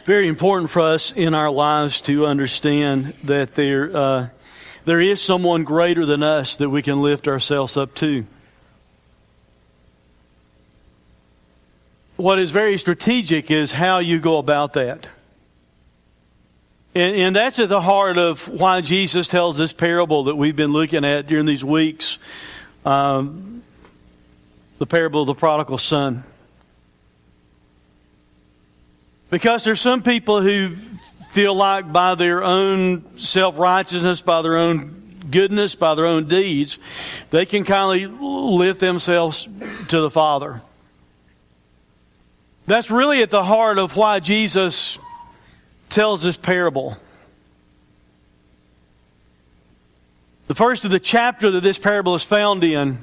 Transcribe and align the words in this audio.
It's 0.00 0.06
very 0.06 0.28
important 0.28 0.70
for 0.70 0.80
us 0.80 1.12
in 1.14 1.34
our 1.34 1.50
lives 1.50 2.00
to 2.02 2.24
understand 2.24 3.12
that 3.24 3.54
there, 3.54 3.94
uh, 3.94 4.28
there 4.86 4.98
is 4.98 5.20
someone 5.20 5.62
greater 5.62 6.06
than 6.06 6.22
us 6.22 6.56
that 6.56 6.70
we 6.70 6.80
can 6.80 7.02
lift 7.02 7.28
ourselves 7.28 7.76
up 7.76 7.94
to. 7.96 8.24
What 12.16 12.38
is 12.38 12.50
very 12.50 12.78
strategic 12.78 13.50
is 13.50 13.72
how 13.72 13.98
you 13.98 14.20
go 14.20 14.38
about 14.38 14.72
that. 14.72 15.06
And, 16.94 17.16
and, 17.16 17.36
that's 17.36 17.58
at 17.58 17.68
the 17.68 17.82
heart 17.82 18.16
of 18.16 18.48
why 18.48 18.80
Jesus 18.80 19.28
tells 19.28 19.58
this 19.58 19.74
parable 19.74 20.24
that 20.24 20.34
we've 20.34 20.56
been 20.56 20.72
looking 20.72 21.04
at 21.04 21.26
during 21.26 21.44
these 21.44 21.62
weeks 21.62 22.18
um, 22.86 23.62
the 24.78 24.86
parable 24.86 25.20
of 25.20 25.26
the 25.26 25.34
prodigal 25.34 25.76
son. 25.76 26.24
Because 29.30 29.62
there's 29.62 29.80
some 29.80 30.02
people 30.02 30.42
who 30.42 30.74
feel 31.30 31.54
like 31.54 31.92
by 31.92 32.16
their 32.16 32.42
own 32.42 33.16
self 33.16 33.58
righteousness, 33.58 34.22
by 34.22 34.42
their 34.42 34.56
own 34.56 35.22
goodness, 35.30 35.76
by 35.76 35.94
their 35.94 36.06
own 36.06 36.26
deeds, 36.28 36.78
they 37.30 37.46
can 37.46 37.64
kind 37.64 38.04
of 38.04 38.20
lift 38.20 38.80
themselves 38.80 39.48
to 39.88 40.00
the 40.00 40.10
Father. 40.10 40.60
That's 42.66 42.90
really 42.90 43.22
at 43.22 43.30
the 43.30 43.44
heart 43.44 43.78
of 43.78 43.96
why 43.96 44.20
Jesus 44.20 44.98
tells 45.88 46.22
this 46.22 46.36
parable. 46.36 46.96
The 50.48 50.54
first 50.54 50.84
of 50.84 50.90
the 50.90 51.00
chapter 51.00 51.52
that 51.52 51.62
this 51.62 51.78
parable 51.78 52.16
is 52.16 52.24
found 52.24 52.64
in, 52.64 52.98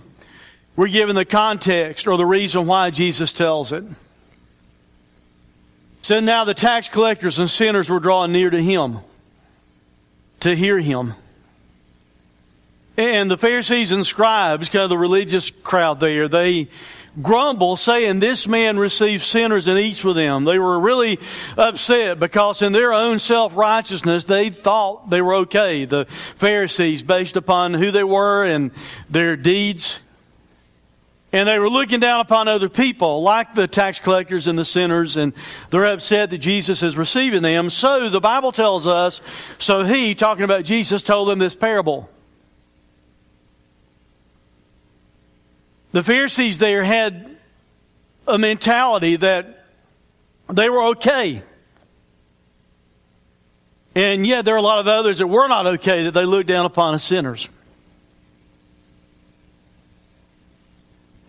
we're 0.75 0.89
given 0.89 1.15
the 1.15 1.25
context 1.25 2.07
or 2.07 2.17
the 2.17 2.25
reason 2.25 2.67
why 2.67 2.91
Jesus 2.91 3.31
tells 3.31 3.71
it. 3.71 3.85
So 6.07 6.21
now 6.21 6.45
the 6.45 6.53
tax 6.53 6.87
collectors 6.87 7.37
and 7.37 7.49
sinners 7.49 7.89
were 7.89 7.99
drawing 7.99 8.31
near 8.31 8.49
to 8.49 8.63
him 8.63 8.99
to 10.39 10.55
hear 10.55 10.79
him. 10.79 11.15
And 12.95 13.29
the 13.29 13.35
Pharisees 13.35 13.91
and 13.91 14.05
scribes, 14.05 14.69
kind 14.69 14.83
of 14.83 14.89
the 14.89 14.97
religious 14.97 15.49
crowd 15.49 15.99
there, 15.99 16.29
they 16.29 16.69
grumble, 17.21 17.75
saying, 17.75 18.19
This 18.19 18.47
man 18.47 18.79
receives 18.79 19.27
sinners 19.27 19.67
and 19.67 19.77
eats 19.77 20.01
with 20.01 20.15
them. 20.15 20.45
They 20.45 20.59
were 20.59 20.79
really 20.79 21.19
upset 21.57 22.21
because 22.21 22.61
in 22.61 22.71
their 22.71 22.93
own 22.93 23.19
self 23.19 23.53
righteousness, 23.57 24.23
they 24.23 24.49
thought 24.49 25.09
they 25.09 25.21
were 25.21 25.35
okay. 25.35 25.83
The 25.83 26.05
Pharisees, 26.37 27.03
based 27.03 27.35
upon 27.35 27.73
who 27.73 27.91
they 27.91 28.05
were 28.05 28.45
and 28.45 28.71
their 29.09 29.35
deeds. 29.35 29.99
And 31.33 31.47
they 31.47 31.59
were 31.59 31.69
looking 31.69 31.99
down 31.99 32.21
upon 32.21 32.47
other 32.47 32.69
people, 32.69 33.21
like 33.21 33.53
the 33.53 33.67
tax 33.67 33.99
collectors 33.99 34.47
and 34.47 34.57
the 34.57 34.63
sinners, 34.63 35.17
and 35.17 35.33
they're 35.69 35.85
upset 35.85 36.29
that 36.29 36.37
Jesus 36.37 36.81
is 36.83 36.95
receiving 36.95 37.41
them. 37.41 37.69
So 37.69 38.09
the 38.09 38.21
Bible 38.21 38.53
tells 38.53 38.87
us, 38.87 39.19
so 39.59 39.83
he, 39.83 40.15
talking 40.15 40.45
about 40.45 40.63
Jesus, 40.63 41.03
told 41.03 41.27
them 41.27 41.37
this 41.37 41.55
parable. 41.55 42.09
The 45.91 46.03
Pharisees 46.03 46.59
there 46.59 46.83
had 46.83 47.37
a 48.25 48.37
mentality 48.37 49.17
that 49.17 49.65
they 50.49 50.69
were 50.69 50.85
okay. 50.87 51.43
And 53.95 54.25
yet 54.25 54.45
there 54.45 54.55
are 54.55 54.59
a 54.59 54.61
lot 54.61 54.79
of 54.79 54.87
others 54.87 55.17
that 55.17 55.27
were 55.27 55.47
not 55.47 55.65
okay, 55.65 56.03
that 56.03 56.13
they 56.13 56.23
looked 56.23 56.47
down 56.47 56.65
upon 56.65 56.93
as 56.93 57.03
sinners. 57.03 57.49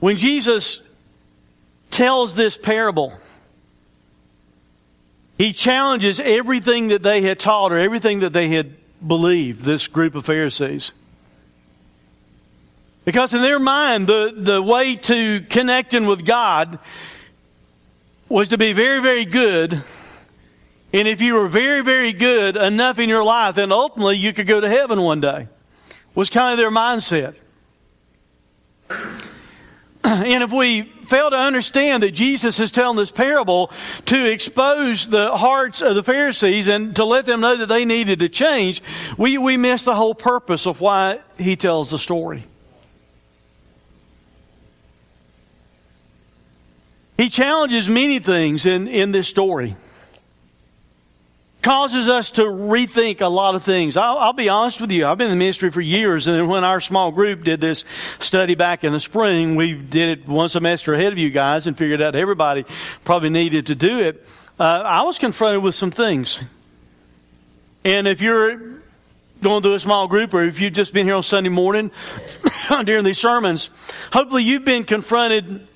When 0.01 0.17
Jesus 0.17 0.81
tells 1.91 2.35
this 2.35 2.57
parable, 2.57 3.19
he 5.37 5.53
challenges 5.53 6.21
everything 6.21 6.89
that 6.89 7.03
they 7.03 7.23
had 7.23 7.39
taught 7.39 7.73
or 7.73 7.79
everything 7.79 8.21
that 8.21 8.33
they 8.33 8.49
had 8.49 8.75
believed, 9.07 9.65
this 9.65 9.87
group 9.87 10.15
of 10.15 10.27
Pharisees. 10.27 10.93
Because 13.05 13.33
in 13.33 13.41
their 13.41 13.59
mind, 13.59 14.07
the, 14.07 14.35
the 14.37 14.63
way 14.63 14.97
to 14.97 15.41
connecting 15.49 16.07
with 16.07 16.27
God 16.27 16.79
was 18.29 18.51
to 18.51 18.59
be 18.59 18.73
very, 18.73 19.01
very 19.01 19.25
good. 19.25 19.83
And 20.93 21.09
if 21.09 21.21
you 21.21 21.35
were 21.35 21.49
very, 21.49 21.83
very 21.83 22.13
good 22.13 22.57
enough 22.57 22.99
in 22.99 23.09
your 23.09 23.25
life, 23.25 23.55
then 23.55 23.73
ultimately 23.73 24.17
you 24.17 24.33
could 24.33 24.47
go 24.47 24.61
to 24.61 24.69
heaven 24.69 25.01
one 25.01 25.21
day. 25.21 25.49
Was 26.15 26.31
kind 26.31 26.53
of 26.53 26.59
their 26.59 26.71
mindset. 26.71 27.35
And 30.05 30.43
if 30.43 30.53
we 30.53 30.83
fail 31.05 31.31
to 31.31 31.37
understand 31.37 32.03
that 32.03 32.13
Jesus 32.13 32.61
is 32.61 32.71
telling 32.71 32.97
this 32.97 33.11
parable 33.11 33.71
to 34.07 34.31
expose 34.31 35.09
the 35.09 35.37
hearts 35.37 35.83
of 35.83 35.95
the 35.95 36.03
Pharisees 36.03 36.69
and 36.69 36.95
to 36.97 37.05
let 37.05 37.27
them 37.27 37.41
know 37.41 37.57
that 37.57 37.67
they 37.67 37.85
needed 37.85 38.19
to 38.21 38.29
change, 38.29 38.83
we, 39.17 39.39
we 39.39 39.57
miss 39.57 39.85
the 39.85 39.95
whole 39.95 40.15
purpose 40.15 40.67
of 40.67 40.81
why 40.81 41.21
he 41.37 41.57
tells 41.57 41.91
the 41.91 41.99
story. 41.99 42.45
He 47.17 47.29
challenges 47.29 47.89
many 47.89 48.21
things 48.21 48.65
in, 48.65 48.87
in 48.87 49.11
this 49.11 49.27
story 49.27 49.77
causes 51.63 52.09
us 52.09 52.31
to 52.33 52.43
rethink 52.43 53.21
a 53.21 53.27
lot 53.27 53.55
of 53.55 53.65
things. 53.65 53.97
I'll, 53.97 54.19
I'll, 54.19 54.33
be 54.33 54.49
honest 54.49 54.81
with 54.81 54.93
you. 54.93 55.07
I've 55.07 55.19
been 55.19 55.27
in 55.27 55.33
the 55.33 55.45
ministry 55.45 55.71
for 55.71 55.81
years, 55.81 56.27
and 56.27 56.49
when 56.49 56.65
our 56.65 56.81
small 56.81 57.11
group 57.11 57.43
did 57.43 57.61
this 57.61 57.85
study 58.21 58.55
back 58.55 58.85
in 58.85 58.93
the 58.93 59.01
spring, 59.01 59.57
we 59.57 59.73
did 59.73 60.21
it 60.21 60.29
one 60.29 60.49
semester 60.49 60.95
ahead 60.95 61.13
of 61.13 61.19
you 61.19 61.31
guys 61.31 61.67
and 61.67 61.77
figured 61.77 62.01
out 62.01 62.15
everybody 62.15 62.65
probably 63.05 63.31
needed 63.31 63.67
to 63.67 63.75
do 63.75 63.99
it. 63.99 64.25
Uh, 64.59 64.83
I 64.85 65.03
was 65.03 65.19
confronted 65.19 65.63
with 65.63 65.75
some 65.75 65.91
things. 65.91 66.41
And 67.85 68.07
if 68.07 68.21
you're 68.21 68.81
going 69.41 69.63
through 69.63 69.75
a 69.75 69.81
small 69.81 70.09
group 70.09 70.35
or 70.35 70.43
if 70.43 70.61
you've 70.61 70.73
just 70.73 70.93
been 70.93 71.07
here 71.07 71.15
on 71.15 71.23
Sunday 71.23 71.49
morning 71.49 71.91
during 72.85 73.05
these 73.05 73.19
sermons, 73.19 73.71
hopefully 74.13 74.43
you've 74.43 74.65
been 74.65 74.85
confronted 74.85 75.67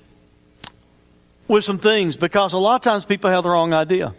with 1.47 1.63
some 1.63 1.77
things 1.77 2.15
because 2.17 2.53
a 2.53 2.57
lot 2.57 2.75
of 2.75 2.81
times 2.81 3.05
people 3.05 3.29
have 3.29 3.43
the 3.43 3.49
wrong 3.49 3.73
idea 3.73 4.13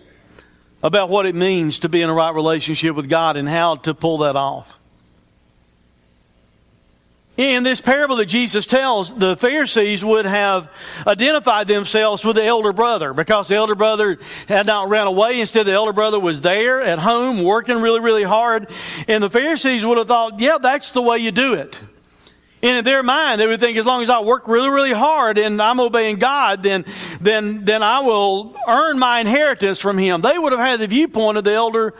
about 0.84 1.08
what 1.08 1.24
it 1.24 1.34
means 1.34 1.80
to 1.80 1.88
be 1.88 2.02
in 2.02 2.10
a 2.10 2.14
right 2.14 2.34
relationship 2.34 2.94
with 2.94 3.08
God 3.08 3.38
and 3.38 3.48
how 3.48 3.76
to 3.76 3.94
pull 3.94 4.18
that 4.18 4.36
off. 4.36 4.78
In 7.38 7.64
this 7.64 7.80
parable 7.80 8.16
that 8.16 8.26
Jesus 8.26 8.64
tells, 8.64 9.12
the 9.12 9.36
Pharisees 9.36 10.04
would 10.04 10.24
have 10.24 10.70
identified 11.04 11.66
themselves 11.66 12.24
with 12.24 12.36
the 12.36 12.44
elder 12.44 12.72
brother 12.72 13.12
because 13.12 13.48
the 13.48 13.56
elder 13.56 13.74
brother 13.74 14.18
had 14.46 14.66
not 14.66 14.88
ran 14.88 15.08
away. 15.08 15.40
Instead, 15.40 15.66
the 15.66 15.72
elder 15.72 15.92
brother 15.92 16.20
was 16.20 16.42
there 16.42 16.80
at 16.80 17.00
home 17.00 17.42
working 17.42 17.78
really, 17.78 17.98
really 17.98 18.22
hard. 18.22 18.70
And 19.08 19.24
the 19.24 19.30
Pharisees 19.30 19.84
would 19.84 19.98
have 19.98 20.06
thought, 20.06 20.38
yeah, 20.38 20.58
that's 20.58 20.90
the 20.90 21.02
way 21.02 21.18
you 21.18 21.32
do 21.32 21.54
it. 21.54 21.80
In 22.64 22.82
their 22.82 23.02
mind, 23.02 23.42
they 23.42 23.46
would 23.46 23.60
think 23.60 23.76
as 23.76 23.84
long 23.84 24.00
as 24.00 24.08
I 24.08 24.20
work 24.20 24.48
really, 24.48 24.70
really 24.70 24.94
hard 24.94 25.36
and 25.36 25.60
I'm 25.60 25.80
obeying 25.80 26.16
God, 26.16 26.62
then, 26.62 26.86
then, 27.20 27.66
then 27.66 27.82
I 27.82 28.00
will 28.00 28.56
earn 28.66 28.98
my 28.98 29.20
inheritance 29.20 29.78
from 29.78 29.98
Him. 29.98 30.22
They 30.22 30.38
would 30.38 30.52
have 30.52 30.62
had 30.62 30.80
the 30.80 30.86
viewpoint 30.86 31.36
of 31.36 31.44
the 31.44 31.52
elder 31.52 31.92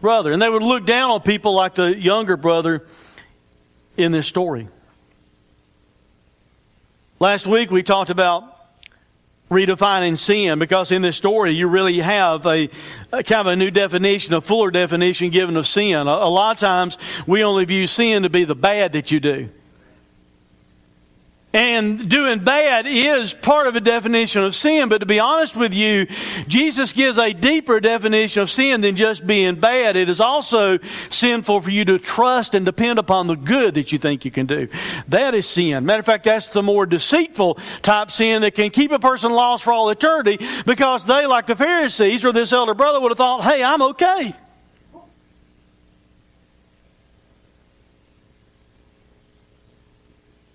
brother. 0.00 0.32
And 0.32 0.42
they 0.42 0.48
would 0.48 0.64
look 0.64 0.86
down 0.86 1.12
on 1.12 1.22
people 1.22 1.54
like 1.54 1.74
the 1.74 1.96
younger 1.96 2.36
brother 2.36 2.84
in 3.96 4.10
this 4.10 4.26
story. 4.26 4.66
Last 7.20 7.46
week 7.46 7.70
we 7.70 7.84
talked 7.84 8.10
about 8.10 8.58
redefining 9.52 10.18
sin 10.18 10.58
because 10.58 10.90
in 10.90 11.02
this 11.02 11.16
story 11.16 11.52
you 11.52 11.68
really 11.68 12.00
have 12.00 12.44
a, 12.44 12.68
a, 13.12 13.22
kind 13.22 13.42
of 13.42 13.46
a 13.46 13.54
new 13.54 13.70
definition, 13.70 14.34
a 14.34 14.40
fuller 14.40 14.72
definition 14.72 15.30
given 15.30 15.56
of 15.56 15.68
sin. 15.68 16.08
A, 16.08 16.10
a 16.10 16.28
lot 16.28 16.56
of 16.56 16.60
times 16.60 16.98
we 17.24 17.44
only 17.44 17.64
view 17.66 17.86
sin 17.86 18.24
to 18.24 18.28
be 18.28 18.42
the 18.42 18.56
bad 18.56 18.94
that 18.94 19.12
you 19.12 19.20
do. 19.20 19.48
And 21.54 22.08
doing 22.08 22.42
bad 22.42 22.86
is 22.86 23.34
part 23.34 23.66
of 23.66 23.76
a 23.76 23.80
definition 23.80 24.42
of 24.42 24.56
sin, 24.56 24.88
but 24.88 24.98
to 24.98 25.06
be 25.06 25.20
honest 25.20 25.54
with 25.54 25.74
you, 25.74 26.06
Jesus 26.48 26.94
gives 26.94 27.18
a 27.18 27.34
deeper 27.34 27.78
definition 27.78 28.42
of 28.42 28.50
sin 28.50 28.80
than 28.80 28.96
just 28.96 29.26
being 29.26 29.56
bad. 29.56 29.94
It 29.94 30.08
is 30.08 30.20
also 30.20 30.78
sinful 31.10 31.60
for 31.60 31.70
you 31.70 31.84
to 31.84 31.98
trust 31.98 32.54
and 32.54 32.64
depend 32.64 32.98
upon 32.98 33.26
the 33.26 33.36
good 33.36 33.74
that 33.74 33.92
you 33.92 33.98
think 33.98 34.24
you 34.24 34.30
can 34.30 34.46
do. 34.46 34.68
That 35.08 35.34
is 35.34 35.46
sin. 35.46 35.84
Matter 35.84 36.00
of 36.00 36.06
fact, 36.06 36.24
that's 36.24 36.46
the 36.46 36.62
more 36.62 36.86
deceitful 36.86 37.58
type 37.82 38.10
sin 38.10 38.42
that 38.42 38.54
can 38.54 38.70
keep 38.70 38.90
a 38.90 38.98
person 38.98 39.30
lost 39.30 39.64
for 39.64 39.74
all 39.74 39.90
eternity 39.90 40.38
because 40.64 41.04
they, 41.04 41.26
like 41.26 41.46
the 41.46 41.56
Pharisees 41.56 42.24
or 42.24 42.32
this 42.32 42.52
elder 42.54 42.74
brother, 42.74 42.98
would 42.98 43.10
have 43.10 43.18
thought, 43.18 43.44
hey, 43.44 43.62
I'm 43.62 43.82
okay. 43.82 44.34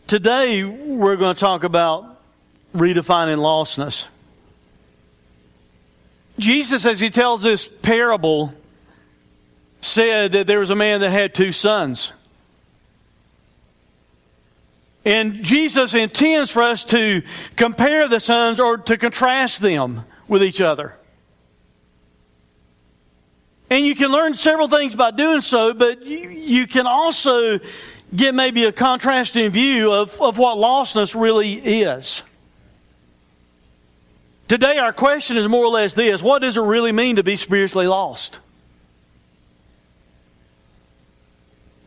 Today, 0.08 0.64
we're 0.64 1.18
going 1.18 1.36
to 1.36 1.40
talk 1.40 1.66
about 1.66 2.22
redefining 2.74 3.40
lostness. 3.40 4.08
Jesus, 6.40 6.86
as 6.86 7.02
he 7.02 7.10
tells 7.10 7.44
this 7.44 7.68
parable, 7.68 8.54
said 9.82 10.32
that 10.32 10.48
there 10.48 10.60
was 10.60 10.70
a 10.70 10.76
man 10.76 11.02
that 11.02 11.10
had 11.10 11.36
two 11.36 11.52
sons. 11.52 12.14
And 15.04 15.44
Jesus 15.44 15.94
intends 15.94 16.52
for 16.52 16.64
us 16.64 16.86
to 16.86 17.22
compare 17.58 18.08
the 18.08 18.22
sons 18.22 18.62
or 18.62 18.78
to 18.78 18.98
contrast 18.98 19.60
them 19.62 20.06
with 20.30 20.42
each 20.42 20.62
other. 20.62 20.96
And 23.70 23.86
you 23.86 23.96
can 23.96 24.10
learn 24.10 24.36
several 24.36 24.70
things 24.70 24.96
by 24.96 25.12
doing 25.12 25.42
so, 25.42 25.74
but 25.74 26.06
you, 26.06 26.66
can 26.68 26.88
also 26.88 27.60
get 28.16 28.34
maybe 28.34 28.66
a 28.66 28.72
contrasting 28.72 29.50
view 29.52 29.92
of, 29.92 30.20
of 30.22 30.38
what 30.38 30.58
lostness 30.58 31.20
really 31.20 31.54
is. 31.54 32.24
Today, 34.48 34.78
our 34.78 34.94
question 34.94 35.36
is 35.36 35.48
more 35.48 35.66
or 35.66 35.70
less 35.70 35.94
this 35.94 36.22
What 36.22 36.40
does 36.40 36.58
it 36.58 36.62
really 36.62 36.92
mean 36.92 37.18
to 37.18 37.24
be 37.24 37.36
spiritually 37.36 37.88
lost? 37.88 38.40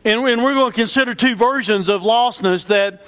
And, 0.03 0.19
and 0.27 0.43
we're 0.43 0.53
going 0.53 0.71
to 0.71 0.75
consider 0.75 1.13
two 1.13 1.35
versions 1.35 1.87
of 1.87 2.01
lostness 2.01 2.67
that 2.67 3.03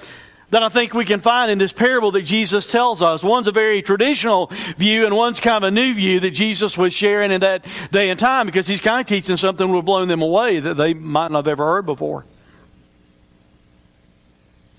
that 0.53 0.61
I 0.61 0.69
think 0.69 0.93
we 0.93 1.03
can 1.03 1.19
find 1.19 1.49
in 1.49 1.57
this 1.57 1.73
parable 1.73 2.11
that 2.11 2.21
Jesus 2.21 2.67
tells 2.67 3.01
us. 3.01 3.23
One's 3.23 3.47
a 3.47 3.51
very 3.51 3.81
traditional 3.81 4.51
view, 4.77 5.03
and 5.07 5.15
one's 5.15 5.39
kind 5.39 5.63
of 5.63 5.67
a 5.69 5.71
new 5.71 5.95
view 5.95 6.19
that 6.19 6.29
Jesus 6.29 6.77
was 6.77 6.93
sharing 6.93 7.31
in 7.31 7.41
that 7.41 7.65
day 7.91 8.11
and 8.11 8.19
time 8.19 8.45
because 8.45 8.67
he's 8.67 8.79
kind 8.79 9.01
of 9.01 9.07
teaching 9.07 9.35
something 9.35 9.65
that 9.65 9.73
would 9.73 9.83
blow 9.83 10.05
them 10.05 10.21
away 10.21 10.59
that 10.59 10.75
they 10.75 10.93
might 10.93 11.31
not 11.31 11.45
have 11.45 11.47
ever 11.47 11.65
heard 11.65 11.87
before. 11.87 12.23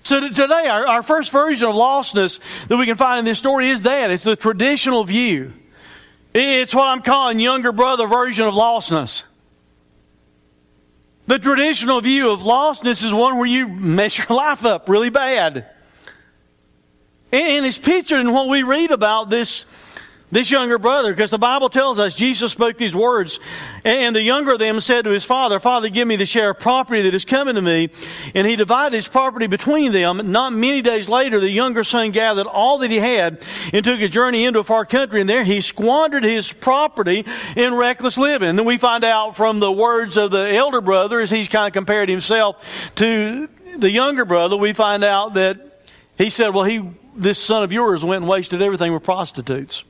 So 0.05 0.19
today, 0.19 0.67
our, 0.67 0.85
our 0.85 1.01
first 1.01 1.31
version 1.31 1.67
of 1.67 1.73
lostness 1.73 2.39
that 2.67 2.77
we 2.77 2.85
can 2.85 2.95
find 2.95 3.17
in 3.17 3.25
this 3.25 3.39
story 3.39 3.71
is 3.71 3.81
that 3.81 4.11
it's 4.11 4.21
the 4.21 4.35
traditional 4.35 5.03
view. 5.03 5.51
It's 6.31 6.75
what 6.75 6.85
I'm 6.85 7.01
calling 7.01 7.39
younger 7.39 7.71
brother 7.71 8.05
version 8.05 8.45
of 8.45 8.53
lostness. 8.53 9.23
The 11.25 11.39
traditional 11.39 12.01
view 12.01 12.29
of 12.29 12.41
lostness 12.41 13.03
is 13.03 13.15
one 13.15 13.35
where 13.37 13.47
you 13.47 13.67
mess 13.67 14.15
your 14.15 14.27
life 14.29 14.63
up 14.63 14.89
really 14.89 15.09
bad. 15.09 15.71
And 17.31 17.65
it's 17.65 17.79
pictured 17.79 18.19
in 18.19 18.31
what 18.31 18.47
we 18.47 18.61
read 18.61 18.91
about 18.91 19.31
this 19.31 19.65
this 20.35 20.51
younger 20.51 20.77
brother, 20.77 21.13
because 21.13 21.29
the 21.29 21.37
Bible 21.37 21.69
tells 21.69 21.97
us 21.97 22.13
Jesus 22.13 22.51
spoke 22.51 22.77
these 22.77 22.93
words, 22.93 23.39
and 23.85 24.13
the 24.13 24.21
younger 24.21 24.53
of 24.53 24.59
them 24.59 24.81
said 24.81 25.03
to 25.05 25.11
his 25.11 25.23
father, 25.23 25.61
Father, 25.61 25.87
give 25.87 26.05
me 26.05 26.17
the 26.17 26.25
share 26.25 26.49
of 26.49 26.59
property 26.59 27.03
that 27.03 27.13
is 27.13 27.23
coming 27.23 27.55
to 27.55 27.61
me. 27.61 27.89
And 28.33 28.45
he 28.45 28.57
divided 28.57 28.93
his 28.93 29.07
property 29.07 29.47
between 29.47 29.93
them. 29.93 30.33
Not 30.33 30.51
many 30.51 30.81
days 30.81 31.07
later, 31.07 31.39
the 31.39 31.49
younger 31.49 31.85
son 31.85 32.11
gathered 32.11 32.47
all 32.47 32.79
that 32.79 32.91
he 32.91 32.99
had 32.99 33.41
and 33.71 33.85
took 33.85 34.01
a 34.01 34.09
journey 34.09 34.43
into 34.43 34.59
a 34.59 34.63
far 34.63 34.85
country, 34.85 35.21
and 35.21 35.29
there 35.29 35.45
he 35.45 35.61
squandered 35.61 36.25
his 36.25 36.51
property 36.51 37.25
in 37.55 37.73
reckless 37.73 38.17
living. 38.17 38.49
And 38.49 38.59
then 38.59 38.65
we 38.65 38.75
find 38.75 39.05
out 39.05 39.37
from 39.37 39.59
the 39.59 39.71
words 39.71 40.17
of 40.17 40.31
the 40.31 40.53
elder 40.53 40.81
brother, 40.81 41.21
as 41.21 41.31
he's 41.31 41.47
kind 41.47 41.67
of 41.67 41.73
compared 41.73 42.09
himself 42.09 42.57
to 42.95 43.47
the 43.77 43.89
younger 43.89 44.25
brother, 44.25 44.57
we 44.57 44.73
find 44.73 45.01
out 45.01 45.35
that 45.35 45.81
he 46.17 46.29
said, 46.29 46.49
Well, 46.49 46.65
he, 46.65 46.89
this 47.15 47.41
son 47.41 47.63
of 47.63 47.71
yours 47.71 48.03
went 48.03 48.23
and 48.23 48.29
wasted 48.29 48.61
everything 48.61 48.93
with 48.93 49.03
prostitutes. 49.03 49.85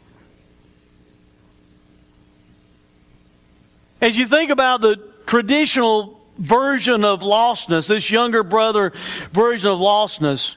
As 4.06 4.16
you 4.16 4.28
think 4.28 4.52
about 4.52 4.82
the 4.82 4.98
traditional 5.26 6.22
version 6.38 7.04
of 7.04 7.22
lostness, 7.22 7.88
this 7.88 8.12
younger 8.12 8.44
brother 8.44 8.94
version 9.32 9.72
of 9.72 9.80
lostness, 9.80 10.54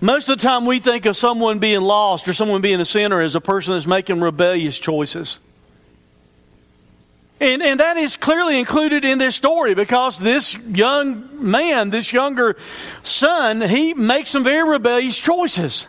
most 0.00 0.28
of 0.28 0.38
the 0.38 0.42
time 0.42 0.66
we 0.66 0.80
think 0.80 1.06
of 1.06 1.16
someone 1.16 1.60
being 1.60 1.82
lost 1.82 2.26
or 2.26 2.32
someone 2.32 2.62
being 2.62 2.80
a 2.80 2.84
sinner 2.84 3.20
as 3.22 3.36
a 3.36 3.40
person 3.40 3.74
that's 3.74 3.86
making 3.86 4.20
rebellious 4.20 4.76
choices. 4.76 5.38
And, 7.38 7.62
and 7.62 7.78
that 7.78 7.96
is 7.96 8.16
clearly 8.16 8.58
included 8.58 9.04
in 9.04 9.18
this 9.18 9.36
story 9.36 9.76
because 9.76 10.18
this 10.18 10.56
young 10.56 11.48
man, 11.48 11.90
this 11.90 12.12
younger 12.12 12.56
son, 13.04 13.60
he 13.60 13.94
makes 13.94 14.30
some 14.30 14.42
very 14.42 14.68
rebellious 14.68 15.16
choices. 15.16 15.86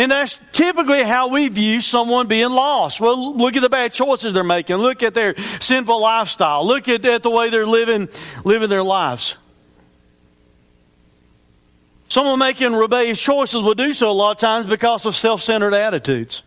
And 0.00 0.10
that's 0.10 0.38
typically 0.52 1.02
how 1.02 1.28
we 1.28 1.48
view 1.48 1.82
someone 1.82 2.26
being 2.26 2.48
lost. 2.48 3.02
Well, 3.02 3.36
look 3.36 3.54
at 3.54 3.60
the 3.60 3.68
bad 3.68 3.92
choices 3.92 4.32
they're 4.32 4.42
making. 4.42 4.76
Look 4.76 5.02
at 5.02 5.12
their 5.12 5.34
sinful 5.60 6.00
lifestyle. 6.00 6.66
Look 6.66 6.88
at, 6.88 7.04
at 7.04 7.22
the 7.22 7.28
way 7.28 7.50
they're 7.50 7.66
living, 7.66 8.08
living 8.42 8.70
their 8.70 8.82
lives. 8.82 9.36
Someone 12.08 12.38
making 12.38 12.72
rebellious 12.72 13.20
choices 13.20 13.62
will 13.62 13.74
do 13.74 13.92
so 13.92 14.10
a 14.10 14.12
lot 14.12 14.30
of 14.30 14.38
times 14.38 14.64
because 14.64 15.04
of 15.04 15.14
self 15.14 15.42
centered 15.42 15.74
attitudes. 15.74 16.44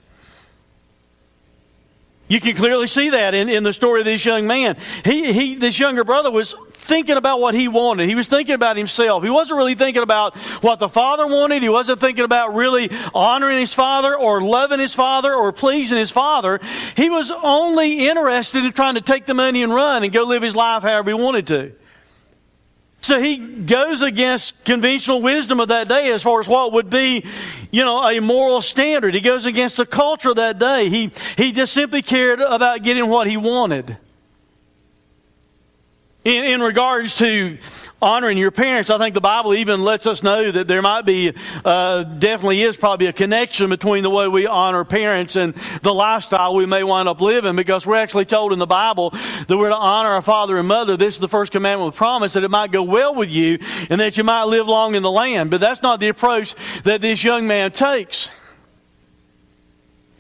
You 2.28 2.40
can 2.40 2.56
clearly 2.56 2.88
see 2.88 3.10
that 3.10 3.34
in, 3.34 3.50
in 3.50 3.64
the 3.64 3.74
story 3.74 4.00
of 4.00 4.06
this 4.06 4.26
young 4.26 4.48
man. 4.48 4.78
He, 5.04 5.34
he, 5.34 5.56
this 5.56 5.78
younger 5.78 6.04
brother 6.04 6.32
was 6.32 6.56
thinking 6.72 7.18
about 7.18 7.42
what 7.42 7.54
he 7.54 7.68
wanted. 7.68 8.08
He 8.08 8.16
was 8.16 8.28
thinking 8.28 8.56
about 8.56 8.78
himself. 8.78 9.24
He 9.24 9.30
wasn't 9.30 9.58
really 9.58 9.76
thinking 9.76 10.02
about 10.02 10.38
what 10.62 10.80
the 10.80 10.90
father 10.90 11.28
wanted. 11.28 11.62
He 11.62 11.70
wasn't 11.70 12.00
thinking 12.00 12.24
about 12.24 12.56
really 12.56 12.90
honoring 13.14 13.60
his 13.60 13.74
father 13.74 14.18
or 14.18 14.42
loving 14.42 14.80
his 14.80 14.96
father 14.96 15.34
or 15.34 15.52
pleasing 15.52 15.98
his 15.98 16.12
father. 16.12 16.60
He 16.96 17.10
was 17.10 17.32
only 17.32 18.08
interested 18.08 18.64
in 18.64 18.72
trying 18.72 18.96
to 18.96 19.02
take 19.02 19.26
the 19.26 19.34
money 19.34 19.62
and 19.62 19.74
run 19.74 20.04
and 20.04 20.12
go 20.12 20.24
live 20.24 20.44
his 20.44 20.56
life 20.56 20.84
however 20.84 21.12
he 21.12 21.16
wanted 21.16 21.48
to. 21.48 21.74
So 23.04 23.20
he 23.20 23.36
goes 23.36 24.02
against 24.02 24.64
conventional 24.64 25.22
wisdom 25.22 25.60
of 25.60 25.68
that 25.68 25.90
day 25.90 26.10
as 26.14 26.24
far 26.24 26.40
as 26.40 26.48
what 26.48 26.72
would 26.72 26.90
be, 26.90 27.26
you 27.70 27.84
know, 27.84 28.02
a 28.02 28.22
moral 28.22 28.62
standard. 28.62 29.14
He 29.14 29.20
goes 29.20 29.46
against 29.46 29.76
the 29.76 29.86
culture 29.86 30.30
of 30.30 30.38
that 30.38 30.58
day. 30.58 30.88
He, 30.88 31.12
he 31.36 31.52
just 31.52 31.74
simply 31.74 32.02
cared 32.02 32.40
about 32.40 32.82
getting 32.82 33.10
what 33.10 33.28
he 33.28 33.36
wanted. 33.36 33.98
In, 36.26 36.46
in 36.46 36.62
regards 36.62 37.18
to 37.18 37.58
honoring 38.02 38.38
your 38.38 38.52
parents, 38.52 38.90
I 38.90 38.98
think 38.98 39.14
the 39.14 39.20
Bible 39.20 39.54
even 39.56 39.84
lets 39.84 40.08
us 40.08 40.24
know 40.24 40.52
that 40.52 40.70
there 40.70 40.82
might 40.82 41.06
be, 41.06 41.34
uh, 41.66 42.04
definitely 42.04 42.62
is 42.62 42.78
probably 42.78 43.08
a 43.08 43.14
connection 43.14 43.70
between 43.70 44.04
the 44.04 44.10
way 44.10 44.30
we 44.30 44.48
honor 44.48 44.86
parents 44.86 45.36
and 45.36 45.54
the 45.82 45.94
lifestyle 45.94 46.56
we 46.56 46.66
may 46.66 46.82
wind 46.82 47.10
up 47.10 47.20
living 47.20 47.58
because 47.58 47.86
we're 47.86 47.98
actually 47.98 48.24
told 48.24 48.54
in 48.54 48.60
the 48.60 48.66
Bible 48.66 49.10
that 49.10 49.58
we're 49.58 49.68
to 49.68 49.76
honor 49.76 50.12
our 50.12 50.22
father 50.22 50.58
and 50.58 50.68
mother. 50.68 50.96
This 50.96 51.16
is 51.16 51.20
the 51.20 51.28
first 51.28 51.52
commandment 51.52 51.88
with 51.88 51.96
promise 51.96 52.34
that 52.34 52.44
it 52.46 52.52
might 52.52 52.72
go 52.72 52.84
well 52.84 53.16
with 53.16 53.30
you 53.30 53.60
and 53.90 54.00
that 54.00 54.18
you 54.18 54.24
might 54.24 54.46
live 54.46 54.68
long 54.68 54.96
in 54.96 55.04
the 55.04 55.12
land. 55.12 55.52
But 55.52 55.60
that's 55.60 55.82
not 55.82 56.00
the 56.00 56.08
approach 56.08 56.56
that 56.84 57.02
this 57.02 57.22
young 57.22 57.48
man 57.48 57.74
takes. 57.74 58.32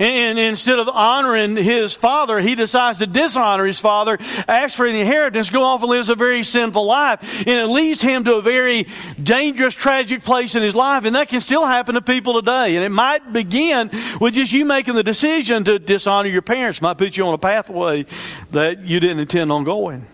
And 0.03 0.37
instead 0.37 0.79
of 0.79 0.89
honoring 0.89 1.55
his 1.55 1.95
father, 1.95 2.41
he 2.41 2.55
decides 2.55 2.99
to 2.99 3.07
dishonor 3.07 3.65
his 3.65 3.79
father, 3.79 4.17
ask 4.49 4.75
for 4.75 4.85
the 4.85 4.99
inheritance, 4.99 5.49
go 5.49 5.63
off 5.63 5.79
and 5.79 5.89
lives 5.89 6.09
a 6.09 6.15
very 6.15 6.43
sinful 6.43 6.85
life. 6.85 7.21
And 7.47 7.57
it 7.57 7.67
leads 7.67 8.01
him 8.01 8.25
to 8.25 8.33
a 8.33 8.41
very 8.41 8.85
dangerous, 9.21 9.73
tragic 9.73 10.21
place 10.21 10.55
in 10.55 10.61
his 10.61 10.75
life. 10.75 11.05
And 11.05 11.15
that 11.15 11.29
can 11.29 11.39
still 11.39 11.65
happen 11.65 11.95
to 11.95 12.01
people 12.01 12.33
today. 12.33 12.75
And 12.75 12.83
it 12.83 12.89
might 12.89 13.31
begin 13.31 13.91
with 14.19 14.33
just 14.33 14.51
you 14.51 14.65
making 14.65 14.95
the 14.95 15.03
decision 15.03 15.63
to 15.63 15.79
dishonor 15.79 16.27
your 16.27 16.41
parents, 16.41 16.81
might 16.81 16.97
put 16.97 17.15
you 17.15 17.25
on 17.25 17.33
a 17.33 17.37
pathway 17.37 18.05
that 18.51 18.83
you 18.83 18.99
didn't 18.99 19.19
intend 19.19 19.53
on 19.53 19.63
going. 19.63 20.05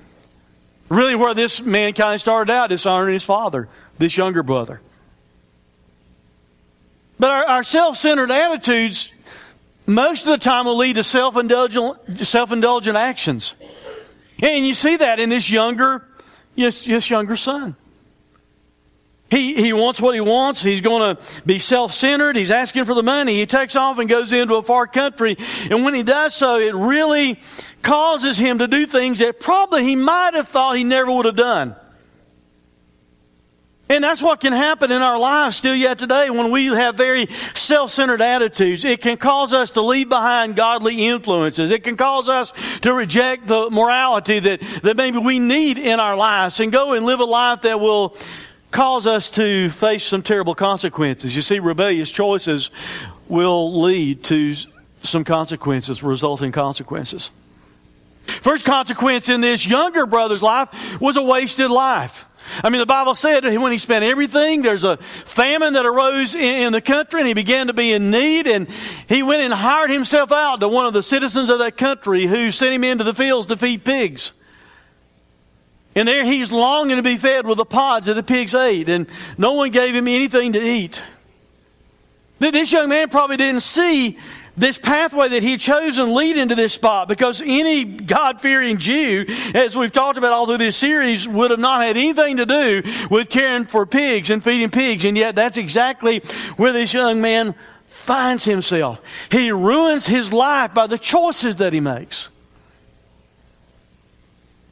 Really, 0.89 1.15
where 1.15 1.33
this 1.33 1.63
man 1.63 1.93
kind 1.93 2.13
of 2.13 2.21
started 2.21 2.53
out, 2.53 2.69
dishonoring 2.69 3.13
his 3.13 3.23
father, 3.23 3.67
this 3.97 4.15
younger 4.15 4.43
brother. 4.43 4.81
But 7.17 7.31
our, 7.31 7.45
our 7.45 7.63
self 7.63 7.97
centered 7.97 8.29
attitudes 8.29 9.09
most 9.89 10.21
of 10.21 10.27
the 10.27 10.37
time 10.37 10.65
will 10.65 10.77
lead 10.77 10.95
to 10.95 11.03
self-indulgent, 11.03 12.25
self-indulgent 12.25 12.95
actions. 12.95 13.55
And 14.41 14.65
you 14.65 14.73
see 14.73 14.97
that 14.97 15.19
in 15.19 15.29
this 15.29 15.49
younger, 15.49 16.07
this, 16.55 17.09
younger 17.09 17.35
son. 17.35 17.75
He, 19.29 19.53
he 19.53 19.73
wants 19.73 20.01
what 20.01 20.15
he 20.15 20.21
wants. 20.21 20.61
He's 20.61 20.81
going 20.81 21.15
to 21.15 21.21
be 21.45 21.59
self-centered. 21.59 22.35
He's 22.35 22.49
asking 22.49 22.85
for 22.85 22.95
the 22.95 23.03
money. 23.03 23.35
He 23.35 23.45
takes 23.45 23.75
off 23.75 23.99
and 23.99 24.09
goes 24.09 24.33
into 24.33 24.55
a 24.55 24.63
far 24.63 24.87
country. 24.87 25.37
And 25.69 25.83
when 25.83 25.93
he 25.93 26.01
does 26.01 26.33
so, 26.33 26.59
it 26.59 26.73
really 26.73 27.39
causes 27.83 28.39
him 28.39 28.57
to 28.57 28.67
do 28.67 28.87
things 28.87 29.19
that 29.19 29.39
probably 29.39 29.83
he 29.83 29.95
might 29.95 30.33
have 30.33 30.47
thought 30.47 30.77
he 30.77 30.83
never 30.83 31.11
would 31.11 31.25
have 31.25 31.35
done. 31.35 31.75
And 33.91 34.03
that's 34.03 34.21
what 34.21 34.39
can 34.39 34.53
happen 34.53 34.91
in 34.91 35.01
our 35.01 35.17
lives 35.17 35.55
still 35.55 35.75
yet 35.75 35.97
today 35.97 36.29
when 36.29 36.51
we 36.51 36.67
have 36.67 36.95
very 36.95 37.27
self-centered 37.55 38.21
attitudes. 38.21 38.85
It 38.85 39.01
can 39.01 39.17
cause 39.17 39.51
us 39.51 39.71
to 39.71 39.81
leave 39.81 40.09
behind 40.09 40.55
godly 40.55 41.07
influences. 41.07 41.71
It 41.71 41.83
can 41.83 41.97
cause 41.97 42.29
us 42.29 42.53
to 42.83 42.93
reject 42.93 43.47
the 43.47 43.71
morality 43.71 44.39
that, 44.39 44.61
that 44.83 44.95
maybe 44.95 45.17
we 45.17 45.39
need 45.39 45.79
in 45.79 45.99
our 45.99 46.15
lives 46.15 46.59
and 46.59 46.71
go 46.71 46.93
and 46.93 47.03
live 47.03 47.19
a 47.19 47.25
life 47.25 47.61
that 47.61 47.79
will 47.79 48.15
cause 48.69 49.07
us 49.07 49.31
to 49.31 49.71
face 49.71 50.03
some 50.03 50.21
terrible 50.21 50.53
consequences. 50.53 51.35
You 51.35 51.41
see, 51.41 51.57
rebellious 51.57 52.11
choices 52.11 52.69
will 53.27 53.81
lead 53.81 54.23
to 54.25 54.55
some 55.01 55.23
consequences, 55.23 56.03
resulting 56.03 56.51
consequences. 56.51 57.31
First 58.27 58.65
consequence 58.65 59.29
in 59.29 59.41
this 59.41 59.65
younger 59.65 60.05
brother's 60.05 60.43
life 60.43 61.01
was 61.01 61.17
a 61.17 61.23
wasted 61.23 61.71
life. 61.71 62.28
I 62.63 62.69
mean, 62.69 62.79
the 62.79 62.85
Bible 62.85 63.15
said 63.15 63.43
when 63.43 63.71
he 63.71 63.77
spent 63.77 64.03
everything, 64.03 64.61
there's 64.61 64.83
a 64.83 64.97
famine 64.97 65.73
that 65.73 65.85
arose 65.85 66.35
in, 66.35 66.71
the 66.71 66.81
country 66.81 67.21
and 67.21 67.27
he 67.27 67.33
began 67.33 67.67
to 67.67 67.73
be 67.73 67.93
in 67.93 68.11
need 68.11 68.47
and 68.47 68.67
he 69.07 69.23
went 69.23 69.41
and 69.41 69.53
hired 69.53 69.89
himself 69.89 70.31
out 70.31 70.59
to 70.59 70.67
one 70.67 70.85
of 70.85 70.93
the 70.93 71.03
citizens 71.03 71.49
of 71.49 71.59
that 71.59 71.77
country 71.77 72.27
who 72.27 72.51
sent 72.51 72.73
him 72.73 72.83
into 72.83 73.03
the 73.03 73.13
fields 73.13 73.47
to 73.47 73.57
feed 73.57 73.83
pigs. 73.83 74.33
And 75.95 76.07
there 76.07 76.23
he's 76.23 76.51
longing 76.51 76.97
to 76.97 77.03
be 77.03 77.17
fed 77.17 77.47
with 77.47 77.57
the 77.57 77.65
pods 77.65 78.07
that 78.07 78.13
the 78.13 78.23
pigs 78.23 78.53
ate 78.53 78.89
and 78.89 79.07
no 79.37 79.53
one 79.53 79.71
gave 79.71 79.95
him 79.95 80.07
anything 80.07 80.53
to 80.53 80.61
eat. 80.61 81.03
This 82.39 82.71
young 82.71 82.89
man 82.89 83.09
probably 83.09 83.37
didn't 83.37 83.61
see 83.61 84.17
this 84.59 84.77
pathway 84.77 85.29
that 85.29 85.41
he 85.41 85.51
had 85.51 85.59
chosen 85.59 86.13
lead 86.13 86.37
into 86.37 86.53
this 86.53 86.73
spot 86.73 87.07
because 87.07 87.41
any 87.41 87.85
God 87.85 88.41
fearing 88.41 88.77
Jew, 88.77 89.25
as 89.55 89.75
we've 89.75 89.91
talked 89.91 90.17
about 90.17 90.33
all 90.33 90.45
through 90.45 90.57
this 90.57 90.75
series, 90.75 91.27
would 91.27 91.51
have 91.51 91.59
not 91.59 91.83
had 91.83 91.95
anything 91.95 92.37
to 92.37 92.45
do 92.45 92.83
with 93.09 93.29
caring 93.29 93.65
for 93.65 93.85
pigs 93.85 94.29
and 94.29 94.43
feeding 94.43 94.69
pigs. 94.69 95.05
And 95.05 95.17
yet 95.17 95.35
that's 95.35 95.57
exactly 95.57 96.19
where 96.57 96.73
this 96.73 96.93
young 96.93 97.21
man 97.21 97.55
finds 97.87 98.43
himself. 98.43 99.01
He 99.31 99.51
ruins 99.51 100.05
his 100.05 100.33
life 100.33 100.73
by 100.73 100.87
the 100.87 100.97
choices 100.97 101.57
that 101.57 101.71
he 101.71 101.79
makes. 101.79 102.29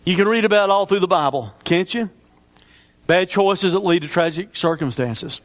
You 0.03 0.15
can 0.15 0.27
read 0.27 0.45
about 0.45 0.69
all 0.69 0.85
through 0.85 0.99
the 0.99 1.07
Bible, 1.07 1.53
can't 1.63 1.93
you? 1.93 2.09
Bad 3.07 3.29
choices 3.29 3.71
that 3.71 3.79
lead 3.79 4.01
to 4.01 4.09
tragic 4.09 4.55
circumstances. 4.55 5.39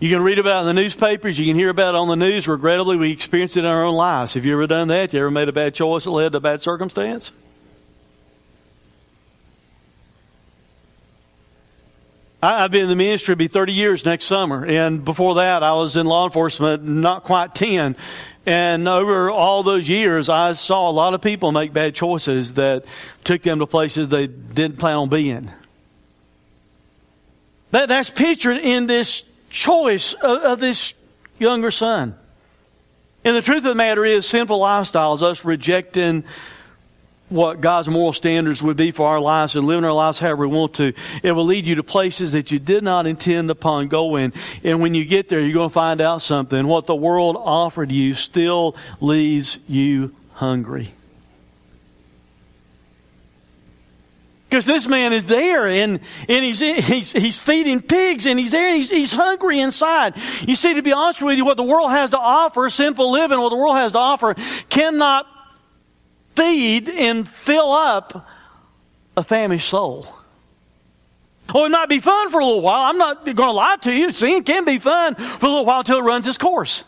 You 0.00 0.10
can 0.10 0.22
read 0.22 0.38
about 0.38 0.58
it 0.58 0.68
in 0.68 0.76
the 0.76 0.82
newspapers. 0.82 1.38
You 1.38 1.46
can 1.46 1.56
hear 1.56 1.70
about 1.70 1.94
it 1.94 1.98
on 1.98 2.08
the 2.08 2.16
news. 2.16 2.48
Regrettably, 2.48 2.96
we 2.96 3.12
experience 3.12 3.56
it 3.56 3.60
in 3.60 3.66
our 3.66 3.84
own 3.84 3.94
lives. 3.94 4.34
Have 4.34 4.44
you 4.44 4.52
ever 4.52 4.66
done 4.66 4.88
that? 4.88 5.12
You 5.12 5.20
ever 5.20 5.30
made 5.30 5.48
a 5.48 5.52
bad 5.52 5.74
choice 5.74 6.04
that 6.04 6.10
led 6.10 6.32
to 6.32 6.38
a 6.38 6.40
bad 6.40 6.60
circumstance? 6.60 7.32
I've 12.42 12.70
been 12.70 12.82
in 12.82 12.88
the 12.88 12.96
ministry, 12.96 13.34
be 13.36 13.48
30 13.48 13.72
years 13.72 14.04
next 14.04 14.26
summer. 14.26 14.66
And 14.66 15.02
before 15.02 15.36
that, 15.36 15.62
I 15.62 15.72
was 15.72 15.96
in 15.96 16.04
law 16.04 16.26
enforcement, 16.26 16.84
not 16.84 17.24
quite 17.24 17.54
10. 17.54 17.96
And 18.44 18.86
over 18.86 19.30
all 19.30 19.62
those 19.62 19.88
years, 19.88 20.28
I 20.28 20.52
saw 20.52 20.90
a 20.90 20.92
lot 20.92 21.14
of 21.14 21.22
people 21.22 21.52
make 21.52 21.72
bad 21.72 21.94
choices 21.94 22.54
that 22.54 22.84
took 23.22 23.42
them 23.42 23.60
to 23.60 23.66
places 23.66 24.08
they 24.08 24.26
didn't 24.26 24.78
plan 24.78 24.96
on 24.96 25.08
being. 25.08 25.50
That, 27.70 27.88
that's 27.88 28.10
pictured 28.10 28.58
in 28.58 28.84
this 28.84 29.24
choice 29.54 30.14
of, 30.14 30.42
of 30.42 30.60
this 30.60 30.94
younger 31.38 31.70
son. 31.70 32.16
And 33.24 33.34
the 33.34 33.40
truth 33.40 33.58
of 33.58 33.64
the 33.64 33.74
matter 33.74 34.04
is, 34.04 34.26
sinful 34.26 34.60
lifestyles, 34.60 35.22
us 35.22 35.44
rejecting 35.44 36.24
what 37.30 37.60
God's 37.60 37.88
moral 37.88 38.12
standards 38.12 38.62
would 38.62 38.76
be 38.76 38.90
for 38.90 39.06
our 39.06 39.20
lives 39.20 39.56
and 39.56 39.66
living 39.66 39.84
our 39.84 39.94
lives 39.94 40.18
however 40.18 40.46
we 40.46 40.54
want 40.54 40.74
to, 40.74 40.92
it 41.22 41.32
will 41.32 41.46
lead 41.46 41.66
you 41.66 41.76
to 41.76 41.82
places 41.82 42.32
that 42.32 42.50
you 42.50 42.58
did 42.58 42.84
not 42.84 43.06
intend 43.06 43.50
upon 43.50 43.88
going. 43.88 44.34
And 44.62 44.80
when 44.80 44.94
you 44.94 45.06
get 45.06 45.30
there, 45.30 45.40
you're 45.40 45.54
going 45.54 45.70
to 45.70 45.74
find 45.74 46.00
out 46.02 46.20
something. 46.20 46.66
What 46.66 46.86
the 46.86 46.94
world 46.94 47.36
offered 47.38 47.90
you 47.90 48.12
still 48.12 48.76
leaves 49.00 49.58
you 49.66 50.14
hungry. 50.34 50.92
Because 54.54 54.66
this 54.66 54.86
man 54.86 55.12
is 55.12 55.24
there 55.24 55.66
and, 55.66 55.98
and 56.28 56.44
he's, 56.44 56.60
he's, 56.60 57.10
he's 57.10 57.36
feeding 57.36 57.82
pigs 57.82 58.24
and 58.24 58.38
he's 58.38 58.52
there 58.52 58.68
and 58.68 58.76
he's, 58.76 58.88
he's 58.88 59.12
hungry 59.12 59.58
inside. 59.58 60.14
You 60.46 60.54
see, 60.54 60.74
to 60.74 60.82
be 60.82 60.92
honest 60.92 61.20
with 61.20 61.36
you, 61.36 61.44
what 61.44 61.56
the 61.56 61.64
world 61.64 61.90
has 61.90 62.10
to 62.10 62.20
offer, 62.20 62.70
sinful 62.70 63.10
living, 63.10 63.40
what 63.40 63.48
the 63.48 63.56
world 63.56 63.74
has 63.74 63.90
to 63.90 63.98
offer, 63.98 64.36
cannot 64.68 65.26
feed 66.36 66.88
and 66.88 67.28
fill 67.28 67.72
up 67.72 68.28
a 69.16 69.24
famished 69.24 69.68
soul. 69.68 70.06
Oh, 71.52 71.64
it 71.64 71.70
might 71.70 71.88
be 71.88 71.98
fun 71.98 72.30
for 72.30 72.38
a 72.38 72.44
little 72.44 72.62
while. 72.62 72.82
I'm 72.82 72.96
not 72.96 73.24
going 73.24 73.36
to 73.36 73.50
lie 73.50 73.78
to 73.82 73.92
you. 73.92 74.10
It 74.10 74.46
can 74.46 74.64
be 74.64 74.78
fun 74.78 75.16
for 75.16 75.46
a 75.46 75.48
little 75.48 75.64
while 75.64 75.80
until 75.80 75.98
it 75.98 76.02
runs 76.02 76.28
its 76.28 76.38
course 76.38 76.84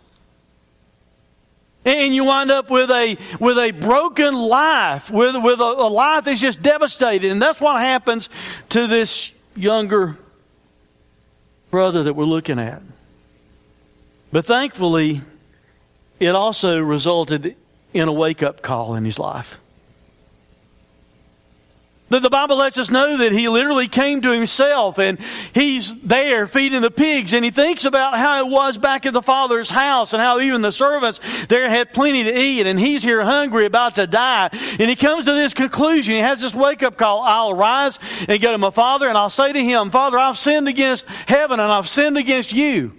and 1.87 2.15
you 2.15 2.25
wind 2.25 2.51
up 2.51 2.69
with 2.71 2.91
a 2.91 3.17
with 3.39 3.57
a 3.59 3.71
broken 3.71 4.35
life, 4.35 5.11
with 5.11 5.37
with 5.37 5.61
a, 5.61 5.65
a 5.65 5.89
life 5.89 6.25
that's 6.25 6.41
just 6.41 6.61
devastated, 6.61 7.31
and 7.31 7.41
that's 7.41 7.61
what 7.61 7.81
happens 7.81 8.29
to 8.71 8.87
this 8.87 9.31
younger 9.55 10.17
brother 11.71 12.03
that 12.03 12.15
we're 12.15 12.25
looking 12.25 12.59
at. 12.59 12.83
But 14.33 14.45
thankfully, 14.45 15.23
it 16.19 16.35
also 16.35 16.79
resulted 16.79 17.57
in 17.95 18.09
a 18.09 18.13
wake 18.13 18.43
up 18.43 18.63
call 18.63 18.97
in 18.97 19.05
his 19.05 19.19
life. 19.19 19.59
The 22.09 22.31
Bible 22.31 22.57
lets 22.57 22.79
us 22.79 22.89
know 22.89 23.17
that 23.19 23.33
he 23.33 23.49
literally 23.49 23.89
came 23.89 24.23
to 24.23 24.31
himself 24.31 24.99
and 24.99 25.19
he's 25.53 25.97
there 25.97 26.47
feeding 26.47 26.81
the 26.81 26.91
pigs 26.91 27.33
and 27.33 27.45
he 27.45 27.51
thinks 27.51 27.85
about 27.85 28.17
how 28.17 28.39
it 28.39 28.49
was 28.49 28.79
back 28.79 29.07
at 29.07 29.13
the 29.13 29.21
Father's 29.21 29.69
house 29.69 30.13
and 30.13 30.23
how 30.23 30.39
even 30.39 30.63
the 30.63 30.71
servants 30.71 31.19
there 31.49 31.69
had 31.69 31.93
plenty 31.93 32.23
to 32.23 32.39
eat 32.39 32.65
and 32.65 32.79
he's 32.79 33.03
here 33.03 33.25
hungry 33.25 33.67
about 33.67 33.97
to 33.97 34.07
die. 34.07 34.51
And 34.53 34.89
he 34.89 34.95
comes 34.95 35.25
to 35.25 35.33
this 35.33 35.53
conclusion. 35.53 36.15
He 36.15 36.21
has 36.21 36.41
this 36.41 36.55
wake 36.55 36.85
up 36.85 36.97
call. 36.97 37.23
I'll 37.23 37.51
arise 37.51 37.99
and 38.29 38.41
go 38.41 38.53
to 38.53 38.59
my 38.59 38.71
Father 38.71 39.09
and 39.09 39.19
I'll 39.19 39.29
say 39.29 39.53
to 39.53 39.65
him, 39.65 39.91
Father, 39.91 40.17
I've 40.17 40.39
sinned 40.39 40.69
against 40.69 41.07
heaven 41.27 41.59
and 41.59 41.73
I've 41.73 41.89
sinned 41.89 42.17
against 42.17 42.53
you. 42.53 42.93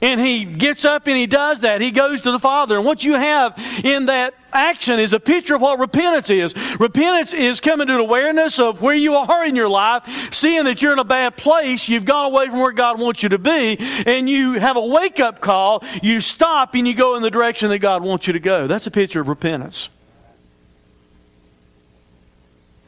And 0.00 0.20
he 0.20 0.44
gets 0.44 0.84
up 0.84 1.06
and 1.06 1.16
he 1.16 1.26
does 1.26 1.60
that. 1.60 1.80
He 1.80 1.90
goes 1.90 2.20
to 2.22 2.30
the 2.30 2.38
Father. 2.38 2.76
And 2.76 2.86
what 2.86 3.02
you 3.02 3.14
have 3.14 3.54
in 3.82 4.06
that 4.06 4.34
action 4.52 5.00
is 5.00 5.12
a 5.12 5.20
picture 5.20 5.56
of 5.56 5.60
what 5.60 5.78
repentance 5.78 6.30
is. 6.30 6.54
Repentance 6.78 7.34
is 7.34 7.60
coming 7.60 7.88
to 7.88 7.94
an 7.94 8.00
awareness 8.00 8.60
of 8.60 8.80
where 8.80 8.94
you 8.94 9.14
are 9.16 9.44
in 9.44 9.56
your 9.56 9.68
life, 9.68 10.32
seeing 10.32 10.64
that 10.64 10.80
you're 10.80 10.92
in 10.92 10.98
a 10.98 11.04
bad 11.04 11.36
place, 11.36 11.88
you've 11.88 12.04
gone 12.04 12.26
away 12.26 12.46
from 12.46 12.60
where 12.60 12.72
God 12.72 12.98
wants 12.98 13.22
you 13.22 13.30
to 13.30 13.38
be, 13.38 13.76
and 14.06 14.30
you 14.30 14.54
have 14.54 14.76
a 14.76 14.84
wake 14.84 15.20
up 15.20 15.40
call, 15.40 15.82
you 16.02 16.20
stop 16.20 16.74
and 16.74 16.86
you 16.86 16.94
go 16.94 17.16
in 17.16 17.22
the 17.22 17.30
direction 17.30 17.68
that 17.70 17.80
God 17.80 18.02
wants 18.02 18.26
you 18.26 18.32
to 18.32 18.40
go. 18.40 18.66
That's 18.66 18.86
a 18.86 18.92
picture 18.92 19.20
of 19.20 19.28
repentance. 19.28 19.88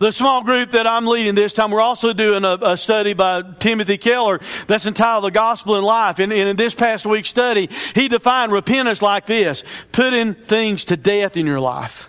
The 0.00 0.12
small 0.12 0.42
group 0.42 0.70
that 0.70 0.86
I'm 0.86 1.06
leading 1.06 1.34
this 1.34 1.52
time, 1.52 1.70
we're 1.70 1.82
also 1.82 2.14
doing 2.14 2.42
a, 2.42 2.56
a 2.62 2.76
study 2.78 3.12
by 3.12 3.42
Timothy 3.58 3.98
Keller 3.98 4.40
that's 4.66 4.86
entitled 4.86 5.24
The 5.24 5.30
Gospel 5.30 5.76
in 5.76 5.84
Life. 5.84 6.18
And, 6.20 6.32
and 6.32 6.48
in 6.48 6.56
this 6.56 6.74
past 6.74 7.04
week's 7.04 7.28
study, 7.28 7.68
he 7.94 8.08
defined 8.08 8.50
repentance 8.50 9.02
like 9.02 9.26
this 9.26 9.62
putting 9.92 10.32
things 10.32 10.86
to 10.86 10.96
death 10.96 11.36
in 11.36 11.44
your 11.44 11.60
life. 11.60 12.08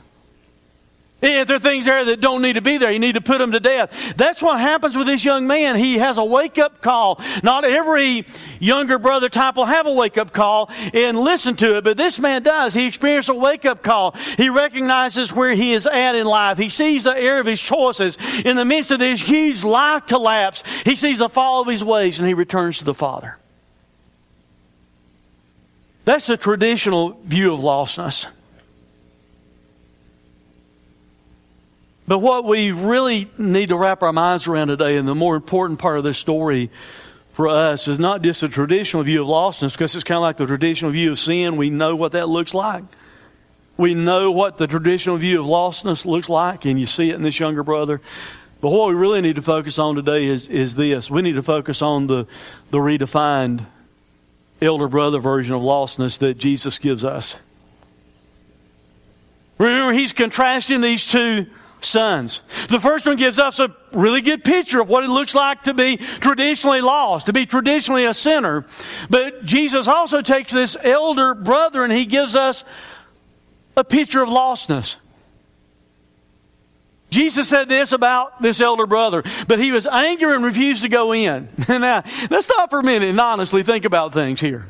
If 1.22 1.48
there 1.48 1.58
are 1.58 1.60
things 1.60 1.86
there 1.86 2.04
that 2.06 2.20
don't 2.20 2.42
need 2.42 2.54
to 2.54 2.62
be 2.62 2.78
there, 2.78 2.92
you 2.92 2.98
need 2.98 3.13
to 3.13 3.22
put 3.22 3.38
them 3.38 3.51
to 3.51 3.60
death. 3.60 4.13
That's 4.16 4.42
what 4.42 4.60
happens 4.60 4.98
with 4.98 5.06
this 5.06 5.24
young 5.24 5.46
man. 5.46 5.75
He 5.75 6.00
has 6.00 6.18
a 6.18 6.24
wake 6.24 6.58
up 6.58 6.82
call. 6.82 7.22
Not 7.44 7.63
every 7.63 8.25
younger 8.60 8.98
brother 8.98 9.30
type 9.30 9.56
will 9.56 9.66
have 9.66 9.86
a 9.86 9.92
wake 9.92 10.18
up 10.18 10.34
call 10.34 10.72
and 10.94 11.20
listen 11.20 11.56
to 11.58 11.78
it, 11.78 11.84
but 11.84 11.96
this 11.96 12.18
man 12.18 12.42
does. 12.42 12.74
He 12.74 12.88
experienced 12.88 13.30
a 13.30 13.36
wake 13.36 13.66
up 13.66 13.84
call. 13.84 14.16
He 14.38 14.50
recognizes 14.50 15.32
where 15.32 15.54
he 15.54 15.74
is 15.74 15.86
at 15.86 16.16
in 16.16 16.25
life. 16.25 16.58
He 16.58 16.70
sees 16.70 17.04
the 17.04 17.16
error 17.16 17.40
of 17.40 17.46
his 17.46 17.62
choices. 17.62 18.18
In 18.44 18.56
the 18.56 18.66
midst 18.66 18.90
of 18.90 18.98
this 18.98 19.22
huge 19.22 19.63
life 19.63 20.08
collapse, 20.08 20.63
he 20.86 20.96
sees 20.96 21.20
the 21.20 21.30
fall 21.30 21.62
of 21.62 21.68
his 21.68 21.84
ways 21.84 22.18
and 22.18 22.28
he 22.28 22.34
returns 22.34 22.80
to 22.80 22.84
the 22.84 22.96
Father. 22.96 23.38
That's 26.04 26.25
the 26.25 26.36
traditional 26.36 27.20
view 27.24 27.54
of 27.54 27.60
lostness. 27.60 28.25
But 32.12 32.20
what 32.20 32.44
we 32.44 32.74
really 32.74 33.32
need 33.38 33.70
to 33.70 33.77
wrap 33.77 34.03
our 34.03 34.12
minds 34.12 34.46
around 34.46 34.68
today, 34.68 34.98
and 34.98 35.08
the 35.08 35.15
more 35.15 35.38
important 35.38 35.80
part 35.80 35.98
of 35.98 36.03
this 36.03 36.18
story 36.18 36.70
for 37.32 37.48
us, 37.48 37.88
is 37.88 38.00
not 38.00 38.22
just 38.22 38.44
a 38.44 38.50
traditional 38.50 39.01
view 39.03 39.22
of 39.22 39.30
lostness, 39.30 39.72
because 39.72 39.96
it's 39.96 40.03
kind 40.03 40.18
of 40.18 40.22
like 40.22 40.36
the 40.36 40.46
traditional 40.46 40.91
view 40.91 41.12
of 41.12 41.20
sin. 41.20 41.56
We 41.56 41.70
know 41.70 41.96
what 41.96 42.12
that 42.12 42.27
looks 42.27 42.53
like. 42.53 42.84
We 43.77 43.94
know 43.94 44.30
what 44.30 44.58
the 44.58 44.68
traditional 44.68 45.15
view 45.15 45.39
of 45.39 45.46
lostness 45.46 46.03
looks 46.03 46.27
like, 46.27 46.65
and 46.65 46.77
you 46.77 46.86
see 46.86 47.12
it 47.12 47.15
in 47.15 47.22
this 47.22 47.39
younger 47.39 47.63
brother. 47.63 48.01
But 48.60 48.72
what 48.72 48.89
we 48.89 48.96
really 48.96 49.22
need 49.22 49.38
to 49.38 49.41
focus 49.41 49.80
on 49.80 49.96
today 49.96 50.25
is, 50.25 50.50
is 50.50 50.75
this. 50.75 51.10
We 51.10 51.22
need 51.22 51.36
to 51.36 51.44
focus 51.44 51.82
on 51.82 52.08
the, 52.08 52.27
the 52.72 52.80
redefined 52.80 53.65
elder 54.62 54.89
brother 54.89 55.20
version 55.20 55.56
of 55.56 55.62
lostness 55.62 56.20
that 56.20 56.38
Jesus 56.38 56.77
gives 56.77 57.06
us. 57.06 57.38
Remember, 59.58 59.94
he's 59.94 60.12
contrasting 60.12 60.82
these 60.82 61.08
two 61.08 61.46
sons. 61.82 62.44
The 62.70 62.80
first 62.80 63.06
one 63.06 63.18
gives 63.18 63.40
us 63.40 63.60
a 63.60 63.76
really 63.92 64.22
good 64.22 64.44
picture 64.44 64.82
of 64.82 64.90
what 64.90 65.04
it 65.04 65.10
looks 65.10 65.36
like 65.36 65.64
to 65.64 65.74
be 65.74 65.98
traditionally 65.98 66.82
lost, 66.82 67.26
to 67.26 67.34
be 67.34 67.46
traditionally 67.46 68.06
a 68.06 68.14
sinner. 68.14 68.66
But 69.10 69.44
Jesus 69.44 69.88
also 69.88 70.22
takes 70.22 70.54
this 70.54 70.78
elder 70.82 71.34
brother 71.34 71.84
and 71.84 71.92
he 71.92 72.06
gives 72.06 72.36
us 72.36 72.64
a 73.76 73.84
picture 73.84 74.22
of 74.22 74.30
lostness. 74.30 74.98
Jesus 77.10 77.50
said 77.50 77.68
this 77.68 77.92
about 77.92 78.42
this 78.42 78.62
elder 78.62 78.88
brother, 78.88 79.24
but 79.48 79.60
he 79.60 79.74
was 79.74 79.86
angry 79.86 80.34
and 80.34 80.46
refused 80.46 80.84
to 80.84 80.90
go 80.90 81.14
in. 81.14 81.50
now, 81.68 82.04
let's 82.30 82.46
stop 82.46 82.70
for 82.70 82.80
a 82.80 82.84
minute 82.84 83.10
and 83.10 83.20
honestly 83.20 83.64
think 83.64 83.84
about 83.84 84.14
things 84.14 84.40
here. 84.40 84.68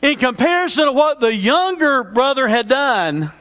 In 0.00 0.16
comparison 0.16 0.86
to 0.86 0.92
what 0.92 1.20
the 1.20 1.34
younger 1.34 2.02
brother 2.02 2.48
had 2.48 2.66
done, 2.66 3.32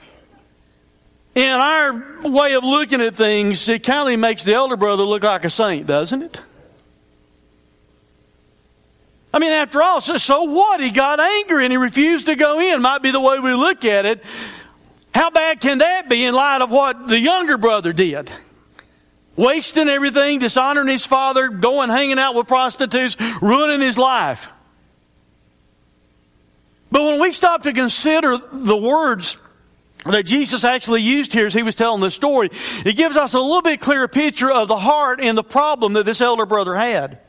in 1.36 1.50
our 1.50 2.22
way 2.24 2.54
of 2.54 2.64
looking 2.64 3.02
at 3.02 3.16
things, 3.16 3.68
it 3.70 3.84
kind 3.84 4.12
of 4.12 4.20
makes 4.20 4.44
the 4.44 4.54
elder 4.54 4.76
brother 4.76 5.04
look 5.04 5.24
like 5.24 5.46
a 5.46 5.50
saint, 5.50 5.88
doesn't 5.88 6.24
it? 6.24 6.42
I 9.34 9.40
mean, 9.40 9.52
after 9.52 9.82
all, 9.82 10.02
so, 10.02 10.18
so 10.18 10.44
what? 10.44 10.80
He 10.80 10.90
got 10.90 11.20
angry 11.20 11.66
and 11.66 11.72
he 11.72 11.78
refused 11.78 12.26
to 12.26 12.36
go 12.36 12.60
in. 12.60 12.82
Might 12.82 13.04
be 13.04 13.12
the 13.12 13.20
way 13.20 13.38
we 13.38 13.54
look 13.54 13.86
at 13.86 14.06
it. 14.06 14.24
How 15.14 15.30
bad 15.30 15.60
can 15.62 15.80
that 15.80 16.10
be 16.10 16.24
in 16.24 16.34
light 16.34 16.62
of 16.62 16.72
what 16.72 17.08
the 17.08 17.20
younger 17.20 17.58
brother 17.58 17.94
did? 17.94 18.32
Wasting 19.36 19.90
everything, 19.90 20.40
dishonoring 20.40 20.88
his 20.88 21.06
father, 21.06 21.50
going 21.50 21.90
hanging 21.90 22.18
out 22.18 22.34
with 22.34 22.48
prostitutes, 22.48 23.16
ruining 23.42 23.82
his 23.82 23.98
life. 23.98 24.50
But 26.92 27.04
when 27.04 27.20
we 27.20 27.32
stop 27.34 27.64
to 27.64 27.74
consider 27.74 28.40
the 28.52 28.78
words 28.78 29.38
that 30.12 30.24
Jesus 30.24 30.64
actually 30.64 31.02
used 31.02 31.34
here 31.34 31.46
as 31.46 31.54
he 31.54 31.64
was 31.64 31.76
telling 31.76 32.02
the 32.02 32.12
story, 32.12 32.50
it 32.86 32.94
gives 32.94 33.18
us 33.18 33.34
a 33.34 33.40
little 33.40 33.62
bit 33.62 33.82
clearer 33.82 34.08
picture 34.08 34.52
of 34.52 34.68
the 34.68 34.78
heart 34.78 35.20
and 35.22 35.38
the 35.38 35.44
problem 35.44 35.94
that 35.94 36.06
this 36.06 36.22
elder 36.22 36.46
brother 36.46 36.76
had. 36.76 37.20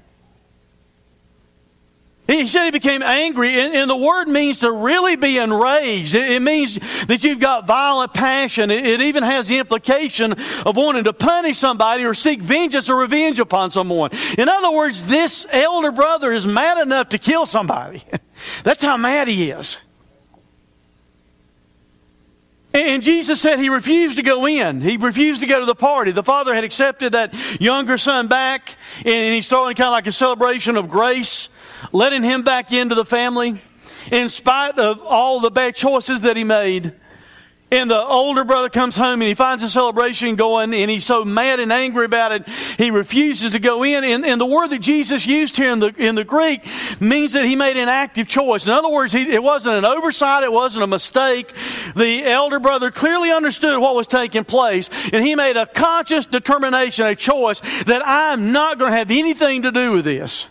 He 2.29 2.47
said 2.47 2.67
he 2.67 2.71
became 2.71 3.03
angry, 3.03 3.59
and, 3.59 3.75
and, 3.75 3.89
the 3.89 3.97
word 3.97 4.29
means 4.29 4.59
to 4.59 4.71
really 4.71 5.17
be 5.17 5.39
enraged. 5.39 6.15
It, 6.15 6.33
it 6.33 6.43
means 6.43 6.79
that 7.07 7.25
you've 7.25 7.41
got 7.41 7.67
violent 7.67 8.13
passion. 8.13 8.71
It, 8.71 8.85
it, 8.85 9.01
even 9.01 9.23
has 9.23 9.49
the 9.49 9.59
implication 9.59 10.35
of 10.35 10.77
wanting 10.77 11.05
to 11.05 11.15
punish 11.15 11.57
somebody 11.57 12.05
or 12.05 12.13
seek 12.13 12.43
vengeance 12.43 12.91
or 12.91 12.97
revenge 12.97 13.39
upon 13.39 13.71
someone. 13.71 14.11
In 14.37 14.51
other 14.51 14.71
words, 14.71 15.03
this 15.05 15.47
elder 15.51 15.91
brother 15.91 16.31
is 16.31 16.47
mad 16.47 16.77
enough 16.77 17.09
to 17.11 17.19
kill 17.19 17.47
somebody. 17.47 18.05
That's 18.63 18.83
how 18.83 18.99
mad 18.99 19.29
he 19.29 19.51
is. 19.51 19.79
And 22.79 23.03
Jesus 23.03 23.41
said 23.41 23.59
he 23.59 23.71
refused 23.71 24.19
to 24.19 24.23
go 24.23 24.47
in. 24.47 24.81
He 24.81 24.97
refused 24.97 25.41
to 25.41 25.47
go 25.47 25.59
to 25.59 25.67
the 25.67 25.75
party. 25.75 26.13
The 26.13 26.23
father 26.23 26.55
had 26.55 26.63
accepted 26.63 27.13
that 27.13 27.35
younger 27.61 27.99
son 27.99 28.29
back, 28.29 28.77
and 29.05 29.35
he's 29.35 29.49
throwing 29.49 29.75
kind 29.75 29.89
of 29.89 29.93
like 29.93 30.07
a 30.07 30.13
celebration 30.13 30.77
of 30.77 30.89
grace, 30.89 31.49
letting 31.93 32.23
him 32.23 32.45
back 32.45 32.73
into 32.73 32.95
the 32.95 33.05
family. 33.05 33.61
In 34.13 34.29
spite 34.29 34.79
of 34.79 35.03
all 35.03 35.41
the 35.41 35.51
bad 35.51 35.75
choices 35.75 36.21
that 36.21 36.37
he 36.37 36.45
made, 36.45 36.95
and 37.71 37.91
the 37.91 38.03
older 38.03 38.45
brother 38.45 38.71
comes 38.71 38.97
home 38.97 39.21
and 39.21 39.29
he 39.29 39.35
finds 39.35 39.63
a 39.63 39.69
celebration 39.69 40.37
going 40.37 40.73
and 40.73 40.91
he's 40.91 41.05
so 41.05 41.25
mad 41.25 41.61
and 41.61 41.73
angry 41.73 42.07
about 42.07 42.33
it, 42.33 42.49
he 42.79 42.91
refuses 42.91 43.51
to 43.51 43.59
go 43.59 43.83
in. 43.85 44.05
And, 44.05 44.25
and 44.25 44.41
the 44.41 44.47
word 44.47 44.69
that 44.69 44.79
Jesus 44.79 45.27
used 45.27 45.57
here 45.57 45.71
in 45.71 45.79
the, 45.79 45.89
in 45.97 46.15
the 46.15 46.25
Greek 46.25 46.67
means 47.01 47.33
that 47.33 47.45
he 47.45 47.57
made 47.57 47.77
an 47.77 47.89
active 47.89 48.27
choice. 48.27 48.65
In 48.65 48.73
other 48.73 48.89
words, 48.89 49.13
he, 49.13 49.23
it 49.31 49.43
wasn't 49.43 49.77
an 49.77 49.85
oversight, 49.85 50.45
it 50.45 50.53
wasn't 50.53 50.85
a 50.85 50.87
mistake. 50.87 51.53
The 51.95 52.25
elder 52.25 52.59
brother 52.59 52.91
clearly 52.91 53.31
understood 53.31 53.79
what 53.79 53.95
was 53.95 54.07
taking 54.07 54.45
place 54.45 54.89
and 55.13 55.23
he 55.23 55.35
made 55.35 55.57
a 55.57 55.67
conscious 55.67 56.25
determination, 56.25 57.07
a 57.07 57.15
choice 57.15 57.61
that 57.85 58.03
I'm 58.05 58.53
not 58.53 58.79
going 58.79 58.93
to 58.93 58.97
have 58.97 59.11
anything 59.11 59.63
to 59.63 59.71
do 59.71 59.93
with 59.93 60.05
this. 60.05 60.47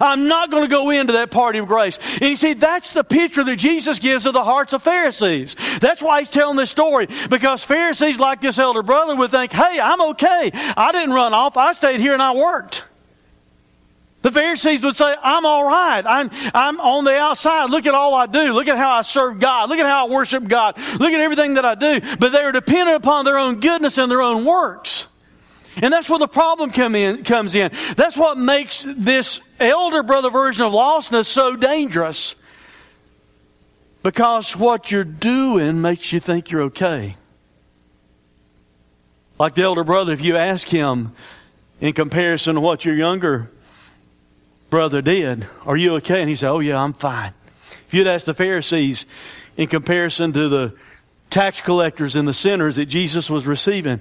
I'm 0.00 0.28
not 0.28 0.50
going 0.50 0.62
to 0.62 0.68
go 0.68 0.90
into 0.90 1.14
that 1.14 1.30
party 1.30 1.58
of 1.58 1.66
grace. 1.66 1.98
And 2.20 2.30
you 2.30 2.36
see, 2.36 2.54
that's 2.54 2.92
the 2.92 3.04
picture 3.04 3.44
that 3.44 3.56
Jesus 3.56 3.98
gives 3.98 4.26
of 4.26 4.34
the 4.34 4.44
hearts 4.44 4.72
of 4.72 4.82
Pharisees. 4.82 5.56
That's 5.80 6.02
why 6.02 6.20
he's 6.20 6.28
telling 6.28 6.56
this 6.56 6.70
story. 6.70 7.08
Because 7.28 7.62
Pharisees, 7.64 8.18
like 8.18 8.40
this 8.40 8.58
elder 8.58 8.82
brother, 8.82 9.16
would 9.16 9.30
think, 9.30 9.52
hey, 9.52 9.80
I'm 9.80 10.00
okay. 10.10 10.50
I 10.54 10.92
didn't 10.92 11.12
run 11.12 11.34
off. 11.34 11.56
I 11.56 11.72
stayed 11.72 12.00
here 12.00 12.12
and 12.12 12.22
I 12.22 12.34
worked. 12.34 12.84
The 14.22 14.32
Pharisees 14.32 14.82
would 14.82 14.96
say, 14.96 15.14
I'm 15.22 15.46
all 15.46 15.64
right. 15.64 16.02
I'm, 16.04 16.30
I'm 16.52 16.80
on 16.80 17.04
the 17.04 17.14
outside. 17.14 17.70
Look 17.70 17.86
at 17.86 17.94
all 17.94 18.14
I 18.14 18.26
do. 18.26 18.52
Look 18.52 18.66
at 18.66 18.76
how 18.76 18.90
I 18.90 19.02
serve 19.02 19.38
God. 19.38 19.68
Look 19.68 19.78
at 19.78 19.86
how 19.86 20.06
I 20.06 20.10
worship 20.10 20.46
God. 20.48 20.76
Look 20.76 21.12
at 21.12 21.20
everything 21.20 21.54
that 21.54 21.64
I 21.64 21.76
do. 21.76 22.00
But 22.16 22.32
they 22.32 22.40
are 22.40 22.52
dependent 22.52 22.96
upon 22.96 23.24
their 23.24 23.38
own 23.38 23.60
goodness 23.60 23.96
and 23.96 24.10
their 24.10 24.20
own 24.20 24.44
works. 24.44 25.06
And 25.82 25.92
that's 25.92 26.08
where 26.08 26.18
the 26.18 26.28
problem 26.28 26.70
come 26.70 26.94
in, 26.94 27.24
comes 27.24 27.54
in. 27.54 27.70
That's 27.96 28.16
what 28.16 28.38
makes 28.38 28.84
this 28.86 29.40
elder 29.60 30.02
brother 30.02 30.30
version 30.30 30.64
of 30.64 30.72
lostness 30.72 31.26
so 31.26 31.56
dangerous. 31.56 32.34
Because 34.02 34.56
what 34.56 34.90
you're 34.90 35.04
doing 35.04 35.80
makes 35.80 36.12
you 36.12 36.20
think 36.20 36.50
you're 36.50 36.62
okay. 36.62 37.16
Like 39.38 39.54
the 39.54 39.62
elder 39.62 39.84
brother, 39.84 40.12
if 40.12 40.20
you 40.20 40.36
ask 40.36 40.66
him 40.66 41.12
in 41.80 41.92
comparison 41.92 42.56
to 42.56 42.60
what 42.60 42.84
your 42.84 42.94
younger 42.94 43.50
brother 44.70 45.00
did, 45.00 45.46
are 45.64 45.76
you 45.76 45.94
okay? 45.96 46.20
And 46.20 46.28
he 46.28 46.36
said, 46.36 46.50
oh 46.50 46.60
yeah, 46.60 46.82
I'm 46.82 46.92
fine. 46.92 47.34
If 47.86 47.94
you'd 47.94 48.06
ask 48.06 48.26
the 48.26 48.34
Pharisees 48.34 49.06
in 49.56 49.68
comparison 49.68 50.32
to 50.32 50.48
the 50.48 50.74
tax 51.30 51.60
collectors 51.60 52.16
and 52.16 52.26
the 52.26 52.34
sinners 52.34 52.76
that 52.76 52.86
Jesus 52.86 53.30
was 53.30 53.46
receiving, 53.46 54.00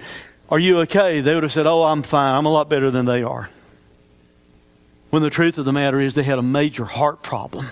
are 0.50 0.60
you 0.60 0.80
okay? 0.82 1.22
They 1.22 1.34
would 1.34 1.44
have 1.44 1.52
said, 1.52 1.68
Oh, 1.68 1.84
I'm 1.84 2.04
fine. 2.04 2.34
I'm 2.34 2.46
a 2.46 2.52
lot 2.52 2.70
better 2.70 2.90
than 2.92 3.06
they 3.06 3.24
are. 3.24 3.50
When 5.10 5.22
the 5.22 5.30
truth 5.30 5.58
of 5.58 5.66
the 5.66 5.74
matter 5.74 6.00
is, 6.00 6.16
they 6.16 6.24
had 6.24 6.40
a 6.40 6.44
major 6.44 6.86
heart 6.86 7.24
problem. 7.24 7.68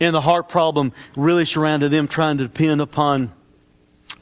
And 0.00 0.14
the 0.14 0.20
heart 0.20 0.48
problem 0.48 0.92
really 1.16 1.44
surrounded 1.44 1.90
them 1.90 2.08
trying 2.08 2.38
to 2.38 2.44
depend 2.44 2.80
upon 2.80 3.32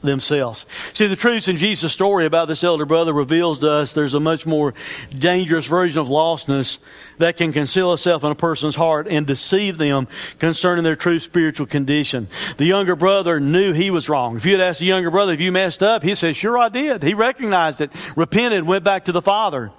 themselves. 0.03 0.65
See, 0.93 1.07
the 1.07 1.15
truth 1.15 1.47
in 1.47 1.57
Jesus' 1.57 1.93
story 1.93 2.25
about 2.25 2.47
this 2.47 2.63
elder 2.63 2.85
brother 2.85 3.13
reveals 3.13 3.59
to 3.59 3.71
us 3.71 3.93
there's 3.93 4.13
a 4.13 4.19
much 4.19 4.45
more 4.45 4.73
dangerous 5.17 5.65
version 5.65 5.99
of 5.99 6.07
lostness 6.07 6.77
that 7.17 7.37
can 7.37 7.53
conceal 7.53 7.93
itself 7.93 8.23
in 8.23 8.31
a 8.31 8.35
person's 8.35 8.75
heart 8.75 9.07
and 9.09 9.25
deceive 9.25 9.77
them 9.77 10.07
concerning 10.39 10.83
their 10.83 10.95
true 10.95 11.19
spiritual 11.19 11.65
condition. 11.65 12.27
The 12.57 12.65
younger 12.65 12.95
brother 12.95 13.39
knew 13.39 13.73
he 13.73 13.89
was 13.89 14.09
wrong. 14.09 14.35
If 14.35 14.45
you 14.45 14.53
had 14.53 14.61
asked 14.61 14.79
the 14.79 14.85
younger 14.85 15.11
brother, 15.11 15.33
if 15.33 15.41
you 15.41 15.51
messed 15.51 15.81
up, 15.81 16.03
he 16.03 16.15
said, 16.15 16.35
sure 16.35 16.57
I 16.57 16.69
did. 16.69 17.01
He 17.01 17.13
recognized 17.13 17.81
it, 17.81 17.91
repented, 18.15 18.65
went 18.65 18.83
back 18.83 19.05
to 19.05 19.11
the 19.11 19.21
father. 19.21 19.71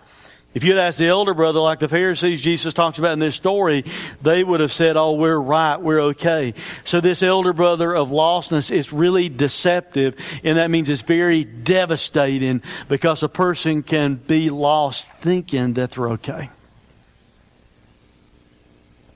If 0.55 0.63
you'd 0.63 0.79
asked 0.79 0.99
the 0.99 1.09
elder 1.09 1.35
brother, 1.35 1.59
like 1.59 1.81
the 1.81 1.89
Pharisees 1.89 2.41
Jesus 2.41 2.73
talks 2.73 2.99
about 3.01 3.13
in 3.13 3.19
this 3.19 3.35
story, 3.35 3.85
they 4.23 4.45
would 4.45 4.61
have 4.61 4.73
said, 4.73 4.97
Oh, 4.97 5.13
we're 5.13 5.37
right, 5.37 5.77
we're 5.77 6.01
okay. 6.01 6.55
So 6.85 7.01
this 7.01 7.25
elder 7.25 7.53
brother 7.53 7.93
of 7.93 8.11
lostness 8.11 8.71
is 8.71 8.93
really 8.93 9.29
deceptive, 9.29 10.15
and 10.45 10.57
that 10.59 10.71
means 10.71 10.89
it's 10.89 11.03
very 11.03 11.43
devastating 11.43 12.63
because 12.89 13.25
a 13.25 13.29
person 13.29 13.83
can 13.83 14.15
be 14.15 14.49
lost 14.49 15.11
thinking 15.15 15.75
that 15.75 15.91
they're 15.93 16.11
okay. 16.11 16.51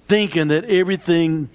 Thinking 0.09 0.48
that 0.48 0.64
everything 0.64 1.51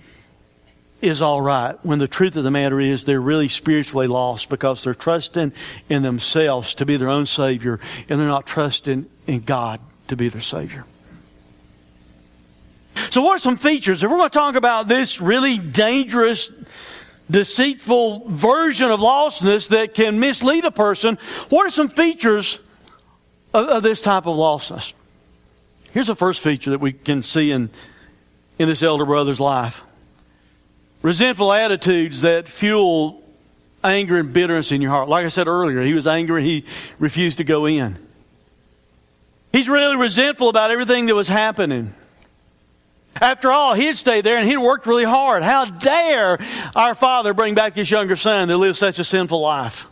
is 1.02 1.22
all 1.22 1.42
right 1.42 1.76
when 1.84 2.00
the 2.00 2.08
truth 2.08 2.38
of 2.38 2.46
the 2.46 2.52
matter 2.52 2.80
is 2.80 3.04
they're 3.04 3.20
really 3.20 3.50
spiritually 3.50 4.08
lost 4.08 4.48
because 4.48 4.86
they're 4.86 4.94
trusting 4.94 5.52
in 5.90 6.02
themselves 6.02 6.74
to 6.76 6.86
be 6.86 6.96
their 6.96 7.10
own 7.10 7.26
Savior 7.26 7.78
and 8.08 8.18
they're 8.18 8.28
not 8.28 8.46
trusting 8.48 9.06
in 9.28 9.42
God 9.42 9.80
to 10.08 10.16
be 10.16 10.30
their 10.30 10.42
Savior. 10.42 10.86
So, 13.10 13.22
what 13.22 13.36
are 13.36 13.40
some 13.40 13.58
features? 13.58 14.04
If 14.04 14.10
we're 14.10 14.18
going 14.18 14.30
to 14.30 14.38
talk 14.38 14.56
about 14.56 14.88
this 14.88 15.20
really 15.20 15.58
dangerous, 15.58 16.52
deceitful 17.30 18.30
version 18.30 18.92
of 18.92 19.00
lostness 19.00 19.70
that 19.70 19.94
can 19.94 20.20
mislead 20.20 20.66
a 20.66 20.72
person, 20.72 21.18
what 21.50 21.66
are 21.66 21.72
some 21.72 21.90
features 21.90 22.60
of, 23.54 23.68
of 23.68 23.84
this 23.84 24.02
type 24.02 24.26
of 24.26 24.36
lostness? 24.36 24.94
Here's 25.92 26.08
the 26.08 26.16
first 26.16 26.42
feature 26.42 26.72
that 26.72 26.82
we 26.82 26.94
can 26.94 27.24
see 27.24 27.52
in, 27.52 27.70
in 28.58 28.68
this 28.68 28.84
elder 28.84 29.06
brother's 29.06 29.40
life 29.40 29.84
resentful 31.02 31.52
attitudes 31.52 32.22
that 32.22 32.48
fuel 32.48 33.22
anger 33.84 34.18
and 34.18 34.32
bitterness 34.32 34.72
in 34.72 34.82
your 34.82 34.92
heart. 34.92 35.10
Like 35.10 35.26
I 35.26 35.28
said 35.28 35.48
earlier, 35.48 35.82
he 35.82 35.94
was 35.94 36.08
angry, 36.08 36.44
he 36.44 36.66
refused 36.98 37.38
to 37.40 37.44
go 37.44 37.66
in. 37.66 38.00
He's 39.54 39.70
really 39.70 39.96
resentful 39.96 40.50
about 40.50 40.72
everything 40.72 41.06
that 41.06 41.16
was 41.16 41.28
happening. 41.28 41.94
After 43.22 43.52
all, 43.52 43.76
he'd 43.76 43.96
stayed 43.96 44.26
there 44.26 44.38
and 44.38 44.50
he'd 44.50 44.58
worked 44.58 44.88
really 44.88 45.04
hard. 45.04 45.44
How 45.44 45.66
dare 45.66 46.44
our 46.76 46.96
father 46.96 47.36
bring 47.36 47.54
back 47.54 47.76
his 47.76 47.90
younger 47.90 48.16
son 48.16 48.48
that 48.48 48.58
lived 48.58 48.78
such 48.78 48.98
a 48.98 49.04
sinful 49.04 49.40
life? 49.40 49.88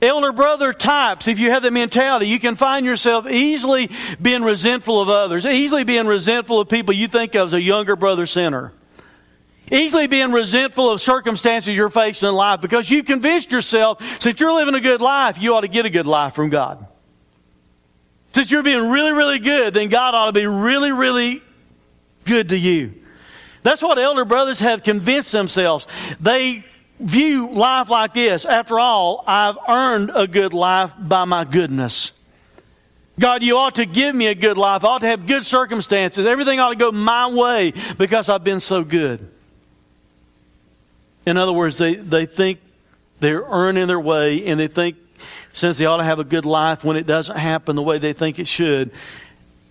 Elder 0.00 0.30
brother 0.30 0.72
types, 0.72 1.26
if 1.26 1.40
you 1.40 1.50
have 1.50 1.64
the 1.64 1.72
mentality, 1.72 2.28
you 2.28 2.38
can 2.38 2.54
find 2.54 2.86
yourself 2.86 3.26
easily 3.26 3.90
being 4.22 4.44
resentful 4.44 5.00
of 5.00 5.08
others, 5.08 5.44
easily 5.44 5.82
being 5.82 6.06
resentful 6.06 6.60
of 6.60 6.68
people 6.68 6.94
you 6.94 7.08
think 7.08 7.34
of 7.34 7.48
as 7.48 7.54
a 7.54 7.60
younger 7.60 7.96
brother 7.96 8.24
sinner. 8.24 8.72
Easily 9.72 10.06
being 10.06 10.30
resentful 10.30 10.88
of 10.88 11.00
circumstances 11.00 11.76
you're 11.76 11.88
facing 11.88 12.28
in 12.28 12.34
life 12.36 12.60
because 12.60 12.88
you've 12.88 13.06
convinced 13.06 13.50
yourself 13.50 14.00
since 14.22 14.38
you're 14.38 14.52
living 14.52 14.76
a 14.76 14.80
good 14.80 15.00
life, 15.00 15.40
you 15.40 15.56
ought 15.56 15.62
to 15.62 15.68
get 15.68 15.84
a 15.84 15.90
good 15.90 16.06
life 16.06 16.34
from 16.34 16.48
God. 16.48 16.86
Since 18.38 18.52
you're 18.52 18.62
being 18.62 18.88
really, 18.88 19.10
really 19.10 19.40
good, 19.40 19.74
then 19.74 19.88
God 19.88 20.14
ought 20.14 20.26
to 20.26 20.32
be 20.32 20.46
really, 20.46 20.92
really 20.92 21.42
good 22.24 22.50
to 22.50 22.56
you. 22.56 22.94
That's 23.64 23.82
what 23.82 23.98
elder 23.98 24.24
brothers 24.24 24.60
have 24.60 24.84
convinced 24.84 25.32
themselves. 25.32 25.88
They 26.20 26.64
view 27.00 27.52
life 27.52 27.90
like 27.90 28.14
this. 28.14 28.44
After 28.44 28.78
all, 28.78 29.24
I've 29.26 29.56
earned 29.68 30.12
a 30.14 30.28
good 30.28 30.52
life 30.52 30.92
by 30.96 31.24
my 31.24 31.42
goodness. 31.42 32.12
God, 33.18 33.42
you 33.42 33.56
ought 33.56 33.74
to 33.74 33.84
give 33.84 34.14
me 34.14 34.28
a 34.28 34.36
good 34.36 34.56
life. 34.56 34.84
I 34.84 34.88
ought 34.88 35.00
to 35.00 35.08
have 35.08 35.26
good 35.26 35.44
circumstances. 35.44 36.24
Everything 36.24 36.60
ought 36.60 36.70
to 36.70 36.76
go 36.76 36.92
my 36.92 37.26
way 37.26 37.72
because 37.98 38.28
I've 38.28 38.44
been 38.44 38.60
so 38.60 38.84
good. 38.84 39.28
In 41.26 41.36
other 41.36 41.52
words, 41.52 41.76
they, 41.76 41.96
they 41.96 42.26
think 42.26 42.60
They're 43.18 43.42
earning 43.42 43.88
their 43.88 43.98
way 43.98 44.46
and 44.46 44.60
they 44.60 44.68
think 44.68 44.96
since 45.52 45.78
they 45.78 45.86
ought 45.86 45.98
to 45.98 46.04
have 46.04 46.18
a 46.18 46.24
good 46.24 46.44
life 46.44 46.84
when 46.84 46.96
it 46.96 47.06
doesn't 47.06 47.36
happen 47.36 47.76
the 47.76 47.82
way 47.82 47.98
they 47.98 48.12
think 48.12 48.38
it 48.38 48.46
should, 48.46 48.90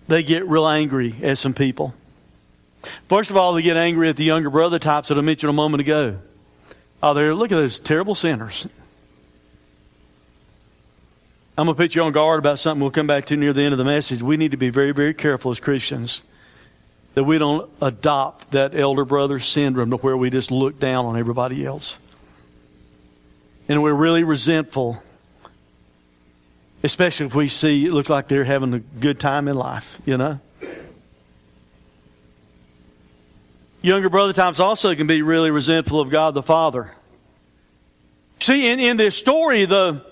they 0.06 0.22
get 0.22 0.46
real 0.48 0.66
angry 0.66 1.14
at 1.22 1.38
some 1.38 1.54
people. 1.54 1.94
First 3.08 3.30
of 3.30 3.36
all, 3.36 3.54
they 3.54 3.62
get 3.62 3.76
angry 3.76 4.08
at 4.08 4.16
the 4.16 4.24
younger 4.24 4.50
brother 4.50 4.78
types 4.78 5.08
that 5.08 5.18
I 5.18 5.20
mentioned 5.20 5.50
a 5.50 5.54
moment 5.54 5.80
ago. 5.80 6.18
Oh, 7.02 7.14
they're, 7.14 7.34
look 7.34 7.52
at 7.52 7.56
those 7.56 7.80
terrible 7.80 8.14
sinners. 8.14 8.66
I'm 11.56 11.66
going 11.66 11.76
to 11.76 11.82
put 11.82 11.94
you 11.94 12.02
on 12.02 12.12
guard 12.12 12.38
about 12.38 12.60
something 12.60 12.80
we'll 12.80 12.92
come 12.92 13.08
back 13.08 13.26
to 13.26 13.36
near 13.36 13.52
the 13.52 13.62
end 13.62 13.72
of 13.72 13.78
the 13.78 13.84
message. 13.84 14.22
We 14.22 14.36
need 14.36 14.52
to 14.52 14.56
be 14.56 14.70
very, 14.70 14.92
very 14.92 15.12
careful 15.12 15.50
as 15.50 15.58
Christians 15.58 16.22
that 17.14 17.24
we 17.24 17.36
don't 17.36 17.68
adopt 17.82 18.52
that 18.52 18.78
elder 18.78 19.04
brother 19.04 19.40
syndrome 19.40 19.90
to 19.90 19.96
where 19.96 20.16
we 20.16 20.30
just 20.30 20.52
look 20.52 20.78
down 20.78 21.04
on 21.04 21.18
everybody 21.18 21.66
else. 21.66 21.96
And 23.68 23.82
we're 23.82 23.92
really 23.92 24.22
resentful, 24.22 25.02
especially 26.82 27.26
if 27.26 27.34
we 27.34 27.48
see 27.48 27.86
it 27.86 27.92
looks 27.92 28.08
like 28.08 28.28
they're 28.28 28.44
having 28.44 28.74
a 28.74 28.78
good 28.78 29.18
time 29.18 29.48
in 29.48 29.56
life, 29.56 30.00
you 30.04 30.16
know? 30.16 30.40
Younger 33.80 34.08
brother 34.08 34.32
times 34.32 34.58
also 34.58 34.94
can 34.94 35.06
be 35.06 35.22
really 35.22 35.50
resentful 35.50 36.00
of 36.00 36.10
God 36.10 36.34
the 36.34 36.42
Father. 36.42 36.92
See, 38.40 38.68
in, 38.68 38.80
in 38.80 38.96
this 38.96 39.16
story, 39.16 39.66
the 39.66 40.04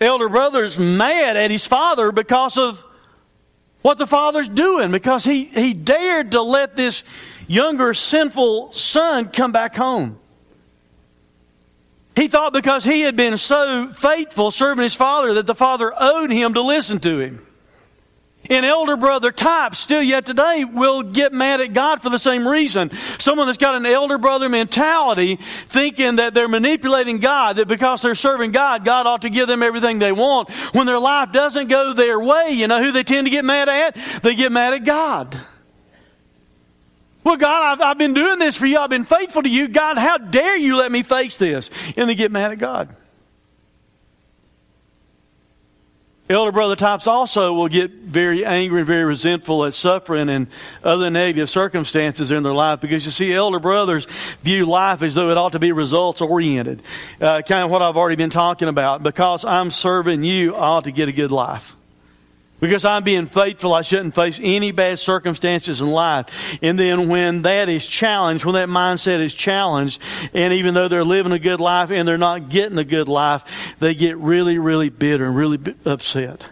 elder 0.00 0.28
brother's 0.28 0.78
mad 0.78 1.36
at 1.36 1.50
his 1.50 1.66
father 1.66 2.12
because 2.12 2.56
of 2.56 2.82
what 3.82 3.98
the 3.98 4.06
father's 4.06 4.48
doing, 4.48 4.90
because 4.90 5.24
he, 5.24 5.44
he 5.44 5.72
dared 5.72 6.32
to 6.32 6.42
let 6.42 6.76
this 6.76 7.04
younger 7.46 7.94
sinful 7.94 8.72
son 8.72 9.28
come 9.28 9.52
back 9.52 9.74
home. 9.74 10.18
He 12.18 12.26
thought 12.26 12.52
because 12.52 12.82
he 12.82 13.02
had 13.02 13.14
been 13.14 13.38
so 13.38 13.92
faithful 13.92 14.50
serving 14.50 14.82
his 14.82 14.96
father 14.96 15.34
that 15.34 15.46
the 15.46 15.54
father 15.54 15.92
owed 15.96 16.32
him 16.32 16.54
to 16.54 16.62
listen 16.62 16.98
to 17.00 17.20
him. 17.20 17.46
An 18.50 18.64
elder 18.64 18.96
brother 18.96 19.30
type 19.30 19.76
still 19.76 20.02
yet 20.02 20.26
today 20.26 20.64
will 20.64 21.04
get 21.04 21.32
mad 21.32 21.60
at 21.60 21.72
God 21.72 22.02
for 22.02 22.10
the 22.10 22.18
same 22.18 22.48
reason. 22.48 22.90
Someone 23.20 23.46
that's 23.46 23.56
got 23.56 23.76
an 23.76 23.86
elder 23.86 24.18
brother 24.18 24.48
mentality 24.48 25.36
thinking 25.36 26.16
that 26.16 26.34
they're 26.34 26.48
manipulating 26.48 27.18
God, 27.18 27.54
that 27.54 27.68
because 27.68 28.02
they're 28.02 28.16
serving 28.16 28.50
God, 28.50 28.84
God 28.84 29.06
ought 29.06 29.22
to 29.22 29.30
give 29.30 29.46
them 29.46 29.62
everything 29.62 30.00
they 30.00 30.10
want. 30.10 30.50
When 30.74 30.86
their 30.86 30.98
life 30.98 31.30
doesn't 31.30 31.68
go 31.68 31.92
their 31.92 32.18
way, 32.18 32.50
you 32.50 32.66
know 32.66 32.82
who 32.82 32.90
they 32.90 33.04
tend 33.04 33.28
to 33.28 33.30
get 33.30 33.44
mad 33.44 33.68
at? 33.68 34.22
They 34.24 34.34
get 34.34 34.50
mad 34.50 34.74
at 34.74 34.84
God. 34.84 35.40
Well, 37.28 37.36
God, 37.36 37.62
I've, 37.62 37.80
I've 37.82 37.98
been 37.98 38.14
doing 38.14 38.38
this 38.38 38.56
for 38.56 38.64
you. 38.64 38.78
I've 38.78 38.88
been 38.88 39.04
faithful 39.04 39.42
to 39.42 39.50
you. 39.50 39.68
God, 39.68 39.98
how 39.98 40.16
dare 40.16 40.56
you 40.56 40.76
let 40.76 40.90
me 40.90 41.02
face 41.02 41.36
this? 41.36 41.70
And 41.94 42.08
they 42.08 42.14
get 42.14 42.32
mad 42.32 42.52
at 42.52 42.58
God. 42.58 42.96
Elder 46.30 46.52
brother 46.52 46.74
types 46.74 47.06
also 47.06 47.52
will 47.52 47.68
get 47.68 47.90
very 47.90 48.46
angry 48.46 48.80
and 48.80 48.86
very 48.86 49.04
resentful 49.04 49.66
at 49.66 49.74
suffering 49.74 50.30
and 50.30 50.46
other 50.82 51.10
negative 51.10 51.50
circumstances 51.50 52.30
in 52.30 52.42
their 52.44 52.54
life 52.54 52.80
because 52.80 53.04
you 53.04 53.10
see, 53.10 53.34
elder 53.34 53.58
brothers 53.58 54.06
view 54.40 54.64
life 54.64 55.02
as 55.02 55.14
though 55.14 55.28
it 55.28 55.36
ought 55.36 55.52
to 55.52 55.58
be 55.58 55.70
results 55.72 56.22
oriented. 56.22 56.82
Uh, 57.20 57.42
kind 57.42 57.62
of 57.62 57.70
what 57.70 57.82
I've 57.82 57.98
already 57.98 58.16
been 58.16 58.30
talking 58.30 58.68
about. 58.68 59.02
Because 59.02 59.44
I'm 59.44 59.68
serving 59.68 60.24
you, 60.24 60.54
I 60.54 60.60
ought 60.60 60.84
to 60.84 60.92
get 60.92 61.10
a 61.10 61.12
good 61.12 61.30
life. 61.30 61.76
Because 62.60 62.84
I'm 62.84 63.04
being 63.04 63.26
faithful, 63.26 63.72
I 63.72 63.82
shouldn't 63.82 64.16
face 64.16 64.40
any 64.42 64.72
bad 64.72 64.98
circumstances 64.98 65.80
in 65.80 65.88
life. 65.88 66.26
And 66.60 66.76
then 66.76 67.08
when 67.08 67.42
that 67.42 67.68
is 67.68 67.86
challenged, 67.86 68.44
when 68.44 68.54
that 68.54 68.68
mindset 68.68 69.20
is 69.20 69.34
challenged, 69.34 70.00
and 70.34 70.52
even 70.52 70.74
though 70.74 70.88
they're 70.88 71.04
living 71.04 71.30
a 71.30 71.38
good 71.38 71.60
life 71.60 71.90
and 71.90 72.06
they're 72.06 72.18
not 72.18 72.48
getting 72.48 72.78
a 72.78 72.84
good 72.84 73.08
life, 73.08 73.44
they 73.78 73.94
get 73.94 74.16
really, 74.16 74.58
really 74.58 74.88
bitter 74.88 75.26
and 75.26 75.36
really 75.36 75.58
upset. 75.84 76.42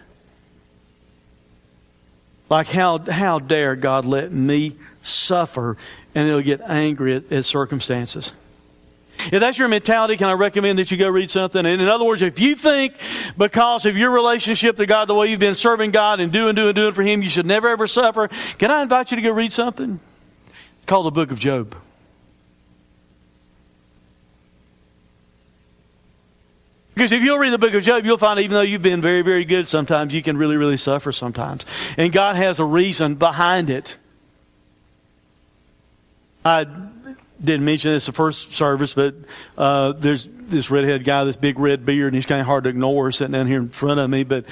Like, 2.49 2.67
how, 2.67 2.99
how 2.99 3.39
dare 3.39 3.75
God 3.75 4.05
let 4.05 4.31
me 4.31 4.77
suffer? 5.03 5.75
And 6.15 6.29
they'll 6.29 6.41
get 6.41 6.61
angry 6.61 7.17
at, 7.17 7.31
at 7.31 7.43
circumstances. 7.43 8.31
If 9.19 9.39
that's 9.39 9.57
your 9.57 9.67
mentality, 9.67 10.17
can 10.17 10.27
I 10.27 10.33
recommend 10.33 10.79
that 10.79 10.91
you 10.91 10.97
go 10.97 11.09
read 11.09 11.31
something? 11.31 11.65
And 11.65 11.81
in 11.81 11.87
other 11.87 12.05
words, 12.05 12.21
if 12.21 12.39
you 12.39 12.55
think 12.55 12.93
because 13.37 13.85
of 13.85 13.97
your 13.97 14.11
relationship 14.11 14.77
to 14.77 14.85
God, 14.85 15.05
the 15.05 15.15
way 15.15 15.27
you've 15.27 15.39
been 15.39 15.55
serving 15.55 15.91
God 15.91 16.19
and 16.19 16.31
doing, 16.31 16.55
doing, 16.55 16.75
doing 16.75 16.93
for 16.93 17.03
Him, 17.03 17.21
you 17.21 17.29
should 17.29 17.45
never 17.45 17.69
ever 17.69 17.87
suffer, 17.87 18.29
can 18.57 18.71
I 18.71 18.81
invite 18.81 19.11
you 19.11 19.17
to 19.17 19.21
go 19.21 19.31
read 19.31 19.51
something? 19.51 19.99
called 20.87 21.05
the 21.05 21.11
book 21.11 21.31
of 21.31 21.37
Job. 21.37 21.75
Because 26.95 27.11
if 27.11 27.21
you'll 27.21 27.37
read 27.37 27.53
the 27.53 27.59
book 27.59 27.75
of 27.75 27.83
Job, 27.83 28.05
you'll 28.05 28.17
find 28.17 28.39
even 28.39 28.55
though 28.55 28.61
you've 28.61 28.81
been 28.81 29.01
very, 29.01 29.21
very 29.21 29.45
good 29.45 29.67
sometimes, 29.67 30.15
you 30.15 30.23
can 30.23 30.35
really, 30.35 30.55
really 30.55 30.77
suffer 30.77 31.11
sometimes. 31.11 31.63
And 31.95 32.11
God 32.11 32.37
has 32.37 32.59
a 32.59 32.65
reason 32.65 33.15
behind 33.15 33.69
it. 33.69 33.97
I 36.43 36.65
didn't 37.43 37.65
mention 37.65 37.91
this 37.91 38.05
the 38.05 38.11
first 38.11 38.53
service, 38.53 38.93
but 38.93 39.15
uh, 39.57 39.93
there's 39.93 40.27
this 40.27 40.71
redhead 40.71 41.03
guy, 41.03 41.23
this 41.23 41.37
big 41.37 41.59
red 41.59 41.85
beard, 41.85 42.07
and 42.07 42.15
he's 42.15 42.25
kind 42.25 42.41
of 42.41 42.47
hard 42.47 42.63
to 42.63 42.69
ignore 42.69 43.11
sitting 43.11 43.33
down 43.33 43.47
here 43.47 43.59
in 43.59 43.69
front 43.69 43.99
of 43.99 44.09
me. 44.09 44.23
But 44.23 44.45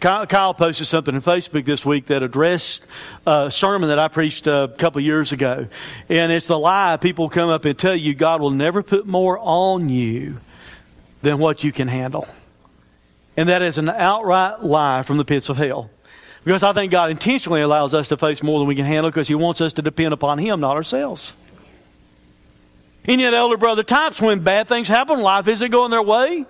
Kyle, 0.00 0.26
Kyle 0.26 0.54
posted 0.54 0.86
something 0.86 1.14
on 1.14 1.20
Facebook 1.20 1.64
this 1.64 1.84
week 1.84 2.06
that 2.06 2.22
addressed 2.22 2.82
a 3.26 3.50
sermon 3.50 3.88
that 3.90 3.98
I 3.98 4.08
preached 4.08 4.46
a 4.46 4.72
couple 4.78 5.00
years 5.00 5.32
ago. 5.32 5.68
And 6.08 6.32
it's 6.32 6.46
the 6.46 6.58
lie 6.58 6.96
people 6.96 7.28
come 7.28 7.48
up 7.48 7.64
and 7.64 7.78
tell 7.78 7.94
you 7.94 8.14
God 8.14 8.40
will 8.40 8.50
never 8.50 8.82
put 8.82 9.06
more 9.06 9.38
on 9.38 9.88
you 9.88 10.38
than 11.22 11.38
what 11.38 11.62
you 11.62 11.72
can 11.72 11.88
handle. 11.88 12.26
And 13.36 13.48
that 13.48 13.62
is 13.62 13.78
an 13.78 13.88
outright 13.88 14.62
lie 14.62 15.02
from 15.02 15.16
the 15.16 15.24
pits 15.24 15.48
of 15.48 15.56
hell. 15.56 15.90
Because 16.44 16.64
I 16.64 16.72
think 16.72 16.90
God 16.90 17.10
intentionally 17.10 17.60
allows 17.60 17.94
us 17.94 18.08
to 18.08 18.16
face 18.16 18.42
more 18.42 18.58
than 18.58 18.66
we 18.66 18.74
can 18.74 18.84
handle 18.84 19.10
because 19.10 19.28
He 19.28 19.34
wants 19.36 19.60
us 19.60 19.74
to 19.74 19.82
depend 19.82 20.12
upon 20.12 20.38
Him, 20.38 20.60
not 20.60 20.76
ourselves. 20.76 21.36
And 23.04 23.20
yet, 23.20 23.34
elder 23.34 23.56
brother 23.56 23.82
types, 23.82 24.20
when 24.20 24.40
bad 24.40 24.68
things 24.68 24.88
happen, 24.88 25.20
life 25.20 25.48
isn't 25.48 25.70
going 25.70 25.90
their 25.90 26.02
way, 26.02 26.44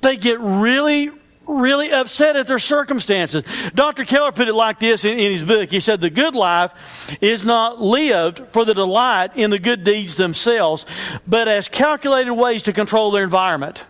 they 0.00 0.16
get 0.16 0.40
really, 0.40 1.10
really 1.46 1.90
upset 1.90 2.36
at 2.36 2.46
their 2.46 2.58
circumstances. 2.58 3.44
Dr. 3.74 4.04
Keller 4.04 4.32
put 4.32 4.48
it 4.48 4.54
like 4.54 4.80
this 4.80 5.04
in, 5.04 5.18
in, 5.18 5.32
his 5.32 5.44
book. 5.44 5.70
He 5.70 5.80
said, 5.80 6.00
The 6.00 6.10
good 6.10 6.34
life 6.34 7.16
is 7.20 7.44
not 7.44 7.80
lived 7.80 8.42
for 8.48 8.64
the 8.64 8.74
delight 8.74 9.36
in 9.36 9.50
the 9.50 9.58
good 9.58 9.84
deeds 9.84 10.16
themselves, 10.16 10.86
but 11.26 11.48
as 11.48 11.68
calculated 11.68 12.32
ways 12.32 12.62
to 12.64 12.72
control 12.72 13.10
their 13.10 13.24
environment. 13.24 13.84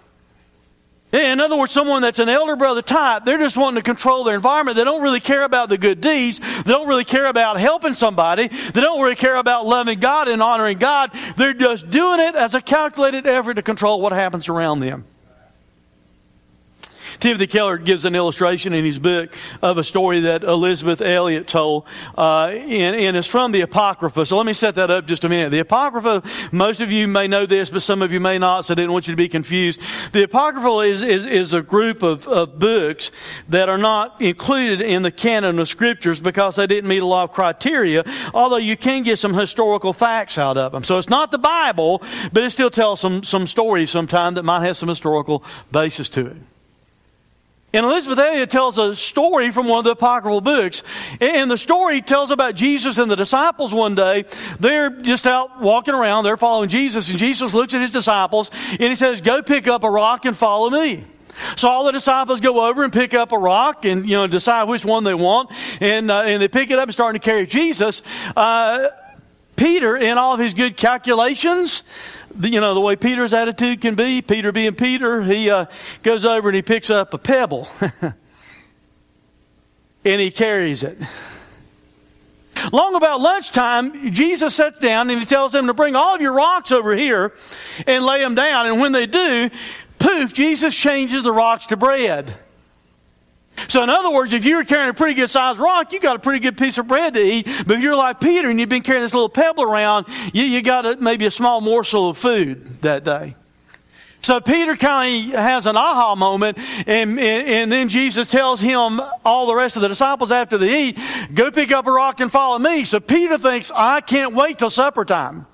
In 1.14 1.38
other 1.38 1.54
words, 1.54 1.72
someone 1.72 2.02
that's 2.02 2.18
an 2.18 2.28
elder 2.28 2.56
brother 2.56 2.82
type, 2.82 3.24
they're 3.24 3.38
just 3.38 3.56
wanting 3.56 3.76
to 3.76 3.82
control 3.82 4.24
their 4.24 4.34
environment. 4.34 4.76
They 4.76 4.82
don't 4.82 5.00
really 5.00 5.20
care 5.20 5.44
about 5.44 5.68
the 5.68 5.78
good 5.78 6.00
deeds. 6.00 6.40
They 6.40 6.72
don't 6.72 6.88
really 6.88 7.04
care 7.04 7.26
about 7.26 7.60
helping 7.60 7.92
somebody. 7.92 8.48
They 8.48 8.80
don't 8.80 9.00
really 9.00 9.14
care 9.14 9.36
about 9.36 9.64
loving 9.64 10.00
God 10.00 10.26
and 10.26 10.42
honoring 10.42 10.78
God. 10.78 11.12
They're 11.36 11.54
just 11.54 11.88
doing 11.88 12.18
it 12.18 12.34
as 12.34 12.54
a 12.54 12.60
calculated 12.60 13.28
effort 13.28 13.54
to 13.54 13.62
control 13.62 14.00
what 14.00 14.12
happens 14.12 14.48
around 14.48 14.80
them. 14.80 15.04
Timothy 17.20 17.46
Keller 17.46 17.78
gives 17.78 18.04
an 18.04 18.14
illustration 18.14 18.72
in 18.72 18.84
his 18.84 18.98
book 18.98 19.34
of 19.62 19.78
a 19.78 19.84
story 19.84 20.20
that 20.20 20.44
Elisabeth 20.44 21.00
Elliot 21.00 21.46
told, 21.46 21.84
uh, 22.16 22.46
and, 22.46 22.96
and, 22.96 23.16
it's 23.16 23.28
from 23.28 23.52
the 23.52 23.60
Apocrypha. 23.60 24.26
So 24.26 24.36
let 24.36 24.46
me 24.46 24.52
set 24.52 24.74
that 24.74 24.90
up 24.90 25.06
just 25.06 25.24
a 25.24 25.28
minute. 25.28 25.50
The 25.50 25.60
Apocrypha, 25.60 26.22
most 26.52 26.80
of 26.80 26.90
you 26.90 27.06
may 27.06 27.28
know 27.28 27.46
this, 27.46 27.70
but 27.70 27.82
some 27.82 28.02
of 28.02 28.12
you 28.12 28.20
may 28.20 28.38
not, 28.38 28.64
so 28.64 28.72
I 28.72 28.76
didn't 28.76 28.92
want 28.92 29.06
you 29.06 29.12
to 29.12 29.16
be 29.16 29.28
confused. 29.28 29.80
The 30.12 30.24
Apocrypha 30.24 30.78
is, 30.80 31.02
is, 31.02 31.26
is 31.26 31.52
a 31.52 31.62
group 31.62 32.02
of, 32.02 32.26
of 32.26 32.58
books 32.58 33.10
that 33.48 33.68
are 33.68 33.78
not 33.78 34.20
included 34.20 34.80
in 34.80 35.02
the 35.02 35.12
canon 35.12 35.58
of 35.58 35.68
scriptures 35.68 36.20
because 36.20 36.56
they 36.56 36.66
didn't 36.66 36.88
meet 36.88 37.02
a 37.02 37.06
lot 37.06 37.24
of 37.24 37.32
criteria, 37.32 38.04
although 38.32 38.56
you 38.56 38.76
can 38.76 39.02
get 39.02 39.18
some 39.18 39.34
historical 39.34 39.92
facts 39.92 40.38
out 40.38 40.56
of 40.56 40.72
them. 40.72 40.84
So 40.84 40.98
it's 40.98 41.08
not 41.08 41.30
the 41.30 41.38
Bible, 41.38 42.02
but 42.32 42.42
it 42.42 42.50
still 42.50 42.70
tells 42.70 43.00
some, 43.00 43.22
some 43.22 43.46
stories 43.46 43.90
sometime 43.90 44.34
that 44.34 44.42
might 44.42 44.64
have 44.66 44.76
some 44.76 44.88
historical 44.88 45.44
basis 45.70 46.08
to 46.10 46.26
it. 46.26 46.36
And 47.74 47.84
Elisabeth 47.84 48.20
Elliot 48.20 48.50
tells 48.50 48.78
a 48.78 48.94
story 48.94 49.50
from 49.50 49.66
one 49.66 49.78
of 49.78 49.84
the 49.84 49.90
apocryphal 49.90 50.40
books. 50.40 50.84
And 51.20 51.50
the 51.50 51.58
story 51.58 52.02
tells 52.02 52.30
about 52.30 52.54
Jesus 52.54 52.98
and 52.98 53.10
the 53.10 53.16
disciples 53.16 53.74
one 53.74 53.96
day. 53.96 54.26
They're 54.60 54.90
just 54.90 55.26
out 55.26 55.60
walking 55.60 55.92
around. 55.92 56.22
They're 56.22 56.36
following 56.36 56.68
Jesus. 56.68 57.10
And 57.10 57.18
Jesus 57.18 57.52
looks 57.52 57.74
at 57.74 57.80
his 57.80 57.90
disciples 57.90 58.52
and 58.70 58.82
he 58.82 58.94
says, 58.94 59.20
Go 59.20 59.42
pick 59.42 59.66
up 59.66 59.82
a 59.82 59.90
rock 59.90 60.24
and 60.24 60.36
follow 60.36 60.70
me. 60.70 61.04
So 61.56 61.68
all 61.68 61.82
the 61.82 61.90
disciples 61.90 62.38
go 62.38 62.64
over 62.64 62.84
and 62.84 62.92
pick 62.92 63.12
up 63.12 63.32
a 63.32 63.38
rock 63.38 63.84
and, 63.84 64.08
you 64.08 64.16
know, 64.16 64.28
decide 64.28 64.68
which 64.68 64.84
one 64.84 65.02
they 65.02 65.14
want. 65.14 65.50
And, 65.80 66.12
uh, 66.12 66.22
and 66.22 66.40
they 66.40 66.46
pick 66.46 66.70
it 66.70 66.78
up 66.78 66.84
and 66.84 66.92
start 66.92 67.14
to 67.14 67.18
carry 67.18 67.44
Jesus. 67.44 68.02
Uh, 68.36 68.90
Peter, 69.56 69.96
in 69.96 70.16
all 70.16 70.34
of 70.34 70.40
his 70.40 70.54
good 70.54 70.76
calculations, 70.76 71.82
you 72.40 72.60
know, 72.60 72.74
the 72.74 72.80
way 72.80 72.96
Peter's 72.96 73.32
attitude 73.32 73.80
can 73.80 73.94
be, 73.94 74.22
Peter 74.22 74.52
being 74.52 74.74
Peter, 74.74 75.22
he 75.22 75.50
uh, 75.50 75.66
goes 76.02 76.24
over 76.24 76.48
and 76.48 76.56
he 76.56 76.62
picks 76.62 76.90
up 76.90 77.14
a 77.14 77.18
pebble 77.18 77.68
and 80.04 80.20
he 80.20 80.30
carries 80.30 80.82
it. 80.82 80.98
Long 82.72 82.94
about 82.94 83.20
lunchtime, 83.20 84.12
Jesus 84.12 84.54
sits 84.54 84.78
down 84.78 85.10
and 85.10 85.20
he 85.20 85.26
tells 85.26 85.52
them 85.52 85.66
to 85.66 85.74
bring 85.74 85.96
all 85.96 86.14
of 86.14 86.20
your 86.20 86.32
rocks 86.32 86.72
over 86.72 86.94
here 86.94 87.34
and 87.86 88.04
lay 88.04 88.20
them 88.20 88.34
down. 88.34 88.66
And 88.66 88.80
when 88.80 88.92
they 88.92 89.06
do, 89.06 89.50
poof, 89.98 90.32
Jesus 90.32 90.74
changes 90.74 91.22
the 91.22 91.32
rocks 91.32 91.66
to 91.66 91.76
bread. 91.76 92.38
So, 93.68 93.82
in 93.82 93.90
other 93.90 94.10
words, 94.10 94.32
if 94.32 94.44
you 94.44 94.56
were 94.56 94.64
carrying 94.64 94.90
a 94.90 94.94
pretty 94.94 95.14
good 95.14 95.30
sized 95.30 95.58
rock, 95.58 95.92
you 95.92 96.00
got 96.00 96.16
a 96.16 96.18
pretty 96.18 96.40
good 96.40 96.56
piece 96.56 96.78
of 96.78 96.88
bread 96.88 97.14
to 97.14 97.20
eat. 97.20 97.46
But 97.66 97.76
if 97.76 97.82
you're 97.82 97.96
like 97.96 98.20
Peter 98.20 98.50
and 98.50 98.58
you've 98.58 98.68
been 98.68 98.82
carrying 98.82 99.02
this 99.02 99.14
little 99.14 99.28
pebble 99.28 99.62
around, 99.62 100.06
you, 100.32 100.44
you 100.44 100.62
got 100.62 100.84
a, 100.84 100.96
maybe 100.96 101.26
a 101.26 101.30
small 101.30 101.60
morsel 101.60 102.10
of 102.10 102.18
food 102.18 102.82
that 102.82 103.04
day. 103.04 103.36
So 104.22 104.40
Peter 104.40 104.74
kind 104.74 105.34
of 105.34 105.38
has 105.38 105.66
an 105.66 105.76
aha 105.76 106.14
moment, 106.14 106.56
and, 106.86 107.18
and, 107.20 107.20
and, 107.20 107.70
then 107.70 107.90
Jesus 107.90 108.26
tells 108.26 108.58
him, 108.58 108.98
all 109.22 109.46
the 109.46 109.54
rest 109.54 109.76
of 109.76 109.82
the 109.82 109.88
disciples 109.88 110.32
after 110.32 110.56
they 110.56 110.84
eat, 110.84 110.98
go 111.34 111.50
pick 111.50 111.70
up 111.70 111.86
a 111.86 111.92
rock 111.92 112.20
and 112.20 112.32
follow 112.32 112.58
me. 112.58 112.86
So 112.86 113.00
Peter 113.00 113.36
thinks, 113.36 113.70
I 113.74 114.00
can't 114.00 114.34
wait 114.34 114.58
till 114.58 114.70
supper 114.70 115.04
time. 115.04 115.46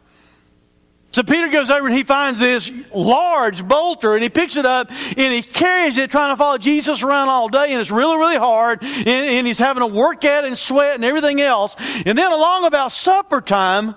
So 1.13 1.25
Peter 1.25 1.49
goes 1.49 1.71
over 1.71 1.89
and 1.89 1.97
he 1.97 2.05
finds 2.05 2.39
this 2.39 2.71
large 2.95 3.67
boulder 3.67 4.15
and 4.15 4.23
he 4.23 4.29
picks 4.29 4.57
it 4.57 4.65
up 4.65 4.91
and 4.91 5.35
he 5.35 5.43
carries 5.43 5.99
it 5.99 6.11
trying 6.11 6.33
to 6.33 6.37
follow 6.37 6.57
Jesus 6.57 7.03
around 7.03 7.29
all 7.29 7.49
day 7.49 7.73
and 7.73 7.81
it's 7.81 7.91
really, 7.91 8.17
really 8.17 8.37
hard 8.37 8.83
and, 8.83 9.09
and 9.09 9.47
he's 9.47 9.59
having 9.59 9.81
to 9.81 9.89
work 9.89 10.25
at 10.25 10.45
it 10.45 10.49
and 10.49 10.57
sweat 10.57 10.95
and 10.95 11.05
everything 11.05 11.41
else. 11.41 11.75
And 12.07 12.17
then 12.17 12.31
along 12.31 12.65
about 12.65 12.93
supper 12.93 13.41
time, 13.41 13.97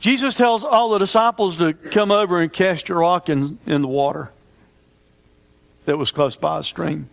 Jesus 0.00 0.34
tells 0.34 0.64
all 0.64 0.90
the 0.90 0.98
disciples 0.98 1.56
to 1.56 1.72
come 1.72 2.10
over 2.10 2.42
and 2.42 2.52
cast 2.52 2.90
a 2.90 2.94
rock 2.94 3.30
in, 3.30 3.58
in 3.64 3.80
the 3.80 3.88
water 3.88 4.30
that 5.86 5.96
was 5.96 6.12
close 6.12 6.36
by 6.36 6.58
a 6.58 6.62
stream. 6.62 7.08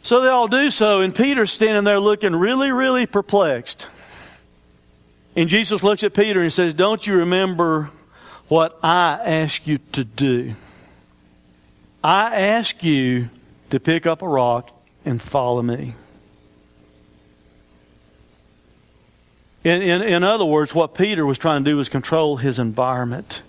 So 0.00 0.22
they 0.22 0.28
all 0.28 0.48
do 0.48 0.70
so, 0.70 1.02
and 1.02 1.14
Peter's 1.14 1.52
standing 1.52 1.84
there 1.84 1.98
looking 2.00 2.34
really, 2.34 2.70
really 2.70 3.04
perplexed. 3.04 3.88
And 5.36 5.50
Jesus 5.50 5.82
looks 5.82 6.02
at 6.02 6.14
Peter 6.14 6.40
and 6.40 6.50
says, 6.50 6.72
Don't 6.72 7.06
you 7.06 7.16
remember 7.16 7.90
what 8.48 8.78
I 8.82 9.20
ask 9.22 9.66
you 9.66 9.78
to 9.92 10.02
do? 10.02 10.54
I 12.02 12.34
ask 12.34 12.82
you 12.82 13.28
to 13.70 13.78
pick 13.78 14.06
up 14.06 14.22
a 14.22 14.28
rock 14.28 14.70
and 15.04 15.20
follow 15.20 15.60
me. 15.60 15.94
In, 19.62 19.82
in, 19.82 20.02
in 20.02 20.24
other 20.24 20.44
words, 20.44 20.74
what 20.74 20.94
Peter 20.94 21.26
was 21.26 21.38
trying 21.38 21.64
to 21.64 21.70
do 21.70 21.76
was 21.76 21.88
control 21.88 22.36
his 22.36 22.58
environment. 22.58 23.42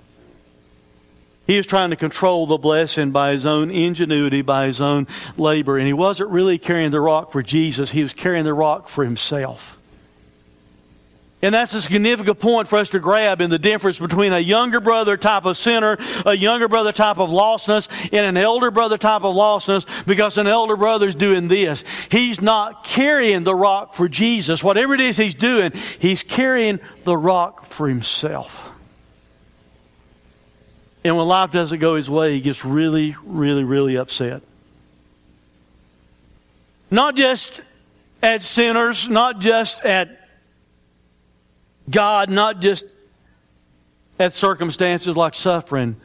He 1.46 1.56
was 1.56 1.68
trying 1.68 1.92
to 1.92 1.96
control 1.96 2.48
the 2.48 2.58
blessing 2.58 3.12
by 3.12 3.32
his 3.32 3.46
own 3.46 3.72
ingenuity, 3.72 4.42
by 4.42 4.66
his 4.66 4.82
own 4.82 5.08
labor. 5.38 5.78
And 5.78 5.88
he 5.88 5.94
wasn't 5.94 6.32
really 6.32 6.58
carrying 6.58 6.92
the 6.92 7.00
rock 7.00 7.32
for 7.32 7.42
Jesus, 7.42 7.92
he 7.92 8.04
was 8.04 8.14
carrying 8.14 8.44
the 8.44 8.54
rock 8.54 8.90
for 8.90 9.06
himself. 9.06 9.77
And 11.40 11.54
that's 11.54 11.72
a 11.76 11.82
significant 11.84 12.40
point 12.40 12.68
for 12.68 12.80
us 12.80 12.90
to 12.90 13.00
grab 13.00 13.42
in 13.42 13.52
the 13.52 13.60
difference 13.60 14.00
between 14.00 14.34
a 14.34 14.40
younger 14.40 14.80
brother 14.80 15.18
type 15.18 15.46
of 15.46 15.56
sinner, 15.56 15.98
a 16.26 16.34
younger 16.34 16.68
brother 16.68 16.92
type 16.92 17.20
of 17.20 17.30
lostness, 17.30 17.88
and 18.12 18.26
an 18.26 18.38
elder 18.38 18.72
brother 18.72 18.98
type 18.98 19.24
of 19.24 19.36
lostness, 19.36 19.86
because 20.08 20.40
an 20.40 20.48
elder 20.48 20.76
brother's 20.76 21.14
doing 21.14 21.48
this. 21.48 21.84
He's 22.10 22.42
not 22.42 22.84
carrying 22.84 23.44
the 23.44 23.54
rock 23.54 23.94
for 23.94 24.08
Jesus. 24.08 24.64
Whatever 24.64 24.96
it 24.96 25.02
is 25.02 25.16
he's 25.16 25.36
doing, 25.36 25.74
he's 26.00 26.24
carrying 26.24 26.80
the 27.04 27.16
rock 27.16 27.66
for 27.66 27.88
himself. 27.88 28.72
And 31.04 31.16
when 31.16 31.28
life 31.28 31.52
doesn't 31.52 31.80
go 31.80 31.98
his 31.98 32.10
way, 32.10 32.34
he 32.34 32.42
gets 32.42 32.66
really, 32.66 33.16
really, 33.24 33.64
really 33.64 33.96
upset. 33.96 34.42
Not 36.90 37.16
just 37.16 37.62
at 38.24 38.42
sinners, 38.42 39.08
not 39.08 39.40
just 39.40 39.86
at 39.86 40.27
God 41.90 42.30
not 42.30 42.60
just 42.60 42.86
at 44.20 44.34
circumstances 44.34 45.16
like 45.16 45.36
suffering, 45.36 45.96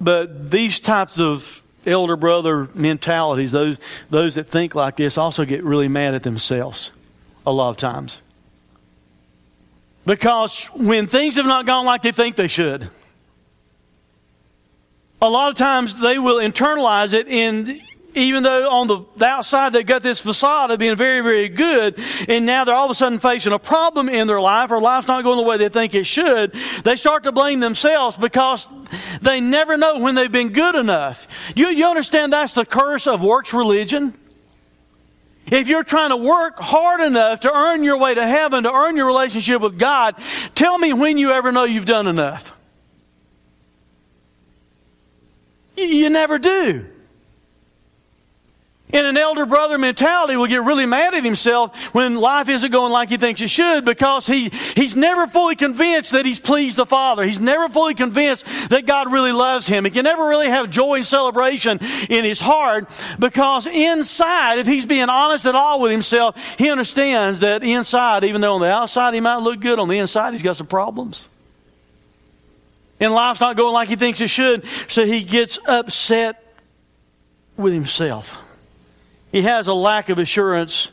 but 0.00 0.50
these 0.50 0.80
types 0.80 1.20
of 1.20 1.62
elder 1.86 2.16
brother 2.16 2.68
mentalities, 2.74 3.52
those, 3.52 3.78
those 4.10 4.34
that 4.34 4.48
think 4.48 4.74
like 4.74 4.96
this, 4.96 5.18
also 5.18 5.44
get 5.44 5.62
really 5.64 5.88
mad 5.88 6.14
at 6.14 6.22
themselves 6.22 6.90
a 7.46 7.52
lot 7.52 7.70
of 7.70 7.76
times. 7.76 8.20
Because 10.04 10.66
when 10.74 11.06
things 11.06 11.36
have 11.36 11.46
not 11.46 11.66
gone 11.66 11.84
like 11.84 12.02
they 12.02 12.12
think 12.12 12.34
they 12.36 12.48
should, 12.48 12.88
a 15.20 15.28
lot 15.28 15.50
of 15.50 15.56
times 15.56 16.00
they 16.00 16.18
will 16.18 16.38
internalize 16.38 17.14
it 17.14 17.28
in 17.28 17.80
even 18.14 18.42
though 18.42 18.70
on 18.70 18.86
the, 18.86 19.04
the, 19.16 19.26
outside 19.26 19.72
they've 19.72 19.86
got 19.86 20.02
this 20.02 20.20
facade 20.20 20.70
of 20.70 20.78
being 20.78 20.96
very, 20.96 21.20
very 21.20 21.48
good, 21.48 21.98
and 22.28 22.46
now 22.46 22.64
they're 22.64 22.74
all 22.74 22.86
of 22.86 22.90
a 22.90 22.94
sudden 22.94 23.18
facing 23.18 23.52
a 23.52 23.58
problem 23.58 24.08
in 24.08 24.26
their 24.26 24.40
life, 24.40 24.70
or 24.70 24.80
life's 24.80 25.08
not 25.08 25.22
going 25.22 25.36
the 25.36 25.42
way 25.42 25.56
they 25.56 25.68
think 25.68 25.94
it 25.94 26.04
should, 26.04 26.52
they 26.84 26.96
start 26.96 27.24
to 27.24 27.32
blame 27.32 27.60
themselves 27.60 28.16
because 28.16 28.68
they 29.20 29.40
never 29.40 29.76
know 29.76 29.98
when 29.98 30.14
they've 30.14 30.32
been 30.32 30.52
good 30.52 30.74
enough. 30.74 31.26
You, 31.54 31.68
you 31.68 31.86
understand 31.86 32.32
that's 32.32 32.54
the 32.54 32.64
curse 32.64 33.06
of 33.06 33.22
works 33.22 33.52
religion? 33.52 34.14
If 35.46 35.68
you're 35.68 35.84
trying 35.84 36.10
to 36.10 36.16
work 36.16 36.58
hard 36.58 37.00
enough 37.00 37.40
to 37.40 37.52
earn 37.52 37.82
your 37.82 37.98
way 37.98 38.14
to 38.14 38.26
heaven, 38.26 38.62
to 38.62 38.72
earn 38.72 38.96
your 38.96 39.06
relationship 39.06 39.60
with 39.60 39.78
God, 39.78 40.14
tell 40.54 40.78
me 40.78 40.92
when 40.92 41.18
you 41.18 41.32
ever 41.32 41.50
know 41.50 41.64
you've 41.64 41.84
done 41.84 42.06
enough. 42.06 42.54
You 45.76 46.10
never 46.10 46.38
do. 46.38 46.86
And 48.92 49.06
an 49.06 49.16
elder 49.16 49.46
brother 49.46 49.78
mentality 49.78 50.36
will 50.36 50.46
get 50.46 50.62
really 50.62 50.84
mad 50.84 51.14
at 51.14 51.24
himself 51.24 51.94
when 51.94 52.16
life 52.16 52.48
isn't 52.48 52.70
going 52.70 52.92
like 52.92 53.08
he 53.08 53.16
thinks 53.16 53.40
it 53.40 53.48
should 53.48 53.84
because 53.84 54.26
he, 54.26 54.50
he's 54.76 54.94
never 54.94 55.26
fully 55.26 55.56
convinced 55.56 56.12
that 56.12 56.26
he's 56.26 56.38
pleased 56.38 56.76
the 56.76 56.84
Father. 56.84 57.24
He's 57.24 57.40
never 57.40 57.68
fully 57.68 57.94
convinced 57.94 58.44
that 58.68 58.84
God 58.84 59.10
really 59.10 59.32
loves 59.32 59.66
him. 59.66 59.84
He 59.84 59.90
can 59.90 60.04
never 60.04 60.26
really 60.26 60.48
have 60.48 60.68
joy 60.68 60.96
and 60.96 61.06
celebration 61.06 61.78
in 62.10 62.24
his 62.24 62.38
heart 62.38 62.88
because 63.18 63.66
inside, 63.66 64.58
if 64.58 64.66
he's 64.66 64.84
being 64.84 65.08
honest 65.08 65.46
at 65.46 65.54
all 65.54 65.80
with 65.80 65.90
himself, 65.90 66.36
he 66.58 66.70
understands 66.70 67.40
that 67.40 67.62
inside, 67.62 68.24
even 68.24 68.40
though 68.40 68.54
on 68.54 68.60
the 68.60 68.70
outside 68.70 69.14
he 69.14 69.20
might 69.20 69.38
look 69.38 69.60
good, 69.60 69.78
on 69.78 69.88
the 69.88 69.98
inside 69.98 70.32
he's 70.34 70.42
got 70.42 70.56
some 70.56 70.66
problems. 70.66 71.28
And 73.00 73.12
life's 73.12 73.40
not 73.40 73.56
going 73.56 73.72
like 73.72 73.88
he 73.88 73.96
thinks 73.96 74.20
it 74.20 74.28
should, 74.28 74.66
so 74.88 75.04
he 75.04 75.24
gets 75.24 75.58
upset 75.66 76.42
with 77.56 77.72
himself. 77.72 78.38
He 79.32 79.42
has 79.42 79.66
a 79.66 79.74
lack 79.74 80.10
of 80.10 80.18
assurance 80.18 80.92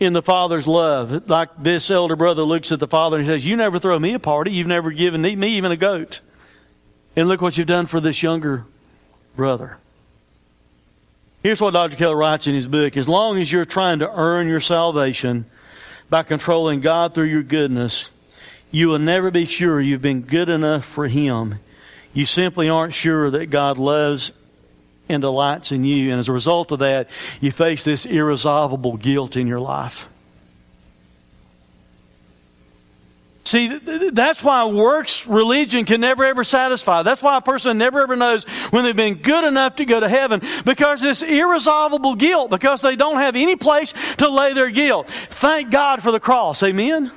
in 0.00 0.12
the 0.12 0.22
father's 0.22 0.66
love. 0.66 1.28
Like 1.28 1.50
this 1.62 1.90
elder 1.90 2.16
brother 2.16 2.42
looks 2.42 2.72
at 2.72 2.80
the 2.80 2.88
father 2.88 3.18
and 3.18 3.26
says, 3.26 3.44
You 3.44 3.56
never 3.56 3.78
throw 3.78 3.98
me 3.98 4.14
a 4.14 4.18
party. 4.18 4.50
You've 4.50 4.66
never 4.66 4.90
given 4.90 5.22
me 5.22 5.56
even 5.56 5.70
a 5.70 5.76
goat. 5.76 6.20
And 7.16 7.28
look 7.28 7.40
what 7.40 7.56
you've 7.56 7.66
done 7.66 7.86
for 7.86 8.00
this 8.00 8.22
younger 8.22 8.64
brother. 9.36 9.78
Here's 11.42 11.60
what 11.60 11.72
Dr. 11.72 11.96
Keller 11.96 12.16
writes 12.16 12.46
in 12.46 12.54
his 12.54 12.66
book 12.66 12.96
As 12.96 13.08
long 13.08 13.38
as 13.40 13.50
you're 13.50 13.64
trying 13.64 14.00
to 14.00 14.10
earn 14.10 14.48
your 14.48 14.60
salvation 14.60 15.46
by 16.08 16.24
controlling 16.24 16.80
God 16.80 17.14
through 17.14 17.26
your 17.26 17.42
goodness, 17.42 18.08
you 18.70 18.88
will 18.88 18.98
never 18.98 19.30
be 19.30 19.46
sure 19.46 19.80
you've 19.80 20.02
been 20.02 20.22
good 20.22 20.48
enough 20.48 20.84
for 20.84 21.08
Him. 21.08 21.56
You 22.12 22.26
simply 22.26 22.68
aren't 22.68 22.94
sure 22.94 23.30
that 23.30 23.46
God 23.46 23.78
loves 23.78 24.32
and 25.10 25.22
delights 25.22 25.72
in 25.72 25.84
you. 25.84 26.10
And 26.10 26.18
as 26.18 26.28
a 26.28 26.32
result 26.32 26.72
of 26.72 26.80
that, 26.80 27.08
you 27.40 27.50
face 27.50 27.84
this 27.84 28.06
irresolvable 28.06 28.96
guilt 28.96 29.36
in 29.36 29.46
your 29.46 29.60
life. 29.60 30.08
See, 33.44 33.80
that's 34.12 34.44
why 34.44 34.66
works 34.66 35.26
religion 35.26 35.84
can 35.84 36.00
never 36.00 36.24
ever 36.24 36.44
satisfy. 36.44 37.02
That's 37.02 37.20
why 37.20 37.36
a 37.36 37.40
person 37.40 37.78
never 37.78 38.00
ever 38.00 38.14
knows 38.14 38.44
when 38.70 38.84
they've 38.84 38.94
been 38.94 39.14
good 39.14 39.42
enough 39.42 39.76
to 39.76 39.84
go 39.84 39.98
to 39.98 40.08
heaven 40.08 40.40
because 40.64 41.00
this 41.00 41.22
irresolvable 41.22 42.14
guilt, 42.14 42.50
because 42.50 42.80
they 42.80 42.94
don't 42.94 43.16
have 43.16 43.34
any 43.34 43.56
place 43.56 43.92
to 44.18 44.28
lay 44.28 44.52
their 44.52 44.70
guilt. 44.70 45.08
Thank 45.08 45.72
God 45.72 46.00
for 46.00 46.12
the 46.12 46.20
cross. 46.20 46.62
Amen? 46.62 47.10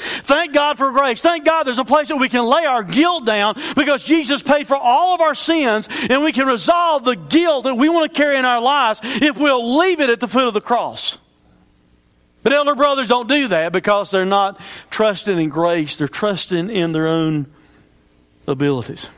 Thank 0.00 0.52
God 0.52 0.78
for 0.78 0.90
grace. 0.90 1.20
Thank 1.20 1.44
God 1.44 1.64
there's 1.64 1.78
a 1.78 1.84
place 1.84 2.08
that 2.08 2.16
we 2.16 2.28
can 2.28 2.44
lay 2.44 2.64
our 2.64 2.82
guilt 2.82 3.24
down 3.26 3.56
because 3.76 4.02
Jesus 4.02 4.42
paid 4.42 4.66
for 4.66 4.76
all 4.76 5.14
of 5.14 5.20
our 5.20 5.34
sins 5.34 5.88
and 6.08 6.22
we 6.22 6.32
can 6.32 6.46
resolve 6.46 7.04
the 7.04 7.16
guilt 7.16 7.64
that 7.64 7.74
we 7.74 7.88
want 7.88 8.12
to 8.12 8.16
carry 8.16 8.36
in 8.36 8.44
our 8.44 8.60
lives 8.60 9.00
if 9.02 9.36
we'll 9.38 9.78
leave 9.78 10.00
it 10.00 10.10
at 10.10 10.20
the 10.20 10.28
foot 10.28 10.46
of 10.46 10.54
the 10.54 10.60
cross. 10.60 11.18
But 12.42 12.52
elder 12.52 12.74
brothers 12.74 13.08
don't 13.08 13.28
do 13.28 13.48
that 13.48 13.72
because 13.72 14.10
they're 14.10 14.24
not 14.24 14.60
trusting 14.88 15.38
in 15.38 15.50
grace. 15.50 15.96
They're 15.96 16.08
trusting 16.08 16.70
in 16.70 16.92
their 16.92 17.06
own 17.06 17.46
abilities. 18.46 19.08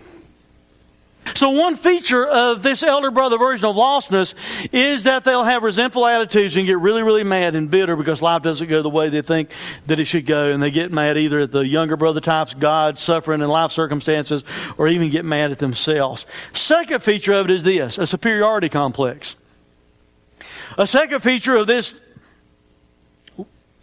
So, 1.35 1.51
one 1.51 1.77
feature 1.77 2.27
of 2.27 2.63
this 2.63 2.83
elder 2.83 3.11
brother 3.11 3.39
version 3.39 3.69
of 3.69 3.77
lostness 3.77 4.35
is 4.73 5.05
that 5.05 5.25
they'll 5.25 5.45
have 5.45 5.63
resentful 5.63 6.07
attitudes 6.07 6.57
and 6.57 6.67
get 6.67 6.79
really, 6.79 7.03
really 7.03 7.23
mad 7.23 7.55
and 7.55 7.71
bitter 7.71 7.97
because 7.97 8.21
life 8.21 8.43
doesn't 8.43 8.69
go 8.69 8.83
the 8.83 8.89
way 8.89 9.09
they 9.09 9.23
think 9.23 9.51
that 9.87 10.01
it 10.01 10.07
should 10.07 10.27
go. 10.27 10.53
And 10.53 10.63
they 10.63 10.71
get 10.71 10.91
mad 10.91 11.17
either 11.17 11.41
at 11.41 11.53
the 11.53 11.61
younger 11.61 11.97
brother 11.97 12.21
types, 12.21 12.55
God, 12.55 12.99
suffering, 12.99 13.41
and 13.41 13.51
life 13.51 13.71
circumstances, 13.71 14.43
or 14.77 14.89
even 14.89 15.11
get 15.11 15.25
mad 15.25 15.53
at 15.53 15.59
themselves. 15.59 16.27
Second 16.55 17.03
feature 17.03 17.35
of 17.35 17.49
it 17.49 17.53
is 17.53 17.63
this 17.63 17.99
a 17.99 18.07
superiority 18.07 18.69
complex. 18.69 19.37
A 20.77 20.87
second 20.87 21.21
feature 21.21 21.55
of 21.55 21.67
this 21.67 21.99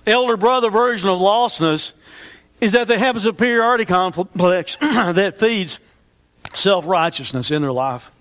elder 0.06 0.38
brother 0.38 0.69
version 0.69 1.08
of 1.08 1.19
lostness 1.19 1.93
is 2.60 2.73
that 2.73 2.88
they 2.88 2.99
have 2.99 3.15
a 3.15 3.19
superiority 3.19 3.86
complex 3.86 4.75
that 4.82 5.39
feeds 5.39 5.80
self 6.54 6.88
righteousness 6.88 7.52
in 7.52 7.62
their 7.62 7.72
life. 7.72 8.12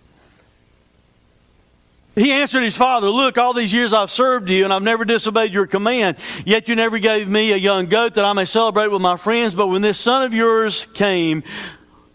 He 2.14 2.33
answered 2.33 2.64
his 2.64 2.77
father, 2.77 3.09
Look, 3.09 3.38
all 3.38 3.55
these 3.55 3.73
years 3.73 3.93
I've 3.93 4.11
served 4.11 4.51
you, 4.51 4.64
and 4.64 4.73
I've 4.73 4.83
never 4.83 5.05
disobeyed 5.05 5.53
your 5.53 5.67
command. 5.67 6.17
Yet 6.45 6.69
you 6.69 6.75
never 6.75 6.99
gave 6.99 7.29
me 7.29 7.53
a 7.53 7.57
young 7.57 7.87
goat 7.87 8.14
that 8.14 8.25
I 8.25 8.33
may 8.33 8.45
celebrate 8.45 8.88
with 8.88 9.01
my 9.01 9.17
friends. 9.17 9.55
But 9.55 9.69
when 9.69 9.83
this 9.83 9.99
son 9.99 10.25
of 10.25 10.35
yours 10.35 10.88
came, 10.95 11.45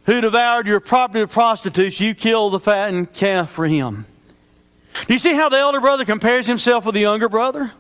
who 0.06 0.20
devoured 0.20 0.68
your 0.68 0.82
property 0.82 1.22
of 1.22 1.32
prostitutes, 1.32 2.02
you 2.02 2.14
killed 2.14 2.54
the 2.54 2.60
fattened 2.60 3.14
calf 3.14 3.50
for 3.50 3.66
him. 3.66 4.06
Do 5.08 5.14
you 5.14 5.20
see 5.20 5.34
how 5.34 5.50
the 5.50 5.58
elder 5.58 5.80
brother 5.80 6.06
compares 6.06 6.48
himself 6.48 6.86
with 6.86 6.96
the 6.96 7.02
younger 7.02 7.30
brother? 7.30 7.72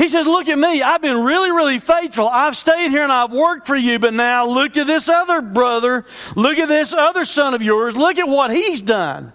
He 0.00 0.08
says, 0.08 0.26
Look 0.26 0.48
at 0.48 0.58
me. 0.58 0.80
I've 0.80 1.02
been 1.02 1.22
really, 1.24 1.50
really 1.50 1.78
faithful. 1.78 2.26
I've 2.26 2.56
stayed 2.56 2.90
here 2.90 3.02
and 3.02 3.12
I've 3.12 3.32
worked 3.32 3.66
for 3.66 3.76
you, 3.76 3.98
but 3.98 4.14
now 4.14 4.46
look 4.46 4.78
at 4.78 4.86
this 4.86 5.10
other 5.10 5.42
brother. 5.42 6.06
Look 6.34 6.56
at 6.56 6.68
this 6.68 6.94
other 6.94 7.26
son 7.26 7.52
of 7.52 7.60
yours. 7.60 7.94
Look 7.94 8.16
at 8.18 8.26
what 8.26 8.50
he's 8.50 8.80
done. 8.80 9.34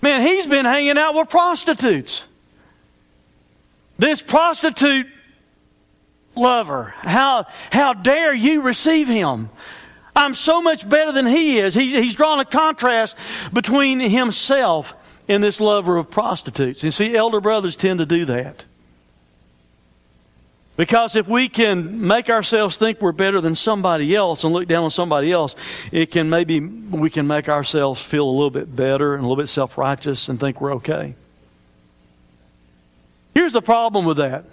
Man, 0.00 0.20
he's 0.20 0.46
been 0.46 0.64
hanging 0.64 0.98
out 0.98 1.14
with 1.14 1.30
prostitutes. 1.30 2.26
This 3.98 4.20
prostitute 4.20 5.06
lover. 6.34 6.92
How, 6.98 7.46
how 7.70 7.92
dare 7.92 8.34
you 8.34 8.62
receive 8.62 9.06
him? 9.06 9.48
I'm 10.16 10.34
so 10.34 10.60
much 10.60 10.88
better 10.88 11.12
than 11.12 11.26
he 11.26 11.60
is. 11.60 11.72
He's, 11.72 11.92
he's 11.92 12.16
drawn 12.16 12.40
a 12.40 12.44
contrast 12.44 13.14
between 13.52 14.00
himself 14.00 14.96
and 15.28 15.40
this 15.40 15.60
lover 15.60 15.98
of 15.98 16.10
prostitutes. 16.10 16.82
You 16.82 16.90
see, 16.90 17.14
elder 17.14 17.40
brothers 17.40 17.76
tend 17.76 18.00
to 18.00 18.06
do 18.06 18.24
that. 18.24 18.64
Because 20.82 21.14
if 21.14 21.28
we 21.28 21.48
can 21.48 22.08
make 22.08 22.28
ourselves 22.28 22.76
think 22.76 23.00
we're 23.00 23.12
better 23.12 23.40
than 23.40 23.54
somebody 23.54 24.16
else 24.16 24.42
and 24.42 24.52
look 24.52 24.66
down 24.66 24.82
on 24.82 24.90
somebody 24.90 25.30
else, 25.30 25.54
it 25.92 26.10
can 26.10 26.28
maybe 26.28 26.58
we 26.58 27.08
can 27.08 27.28
make 27.28 27.48
ourselves 27.48 28.02
feel 28.02 28.28
a 28.28 28.32
little 28.32 28.50
bit 28.50 28.74
better 28.74 29.14
and 29.14 29.20
a 29.20 29.28
little 29.28 29.40
bit 29.40 29.48
self 29.48 29.78
righteous 29.78 30.28
and 30.28 30.40
think 30.40 30.60
we're 30.60 30.74
okay. 30.74 31.14
Here's 33.32 33.52
the 33.52 33.62
problem 33.62 34.06
with 34.06 34.16
that. 34.16 34.46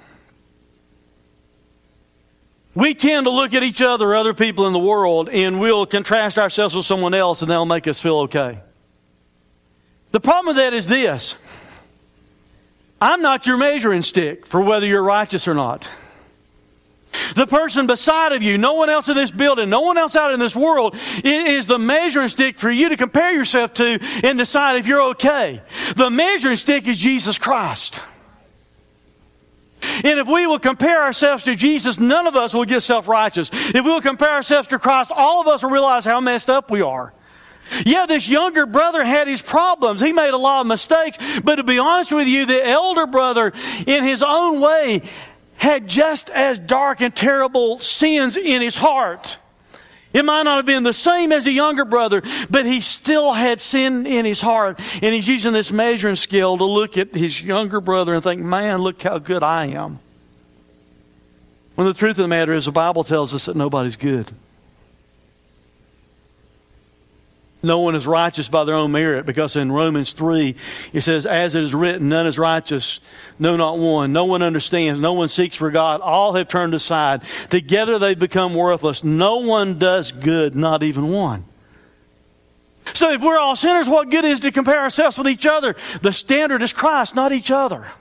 We 2.76 2.94
tend 2.94 3.26
to 3.26 3.32
look 3.32 3.56
at 3.56 3.64
each 3.64 3.82
other, 3.82 4.14
other 4.14 4.36
people 4.36 4.68
in 4.68 4.74
the 4.74 4.78
world, 4.78 5.30
and 5.30 5.60
we'll 5.60 5.88
contrast 5.88 6.38
ourselves 6.38 6.76
with 6.76 6.86
someone 6.86 7.16
else 7.16 7.42
and 7.42 7.50
they'll 7.50 7.66
make 7.66 7.88
us 7.88 8.00
feel 8.00 8.20
okay. 8.20 8.60
The 10.12 10.20
problem 10.20 10.56
with 10.56 10.58
that 10.58 10.76
is 10.76 10.86
this 10.86 11.38
I'm 13.02 13.24
not 13.24 13.48
your 13.48 13.58
measuring 13.58 14.04
stick 14.04 14.46
for 14.46 14.62
whether 14.62 14.86
you're 14.86 15.02
righteous 15.02 15.48
or 15.48 15.56
not. 15.56 15.90
The 17.36 17.48
person 17.48 17.88
beside 17.88 18.34
of 18.34 18.44
you, 18.44 18.58
no 18.58 18.74
one 18.74 18.90
else 18.90 19.10
in 19.10 19.16
this 19.16 19.32
building, 19.32 19.70
no 19.70 19.82
one 19.82 19.98
else 19.98 20.16
out 20.16 20.34
in 20.34 20.40
this 20.40 20.56
world 20.56 20.96
is 21.24 21.66
the 21.66 21.80
measuring 21.80 22.30
stick 22.30 22.60
for 22.60 22.70
you 22.70 22.90
to 22.90 22.98
compare 22.98 23.34
yourself 23.34 23.74
to 23.76 24.00
and 24.24 24.38
decide 24.38 24.78
if 24.78 24.88
you're 24.88 25.02
okay. 25.12 25.62
The 25.96 26.10
measuring 26.10 26.56
stick 26.56 26.88
is 26.88 26.98
Jesus 26.98 27.40
Christ. 27.40 28.00
And 29.82 30.20
if 30.20 30.28
we 30.28 30.46
will 30.46 30.60
compare 30.60 31.04
ourselves 31.04 31.44
to 31.44 31.56
Jesus, 31.56 32.00
none 32.00 32.28
of 32.28 32.36
us 32.36 32.54
will 32.54 32.66
get 32.66 32.84
self 32.84 33.08
righteous. 33.08 33.50
If 33.52 33.86
we 33.86 33.92
will 33.92 34.02
compare 34.02 34.32
ourselves 34.32 34.68
to 34.70 34.80
Christ, 34.80 35.12
all 35.14 35.42
of 35.42 35.48
us 35.48 35.64
will 35.64 35.70
realize 35.70 36.06
how 36.06 36.20
messed 36.20 36.50
up 36.50 36.70
we 36.70 36.82
are. 36.82 37.14
Yeah, 37.86 38.06
this 38.08 38.28
younger 38.28 38.66
brother 38.66 39.04
had 39.04 39.28
his 39.28 39.42
problems. 39.42 40.02
He 40.02 40.12
made 40.12 40.34
a 40.34 40.38
lot 40.38 40.62
of 40.62 40.68
mistakes. 40.68 41.18
But 41.44 41.56
to 41.56 41.64
be 41.64 41.78
honest 41.78 42.12
with 42.12 42.28
you, 42.28 42.46
the 42.46 42.66
elder 42.66 43.06
brother, 43.06 43.54
in 43.86 44.04
his 44.04 44.24
own 44.24 44.60
way, 44.60 45.04
had 45.60 45.88
just 45.88 46.30
as 46.32 46.58
dark 46.58 47.02
and 47.02 47.16
terrible 47.16 47.80
sins 47.80 48.36
in 48.36 48.62
his 48.62 48.76
heart. 48.76 49.38
It 50.12 50.26
might 50.26 50.44
not 50.44 50.56
have 50.56 50.66
been 50.66 50.84
the 50.84 50.94
same 50.94 51.32
as 51.32 51.44
the 51.44 51.52
younger 51.52 51.86
brother, 51.86 52.24
but 52.50 52.66
he 52.66 52.82
still 52.82 53.32
had 53.32 53.62
sin 53.62 54.08
in 54.08 54.26
his 54.26 54.42
heart. 54.42 54.80
And 55.04 55.14
he's 55.14 55.28
using 55.28 55.54
this 55.54 55.72
measuring 55.72 56.16
scale 56.16 56.58
to 56.58 56.66
look 56.66 56.98
at 56.98 57.14
his 57.14 57.40
younger 57.42 57.80
brother 57.80 58.16
and 58.16 58.24
think, 58.24 58.42
man, 58.42 58.80
look 58.80 59.02
how 59.04 59.20
good 59.20 59.44
I 59.44 59.68
am. 59.68 60.00
When 61.76 61.88
the 61.88 61.94
truth 61.94 62.12
of 62.12 62.24
the 62.24 62.28
matter 62.28 62.54
is, 62.54 62.66
the 62.66 62.72
Bible 62.72 63.04
tells 63.04 63.34
us 63.34 63.46
that 63.46 63.56
nobody's 63.56 63.96
good. 63.96 64.32
No 67.62 67.80
one 67.80 67.96
is 67.96 68.08
righteous 68.08 68.48
by 68.48 68.64
their 68.64 68.76
own 68.76 68.92
merit 68.92 69.26
because 69.26 69.56
in 69.56 69.72
Romans 69.72 70.14
3 70.14 70.56
it 70.94 71.02
says, 71.02 71.26
As 71.26 71.56
it 71.56 71.64
is 71.64 71.74
written, 71.74 72.10
none 72.10 72.26
is 72.26 72.40
righteous, 72.40 73.00
no, 73.38 73.58
not 73.58 73.78
one. 73.78 74.14
No 74.14 74.26
one 74.26 74.42
understands, 74.42 75.00
no 75.00 75.14
one 75.14 75.28
seeks 75.28 75.56
for 75.56 75.70
God. 75.70 76.02
All 76.02 76.34
have 76.34 76.48
turned 76.48 76.74
aside. 76.74 77.24
Together 77.50 78.00
they 78.00 78.16
become 78.16 78.54
worthless. 78.54 79.04
No 79.04 79.38
one 79.38 79.78
does 79.78 80.12
good, 80.12 80.56
not 80.56 80.84
even 80.84 81.10
one. 81.10 81.46
So 82.94 83.12
if 83.12 83.22
we're 83.22 83.38
all 83.38 83.56
sinners, 83.56 83.88
what 83.88 84.10
good 84.10 84.26
is 84.26 84.40
to 84.42 84.52
compare 84.52 84.80
ourselves 84.80 85.18
with 85.18 85.28
each 85.28 85.46
other? 85.46 85.76
The 86.02 86.14
standard 86.14 86.62
is 86.64 86.74
Christ, 86.74 87.14
not 87.14 87.32
each 87.32 87.52
other. 87.52 87.92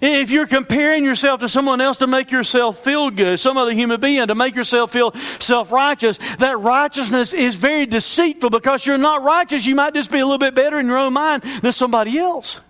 If 0.00 0.30
you're 0.30 0.46
comparing 0.46 1.04
yourself 1.04 1.40
to 1.40 1.48
someone 1.48 1.80
else 1.80 1.98
to 1.98 2.06
make 2.06 2.30
yourself 2.30 2.84
feel 2.84 3.10
good, 3.10 3.40
some 3.40 3.56
other 3.56 3.72
human 3.72 3.98
being 3.98 4.26
to 4.26 4.34
make 4.34 4.54
yourself 4.54 4.92
feel 4.92 5.12
self 5.40 5.72
righteous, 5.72 6.18
that 6.38 6.58
righteousness 6.60 7.32
is 7.32 7.56
very 7.56 7.86
deceitful 7.86 8.50
because 8.50 8.84
you're 8.84 8.98
not 8.98 9.22
righteous. 9.22 9.64
You 9.64 9.74
might 9.74 9.94
just 9.94 10.10
be 10.10 10.18
a 10.18 10.26
little 10.26 10.38
bit 10.38 10.54
better 10.54 10.78
in 10.78 10.86
your 10.86 10.98
own 10.98 11.14
mind 11.14 11.42
than 11.62 11.72
somebody 11.72 12.18
else. 12.18 12.60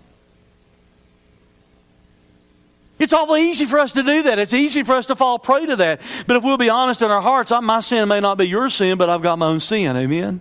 It's 2.99 3.13
awfully 3.13 3.51
easy 3.51 3.67
for 3.67 3.81
us 3.81 3.93
to 3.93 4.03
do 4.03 4.23
that. 4.23 4.39
It's 4.39 4.55
easy 4.55 4.83
for 4.85 4.95
us 4.95 5.07
to 5.07 5.17
fall 5.17 5.39
prey 5.39 5.67
to 5.67 5.77
that. 5.77 6.01
But 6.27 6.37
if 6.37 6.45
we'll 6.45 6.57
be 6.57 6.71
honest 6.71 7.03
in 7.03 7.11
our 7.11 7.21
hearts, 7.21 7.53
my 7.61 7.81
sin 7.81 8.09
may 8.09 8.21
not 8.21 8.39
be 8.39 8.47
your 8.47 8.69
sin, 8.71 8.97
but 8.99 9.11
I've 9.11 9.23
got 9.23 9.39
my 9.39 9.47
own 9.47 9.61
sin. 9.61 9.97
Amen? 9.97 10.41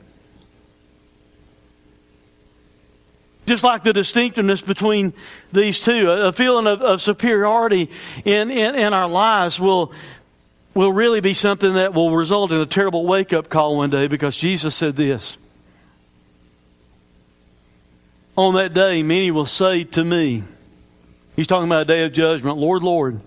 Just 3.46 3.64
like 3.64 3.84
the 3.84 3.94
distinctiveness 3.94 4.62
between 4.62 5.14
these 5.54 5.80
two, 5.80 6.10
a, 6.10 6.32
feeling 6.32 6.66
of, 6.66 6.82
of 6.82 7.02
superiority 7.02 7.92
in, 8.24 8.50
in, 8.50 8.76
in, 8.76 8.94
our 8.94 9.08
lives 9.08 9.60
will, 9.60 9.94
will 10.74 10.92
really 10.92 11.22
be 11.22 11.36
something 11.36 11.76
that 11.76 11.94
will 11.94 12.16
result 12.16 12.52
in 12.52 12.60
a 12.60 12.66
terrible 12.66 13.06
wake 13.06 13.34
up 13.34 13.50
call 13.50 13.78
one 13.78 13.92
day 13.92 14.08
because 14.08 14.36
Jesus 14.36 14.76
said 14.76 14.96
this. 14.96 15.38
On 18.36 18.56
that 18.56 18.74
day, 18.74 19.04
many 19.04 19.32
will 19.32 19.46
say 19.46 19.84
to 19.84 20.04
me, 20.04 20.44
He's 21.36 21.48
talking 21.48 21.66
about 21.66 21.82
a 21.82 21.86
day 21.86 22.06
of 22.06 22.14
judgment, 22.14 22.58
Lord, 22.58 22.82
Lord. 22.82 23.20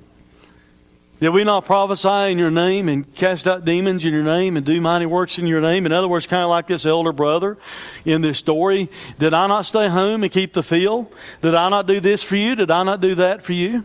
Did 1.20 1.30
we 1.30 1.42
not 1.42 1.64
prophesy 1.64 2.30
in 2.30 2.38
your 2.38 2.50
name 2.50 2.88
and 2.88 3.12
cast 3.14 3.48
out 3.48 3.64
demons 3.64 4.04
in 4.04 4.12
your 4.12 4.22
name 4.22 4.56
and 4.56 4.64
do 4.64 4.80
mighty 4.80 5.06
works 5.06 5.38
in 5.38 5.48
your 5.48 5.60
name? 5.60 5.84
In 5.84 5.92
other 5.92 6.06
words, 6.06 6.28
kind 6.28 6.42
of 6.42 6.48
like 6.48 6.68
this 6.68 6.86
elder 6.86 7.12
brother 7.12 7.58
in 8.04 8.20
this 8.20 8.38
story. 8.38 8.88
Did 9.18 9.34
I 9.34 9.48
not 9.48 9.66
stay 9.66 9.88
home 9.88 10.22
and 10.22 10.30
keep 10.30 10.52
the 10.52 10.62
field? 10.62 11.12
Did 11.42 11.54
I 11.54 11.68
not 11.70 11.88
do 11.88 11.98
this 11.98 12.22
for 12.22 12.36
you? 12.36 12.54
Did 12.54 12.70
I 12.70 12.84
not 12.84 13.00
do 13.00 13.16
that 13.16 13.42
for 13.42 13.52
you? 13.52 13.84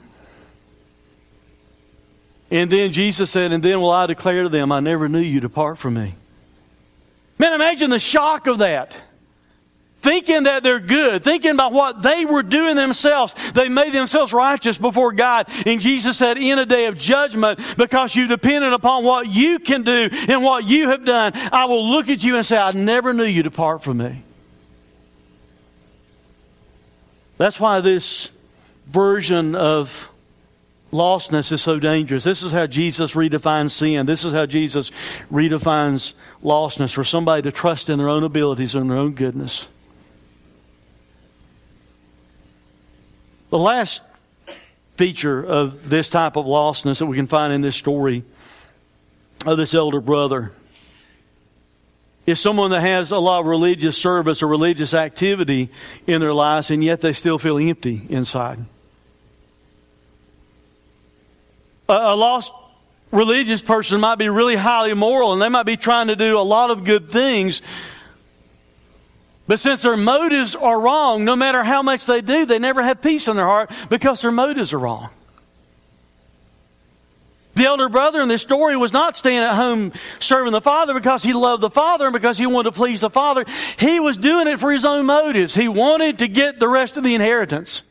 And 2.51 2.71
then 2.71 2.91
Jesus 2.91 3.31
said, 3.31 3.51
And 3.51 3.63
then 3.63 3.81
will 3.81 3.89
I 3.89 4.05
declare 4.05 4.43
to 4.43 4.49
them, 4.49 4.71
I 4.71 4.79
never 4.79 5.09
knew 5.09 5.19
you, 5.19 5.39
depart 5.39 5.79
from 5.79 5.95
me. 5.95 6.13
Man, 7.39 7.53
imagine 7.53 7.89
the 7.89 7.97
shock 7.97 8.45
of 8.45 8.59
that 8.59 9.01
thinking 10.03 10.43
that 10.43 10.61
they're 10.61 10.79
good, 10.79 11.23
thinking 11.23 11.51
about 11.51 11.71
what 11.71 12.03
they 12.03 12.25
were 12.25 12.43
doing 12.43 12.75
themselves. 12.75 13.33
They 13.53 13.69
made 13.69 13.93
themselves 13.93 14.33
righteous 14.33 14.77
before 14.77 15.13
God. 15.13 15.49
And 15.65 15.79
Jesus 15.79 16.17
said, 16.17 16.37
in 16.37 16.59
a 16.59 16.65
day 16.65 16.85
of 16.85 16.97
judgment, 16.97 17.59
because 17.77 18.15
you 18.15 18.27
depended 18.27 18.73
upon 18.73 19.03
what 19.03 19.27
you 19.27 19.59
can 19.59 19.83
do 19.83 20.09
and 20.27 20.43
what 20.43 20.65
you 20.65 20.89
have 20.89 21.05
done, 21.05 21.31
I 21.51 21.65
will 21.65 21.89
look 21.89 22.09
at 22.09 22.23
you 22.23 22.35
and 22.35 22.45
say, 22.45 22.57
I 22.57 22.71
never 22.71 23.13
knew 23.13 23.23
you 23.23 23.41
depart 23.41 23.81
from 23.81 23.97
me. 23.97 24.23
That's 27.37 27.59
why 27.59 27.81
this 27.81 28.29
version 28.87 29.55
of 29.55 30.09
lostness 30.91 31.51
is 31.51 31.61
so 31.61 31.79
dangerous. 31.79 32.23
This 32.23 32.43
is 32.43 32.51
how 32.51 32.67
Jesus 32.67 33.13
redefines 33.13 33.71
sin. 33.71 34.05
This 34.05 34.23
is 34.23 34.33
how 34.33 34.45
Jesus 34.45 34.91
redefines 35.31 36.13
lostness 36.43 36.93
for 36.93 37.03
somebody 37.03 37.41
to 37.41 37.51
trust 37.51 37.89
in 37.89 37.97
their 37.97 38.09
own 38.09 38.23
abilities 38.23 38.75
and 38.75 38.91
their 38.91 38.97
own 38.97 39.13
goodness. 39.13 39.67
The 43.53 43.59
last 43.59 44.01
feature 44.95 45.45
of 45.45 45.87
this 45.87 46.09
type 46.09 46.37
of 46.37 46.47
lostness 46.47 46.97
that 46.97 47.05
we 47.05 47.15
can 47.15 47.27
find 47.27 47.53
in 47.53 47.61
this 47.61 47.75
story 47.75 48.23
of 49.45 49.59
this 49.59 49.75
elder 49.75 50.01
brother 50.01 50.51
is 52.25 52.39
someone 52.39 52.71
that 52.71 52.81
has 52.81 53.11
a 53.11 53.19
lot 53.19 53.41
of 53.41 53.45
religious 53.45 53.95
service 53.95 54.41
or 54.41 54.47
religious 54.47 54.95
activity 54.95 55.69
in 56.07 56.19
their 56.19 56.33
lives 56.33 56.71
and 56.71 56.83
yet 56.83 57.01
they 57.01 57.13
still 57.13 57.37
feel 57.37 57.59
empty 57.59 58.07
inside. 58.09 58.57
A, 61.87 61.93
a 61.93 62.15
lost 62.15 62.51
religious 63.11 63.61
person 63.61 64.01
might 64.01 64.15
be 64.15 64.29
really 64.29 64.55
highly 64.55 64.95
moral 64.95 65.31
and 65.31 65.39
they 65.39 65.49
might 65.49 65.67
be 65.67 65.77
trying 65.77 66.07
to 66.07 66.15
do 66.15 66.39
a 66.39 66.41
lot 66.41 66.71
of 66.71 66.85
good 66.85 67.07
things, 67.07 67.61
But 69.45 69.59
since 69.59 69.81
their 69.81 69.97
motives 69.97 70.55
are 70.55 70.79
wrong, 70.79 71.25
no 71.25 71.35
matter 71.35 71.63
how 71.63 71.81
much 71.81 72.05
they 72.05 72.21
do, 72.21 72.45
they 72.45 72.59
never 72.59 72.81
have 72.81 73.01
peace 73.01 73.27
in 73.27 73.35
their 73.35 73.45
heart 73.45 73.71
because 73.89 74.21
their 74.21 74.31
motives 74.31 74.71
are 74.71 74.79
wrong. 74.79 75.09
The 77.55 77.65
elder 77.65 77.87
brother 77.87 78.21
in 78.21 78.29
this 78.29 78.41
story 78.41 78.75
was 78.75 78.93
not 78.93 79.15
staying 79.15 79.43
at 79.43 79.55
home 79.55 79.93
serving 80.19 80.53
the 80.53 80.61
father 80.61 80.93
because 80.93 81.21
he 81.21 81.33
loved 81.33 81.61
the 81.61 81.69
father 81.69 82.07
and 82.07 82.13
because 82.13 82.37
he 82.37 82.47
wanted 82.47 82.71
to 82.71 82.75
please 82.75 82.99
the 82.99 83.11
father. 83.11 83.45
He 83.77 83.99
was 83.99 84.17
doing 84.17 84.47
it 84.47 84.59
for 84.59 84.71
his 84.71 84.85
own 84.85 85.05
motives. 85.05 85.53
He 85.53 85.67
wanted 85.67 86.19
to 86.19 86.27
get 86.27 86.57
the 86.57 86.67
rest 86.67 86.97
of 86.97 87.03
the 87.03 87.13
inheritance. 87.13 87.83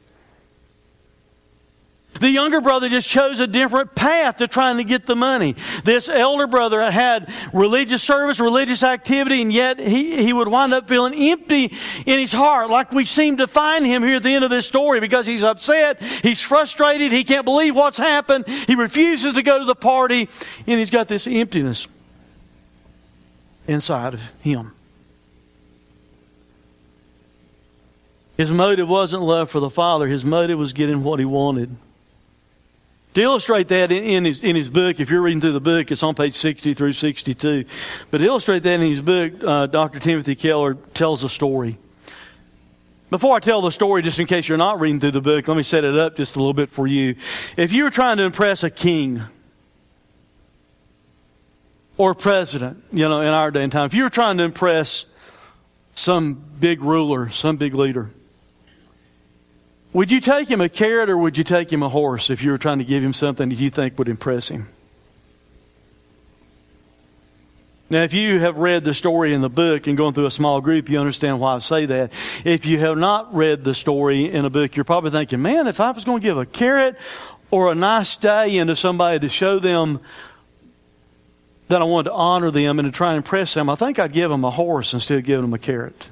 The 2.22 2.30
younger 2.30 2.60
brother 2.60 2.88
just 2.88 3.08
chose 3.08 3.40
a 3.40 3.48
different 3.48 3.96
path 3.96 4.36
to 4.36 4.46
trying 4.46 4.76
to 4.76 4.84
get 4.84 5.06
the 5.06 5.16
money. 5.16 5.56
This 5.82 6.08
elder 6.08 6.46
brother 6.46 6.88
had 6.88 7.34
religious 7.52 8.00
service, 8.00 8.38
religious 8.38 8.84
activity, 8.84 9.42
and 9.42 9.52
yet 9.52 9.80
he, 9.80 10.22
he 10.22 10.32
would 10.32 10.46
wind 10.46 10.72
up 10.72 10.86
feeling 10.88 11.14
empty 11.14 11.76
in 12.06 12.18
his 12.20 12.30
heart, 12.30 12.70
like 12.70 12.92
we 12.92 13.06
seem 13.06 13.38
to 13.38 13.48
find 13.48 13.84
him 13.84 14.04
here 14.04 14.14
at 14.14 14.22
the 14.22 14.32
end 14.32 14.44
of 14.44 14.50
this 14.50 14.66
story 14.66 15.00
because 15.00 15.26
he's 15.26 15.42
upset, 15.42 16.00
he's 16.00 16.40
frustrated, 16.40 17.10
he 17.10 17.24
can't 17.24 17.44
believe 17.44 17.74
what's 17.74 17.98
happened, 17.98 18.46
he 18.46 18.76
refuses 18.76 19.32
to 19.32 19.42
go 19.42 19.58
to 19.58 19.64
the 19.64 19.74
party, 19.74 20.28
and 20.68 20.78
he's 20.78 20.90
got 20.90 21.08
this 21.08 21.26
emptiness 21.26 21.88
inside 23.66 24.14
of 24.14 24.22
him. 24.42 24.70
His 28.36 28.52
motive 28.52 28.88
wasn't 28.88 29.24
love 29.24 29.50
for 29.50 29.58
the 29.58 29.70
Father, 29.70 30.06
his 30.06 30.24
motive 30.24 30.56
was 30.56 30.72
getting 30.72 31.02
what 31.02 31.18
he 31.18 31.24
wanted. 31.24 31.74
To 33.14 33.20
illustrate 33.20 33.68
that 33.68 33.92
in, 33.92 34.24
his, 34.24 34.42
in 34.42 34.56
his 34.56 34.70
book, 34.70 34.98
if 34.98 35.10
you're 35.10 35.20
reading 35.20 35.42
through 35.42 35.52
the 35.52 35.60
book, 35.60 35.90
it's 35.90 36.02
on 36.02 36.14
page 36.14 36.32
60 36.32 36.72
through 36.72 36.94
62. 36.94 37.66
But 38.10 38.18
to 38.18 38.24
illustrate 38.24 38.62
that 38.62 38.74
in 38.74 38.88
his 38.88 39.02
book, 39.02 39.32
uh, 39.44 39.66
Dr. 39.66 40.00
Timothy 40.00 40.34
Keller 40.34 40.74
tells 40.94 41.22
a 41.22 41.28
story. 41.28 41.78
Before 43.10 43.36
I 43.36 43.40
tell 43.40 43.60
the 43.60 43.70
story, 43.70 44.00
just 44.00 44.18
in 44.18 44.26
case 44.26 44.48
you're 44.48 44.56
not 44.56 44.80
reading 44.80 44.98
through 44.98 45.10
the 45.10 45.20
book, 45.20 45.46
let 45.46 45.56
me 45.58 45.62
set 45.62 45.84
it 45.84 45.98
up 45.98 46.16
just 46.16 46.36
a 46.36 46.38
little 46.38 46.54
bit 46.54 46.70
for 46.70 46.86
you. 46.86 47.16
If 47.58 47.74
you 47.74 47.84
were 47.84 47.90
trying 47.90 48.16
to 48.16 48.22
impress 48.22 48.62
a 48.62 48.70
king 48.70 49.22
or 51.98 52.14
president, 52.14 52.82
you 52.90 53.06
know, 53.06 53.20
in 53.20 53.28
our 53.28 53.50
day 53.50 53.62
and 53.62 53.70
time, 53.70 53.84
if 53.84 53.92
you 53.92 54.04
were 54.04 54.08
trying 54.08 54.38
to 54.38 54.44
impress 54.44 55.04
some 55.94 56.42
big 56.58 56.80
ruler, 56.80 57.28
some 57.28 57.58
big 57.58 57.74
leader, 57.74 58.10
would 59.92 60.10
you 60.10 60.20
take 60.20 60.50
him 60.50 60.60
a 60.60 60.68
carrot 60.68 61.10
or 61.10 61.18
would 61.18 61.36
you 61.36 61.44
take 61.44 61.72
him 61.72 61.82
a 61.82 61.88
horse 61.88 62.30
if 62.30 62.42
you 62.42 62.50
were 62.50 62.58
trying 62.58 62.78
to 62.78 62.84
give 62.84 63.04
him 63.04 63.12
something 63.12 63.48
that 63.48 63.58
you 63.58 63.70
think 63.70 63.98
would 63.98 64.08
impress 64.08 64.48
him? 64.48 64.68
Now, 67.92 68.02
if 68.04 68.14
you 68.14 68.40
have 68.40 68.56
read 68.56 68.84
the 68.84 68.94
story 68.94 69.34
in 69.34 69.42
the 69.42 69.50
book 69.50 69.86
and 69.86 69.98
going 69.98 70.14
through 70.14 70.24
a 70.24 70.30
small 70.30 70.62
group, 70.62 70.88
you 70.88 70.98
understand 70.98 71.40
why 71.40 71.56
I 71.56 71.58
say 71.58 71.84
that. 71.84 72.14
If 72.42 72.64
you 72.64 72.78
have 72.78 72.96
not 72.96 73.34
read 73.34 73.64
the 73.64 73.74
story 73.74 74.32
in 74.32 74.46
a 74.46 74.50
book, 74.50 74.76
you're 74.76 74.84
probably 74.86 75.10
thinking, 75.10 75.42
man, 75.42 75.66
if 75.66 75.78
I 75.78 75.90
was 75.90 76.02
going 76.02 76.22
to 76.22 76.26
give 76.26 76.38
a 76.38 76.46
carrot 76.46 76.96
or 77.50 77.70
a 77.70 77.74
nice 77.74 78.08
stallion 78.08 78.68
to 78.68 78.76
somebody 78.76 79.18
to 79.18 79.28
show 79.28 79.58
them 79.58 80.00
that 81.68 81.82
I 81.82 81.84
wanted 81.84 82.08
to 82.08 82.14
honor 82.14 82.50
them 82.50 82.78
and 82.78 82.90
to 82.90 82.96
try 82.96 83.08
and 83.08 83.18
impress 83.18 83.52
them, 83.52 83.68
I 83.68 83.74
think 83.74 83.98
I'd 83.98 84.14
give 84.14 84.30
them 84.30 84.42
a 84.42 84.50
horse 84.50 84.94
instead 84.94 85.18
of 85.18 85.24
giving 85.24 85.42
them 85.42 85.52
a 85.52 85.58
carrot. 85.58 85.98
Does 85.98 86.08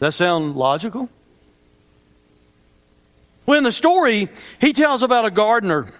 that 0.00 0.12
sound 0.14 0.56
logical? 0.56 1.08
Well, 3.46 3.58
in 3.58 3.64
the 3.64 3.72
story, 3.72 4.28
he 4.60 4.72
tells 4.72 5.02
about 5.02 5.24
a 5.24 5.30
gardener. 5.30 5.92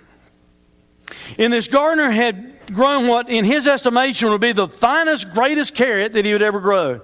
And 1.39 1.53
this 1.53 1.69
gardener 1.69 2.11
had 2.11 2.73
grown 2.73 3.09
what, 3.09 3.29
in 3.29 3.45
his 3.45 3.67
estimation, 3.67 4.31
would 4.31 4.41
be 4.41 4.53
the 4.53 4.69
finest, 4.69 5.31
greatest 5.31 5.75
carrot 5.75 6.13
that 6.13 6.25
he 6.25 6.33
would 6.33 6.43
ever 6.43 6.61
grow. 6.61 7.01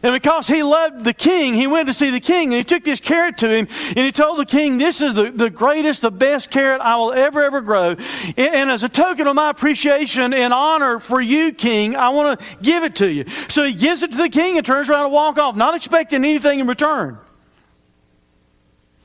And 0.00 0.12
because 0.12 0.46
he 0.46 0.62
loved 0.62 1.02
the 1.02 1.12
king, 1.12 1.54
he 1.54 1.66
went 1.66 1.88
to 1.88 1.92
see 1.92 2.10
the 2.10 2.20
king 2.20 2.54
and 2.54 2.58
he 2.58 2.62
took 2.62 2.84
this 2.84 3.00
carrot 3.00 3.38
to 3.38 3.50
him 3.50 3.66
and 3.88 3.98
he 3.98 4.12
told 4.12 4.38
the 4.38 4.46
king, 4.46 4.78
this 4.78 5.00
is 5.00 5.12
the, 5.12 5.32
the 5.32 5.50
greatest, 5.50 6.02
the 6.02 6.10
best 6.12 6.52
carrot 6.52 6.80
I 6.80 6.96
will 6.96 7.12
ever, 7.12 7.42
ever 7.42 7.60
grow. 7.60 7.96
And, 8.36 8.38
and 8.38 8.70
as 8.70 8.84
a 8.84 8.88
token 8.88 9.26
of 9.26 9.34
my 9.34 9.50
appreciation 9.50 10.32
and 10.34 10.52
honor 10.52 11.00
for 11.00 11.20
you, 11.20 11.52
king, 11.52 11.96
I 11.96 12.10
want 12.10 12.38
to 12.38 12.46
give 12.62 12.84
it 12.84 12.94
to 12.96 13.10
you. 13.10 13.24
So 13.48 13.64
he 13.64 13.72
gives 13.72 14.04
it 14.04 14.12
to 14.12 14.16
the 14.16 14.28
king 14.28 14.56
and 14.56 14.64
turns 14.64 14.88
around 14.88 15.06
and 15.06 15.12
walks 15.12 15.40
off, 15.40 15.56
not 15.56 15.74
expecting 15.74 16.24
anything 16.24 16.60
in 16.60 16.68
return. 16.68 17.18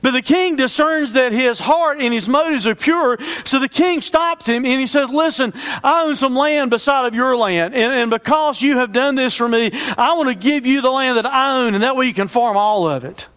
But 0.04 0.10
the 0.10 0.20
king 0.20 0.56
discerns 0.56 1.12
that 1.12 1.32
his 1.32 1.58
heart 1.58 1.98
and 1.98 2.12
his 2.12 2.28
motives 2.28 2.66
are 2.66 2.74
pure, 2.74 3.16
so 3.46 3.58
the 3.58 3.70
king 3.70 4.02
stops 4.02 4.44
him 4.44 4.66
and 4.66 4.78
he 4.78 4.86
says, 4.86 5.08
Listen, 5.08 5.54
I 5.82 6.02
own 6.02 6.14
some 6.14 6.36
land 6.36 6.68
beside 6.68 7.06
of 7.06 7.14
your 7.14 7.34
land, 7.38 7.74
and, 7.74 7.90
and 7.90 8.10
because 8.10 8.60
you 8.60 8.76
have 8.76 8.92
done 8.92 9.14
this 9.14 9.34
for 9.34 9.48
me, 9.48 9.70
I 9.96 10.12
want 10.12 10.28
to 10.28 10.34
give 10.34 10.66
you 10.66 10.82
the 10.82 10.90
land 10.90 11.16
that 11.16 11.24
I 11.24 11.62
own, 11.62 11.72
and 11.72 11.82
that 11.82 11.96
way 11.96 12.04
you 12.04 12.12
can 12.12 12.28
farm 12.28 12.58
all 12.58 12.86
of 12.86 13.04
it. 13.04 13.28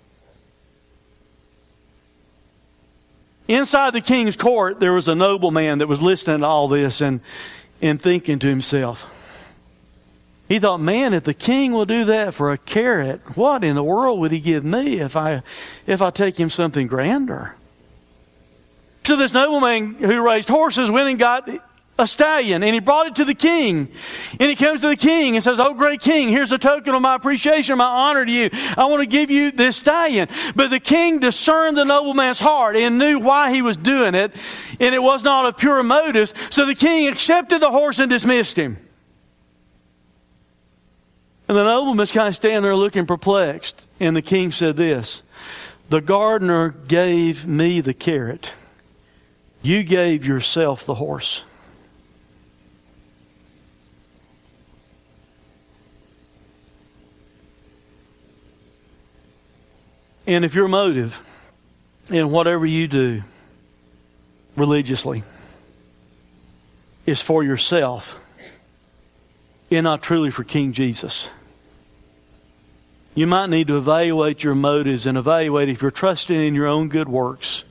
Inside 3.47 3.93
the 3.93 4.01
king's 4.01 4.35
court, 4.35 4.81
there 4.81 4.91
was 4.91 5.07
a 5.07 5.15
nobleman 5.15 5.77
that 5.77 5.87
was 5.87 6.01
listening 6.01 6.41
to 6.41 6.47
all 6.47 6.67
this 6.67 6.99
and, 6.99 7.21
and 7.81 8.01
thinking 8.01 8.39
to 8.39 8.49
himself, 8.49 9.05
he 10.47 10.59
thought, 10.59 10.79
man, 10.79 11.13
if 11.13 11.23
the 11.23 11.33
king 11.33 11.73
will 11.73 11.85
do 11.85 12.05
that 12.05 12.33
for 12.33 12.51
a 12.51 12.57
carrot, 12.57 13.21
what 13.35 13.63
in 13.63 13.75
the 13.75 13.83
world 13.83 14.19
would 14.19 14.31
he 14.31 14.39
give 14.39 14.63
me 14.63 14.99
if 14.99 15.15
I, 15.15 15.43
if 15.85 16.01
I 16.01 16.09
take 16.09 16.39
him 16.39 16.49
something 16.49 16.87
grander? 16.87 17.55
So 19.03 19.15
this 19.15 19.33
nobleman 19.33 19.95
who 19.95 20.21
raised 20.21 20.49
horses 20.49 20.89
went 20.91 21.09
and 21.09 21.19
got 21.19 21.49
a 21.99 22.07
stallion 22.07 22.63
and 22.63 22.73
he 22.73 22.79
brought 22.79 23.07
it 23.07 23.15
to 23.15 23.25
the 23.25 23.33
king. 23.33 23.89
And 24.39 24.49
he 24.49 24.55
comes 24.55 24.81
to 24.81 24.87
the 24.87 24.95
king 24.95 25.35
and 25.35 25.43
says, 25.43 25.59
Oh 25.59 25.73
great 25.73 26.01
king, 26.01 26.29
here's 26.29 26.51
a 26.51 26.57
token 26.57 26.93
of 26.93 27.01
my 27.01 27.15
appreciation, 27.15 27.77
my 27.77 27.85
honor 27.85 28.25
to 28.25 28.31
you. 28.31 28.49
I 28.77 28.85
want 28.85 29.01
to 29.01 29.07
give 29.07 29.31
you 29.31 29.51
this 29.51 29.77
stallion. 29.77 30.29
But 30.55 30.69
the 30.69 30.79
king 30.79 31.19
discerned 31.19 31.77
the 31.77 31.85
nobleman's 31.85 32.39
heart 32.39 32.75
and 32.75 32.97
knew 32.97 33.19
why 33.19 33.53
he 33.53 33.61
was 33.61 33.77
doing 33.77 34.15
it. 34.15 34.35
And 34.79 34.93
it 34.93 35.01
was 35.01 35.23
not 35.23 35.45
of 35.45 35.57
pure 35.57 35.81
motives. 35.83 36.33
So 36.49 36.65
the 36.65 36.75
king 36.75 37.07
accepted 37.07 37.61
the 37.61 37.71
horse 37.71 37.99
and 37.99 38.09
dismissed 38.09 38.57
him. 38.57 38.77
And 41.47 41.57
the 41.57 41.63
nobleman's 41.63 42.11
kind 42.11 42.27
of 42.27 42.35
standing 42.35 42.61
there 42.61 42.75
looking 42.75 43.05
perplexed. 43.05 43.85
And 43.99 44.15
the 44.15 44.21
king 44.21 44.51
said 44.51 44.75
this 44.75 45.21
The 45.89 46.01
gardener 46.01 46.69
gave 46.69 47.45
me 47.47 47.81
the 47.81 47.93
carrot, 47.93 48.53
you 49.61 49.83
gave 49.83 50.25
yourself 50.25 50.85
the 50.85 50.95
horse. 50.95 51.43
And 60.27 60.43
if 60.43 60.55
your 60.55 60.67
motive 60.67 61.21
in 62.11 62.31
whatever 62.31 62.65
you 62.65 62.89
do 62.89 63.23
religiously 64.57 65.23
is 67.05 67.21
for 67.21 67.43
yourself 67.43 68.19
and 69.71 69.85
not 69.85 70.01
truly 70.03 70.29
for 70.29 70.43
King 70.43 70.73
Jesus, 70.73 71.29
you 73.17 73.25
might 73.25 73.49
need 73.49 73.65
to 73.65 73.77
evaluate 73.77 74.43
your 74.43 74.53
motives 74.53 75.07
and 75.07 75.17
evaluate 75.17 75.69
if 75.69 75.81
you're 75.81 75.89
trusting 75.89 76.39
in 76.39 76.53
your 76.53 76.67
own 76.67 76.87
good 76.87 77.09
works, 77.09 77.63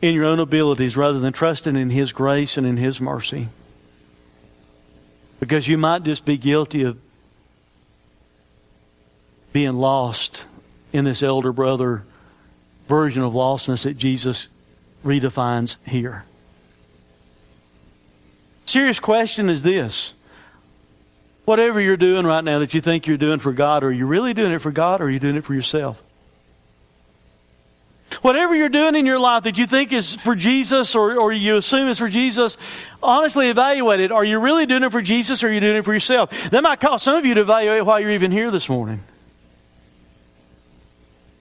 in 0.00 0.14
your 0.14 0.24
own 0.24 0.38
abilities, 0.38 0.96
rather 0.96 1.18
than 1.18 1.32
trusting 1.32 1.74
in 1.74 1.90
His 1.90 2.12
grace 2.12 2.56
and 2.56 2.64
in 2.64 2.76
His 2.76 3.00
mercy. 3.00 3.48
Because 5.40 5.66
you 5.66 5.76
might 5.76 6.04
just 6.04 6.24
be 6.24 6.36
guilty 6.36 6.84
of 6.84 6.96
being 9.52 9.72
lost 9.72 10.44
in 10.92 11.04
this 11.04 11.20
elder 11.20 11.50
brother 11.50 12.04
version 12.86 13.24
of 13.24 13.32
lostness 13.32 13.82
that 13.82 13.98
Jesus 13.98 14.46
redefines 15.04 15.78
here. 15.84 16.24
Serious 18.66 19.00
question 19.00 19.50
is 19.50 19.62
this 19.62 20.14
whatever 21.46 21.80
you're 21.80 21.96
doing 21.96 22.26
right 22.26 22.44
now 22.44 22.58
that 22.58 22.74
you 22.74 22.82
think 22.82 23.06
you're 23.06 23.16
doing 23.16 23.38
for 23.38 23.52
God, 23.52 23.82
are 23.82 23.92
you 23.92 24.04
really 24.04 24.34
doing 24.34 24.52
it 24.52 24.58
for 24.58 24.70
God 24.70 25.00
or 25.00 25.04
are 25.04 25.10
you 25.10 25.18
doing 25.18 25.36
it 25.36 25.44
for 25.44 25.54
yourself? 25.54 26.02
Whatever 28.22 28.54
you're 28.54 28.68
doing 28.68 28.94
in 28.94 29.06
your 29.06 29.18
life 29.18 29.44
that 29.44 29.58
you 29.58 29.66
think 29.66 29.92
is 29.92 30.16
for 30.16 30.34
Jesus 30.34 30.94
or, 30.94 31.18
or 31.18 31.32
you 31.32 31.56
assume 31.56 31.88
is 31.88 31.98
for 31.98 32.08
Jesus, 32.08 32.56
honestly 33.02 33.48
evaluate 33.48 34.00
it. 34.00 34.12
Are 34.12 34.24
you 34.24 34.38
really 34.38 34.66
doing 34.66 34.82
it 34.82 34.92
for 34.92 35.02
Jesus 35.02 35.42
or 35.42 35.48
are 35.48 35.52
you 35.52 35.60
doing 35.60 35.76
it 35.76 35.84
for 35.84 35.94
yourself? 35.94 36.30
That 36.50 36.62
might 36.62 36.80
cause 36.80 37.02
some 37.02 37.16
of 37.16 37.24
you 37.24 37.34
to 37.34 37.42
evaluate 37.42 37.84
why 37.84 38.00
you're 38.00 38.10
even 38.10 38.32
here 38.32 38.50
this 38.50 38.68
morning. 38.68 39.02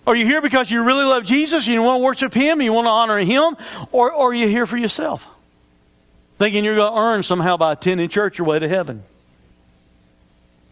Are 0.08 0.16
you 0.16 0.26
here 0.26 0.42
because 0.42 0.70
you 0.70 0.84
really 0.84 1.04
love 1.04 1.24
Jesus 1.24 1.66
you 1.66 1.82
want 1.82 1.96
to 1.96 2.04
worship 2.04 2.34
Him 2.34 2.62
you 2.62 2.74
want 2.74 2.86
to 2.86 2.92
honor 2.92 3.18
Him? 3.20 3.58
Or, 3.92 4.12
or 4.12 4.30
are 4.30 4.34
you 4.34 4.48
here 4.48 4.68
for 4.68 4.78
yourself? 4.78 5.26
Thinking 6.38 6.64
you're 6.64 6.76
going 6.76 6.94
to 6.94 7.00
earn 7.00 7.24
somehow 7.24 7.58
by 7.58 7.72
attending 7.72 8.10
church 8.10 8.38
your 8.38 8.46
way 8.46 8.60
to 8.60 8.68
heaven? 8.68 9.04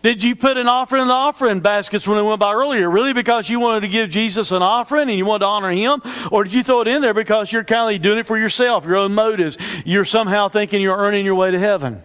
Did 0.03 0.21
you 0.21 0.35
put 0.35 0.57
an 0.57 0.67
offering 0.67 1.01
in 1.01 1.07
the 1.07 1.13
offering 1.13 1.61
baskets 1.61 2.05
when 2.05 2.17
we 2.17 2.23
went 2.23 2.41
by 2.41 2.51
earlier? 2.53 2.89
Really 2.89 3.13
because 3.13 3.49
you 3.49 3.61
wanted 3.61 3.81
to 3.81 3.87
give 3.87 4.09
Jesus 4.09 4.51
an 4.51 4.61
offering 4.61 5.09
and 5.09 5.17
you 5.17 5.25
wanted 5.25 5.39
to 5.39 5.45
honor 5.45 5.71
Him? 5.71 6.01
Or 6.29 6.43
did 6.43 6.51
you 6.53 6.61
throw 6.61 6.81
it 6.81 6.89
in 6.89 7.01
there 7.01 7.13
because 7.13 7.53
you're 7.53 7.63
kind 7.63 7.95
of 7.95 8.01
doing 8.01 8.19
it 8.19 8.27
for 8.27 8.37
yourself, 8.37 8.85
your 8.85 8.97
own 8.97 9.15
motives? 9.15 9.57
You're 9.85 10.03
somehow 10.03 10.49
thinking 10.49 10.81
you're 10.81 10.97
earning 10.97 11.23
your 11.23 11.35
way 11.35 11.51
to 11.51 11.59
heaven. 11.59 12.03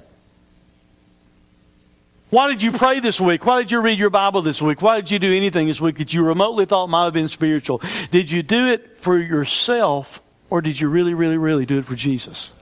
Why 2.31 2.47
did 2.49 2.63
you 2.63 2.71
pray 2.71 3.01
this 3.01 3.21
week? 3.21 3.45
Why 3.45 3.63
did 3.63 3.73
you 3.73 3.81
read 3.81 3.99
your 3.99 4.11
Bible 4.11 4.43
this 4.43 4.63
week? 4.63 4.81
Why 4.81 5.01
did 5.01 5.11
you 5.11 5.19
do 5.19 5.35
anything 5.35 5.67
this 5.67 5.81
week 5.81 5.99
that 5.99 6.13
you 6.13 6.23
remotely 6.23 6.67
thought 6.67 6.89
might 6.89 7.05
have 7.05 7.15
been 7.15 7.27
spiritual? 7.27 7.83
Did 8.13 8.31
you 8.31 8.45
do 8.45 8.69
it 8.69 8.99
for 8.99 9.19
yourself 9.19 10.23
or 10.51 10.61
did 10.61 10.79
you 10.79 10.89
really, 10.89 11.15
really, 11.15 11.39
really 11.39 11.67
do 11.67 11.79
it 11.79 11.85
for 11.85 11.97
Jesus? 11.97 12.53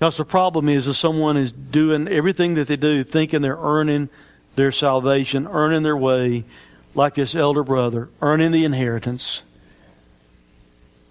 Because 0.00 0.16
the 0.16 0.24
problem 0.24 0.70
is, 0.70 0.88
if 0.88 0.96
someone 0.96 1.36
is 1.36 1.52
doing 1.52 2.08
everything 2.08 2.54
that 2.54 2.68
they 2.68 2.76
do, 2.76 3.04
thinking 3.04 3.42
they're 3.42 3.54
earning 3.54 4.08
their 4.56 4.72
salvation, 4.72 5.46
earning 5.46 5.82
their 5.82 5.96
way, 5.96 6.44
like 6.94 7.16
this 7.16 7.34
elder 7.34 7.62
brother, 7.62 8.08
earning 8.22 8.50
the 8.50 8.64
inheritance, 8.64 9.42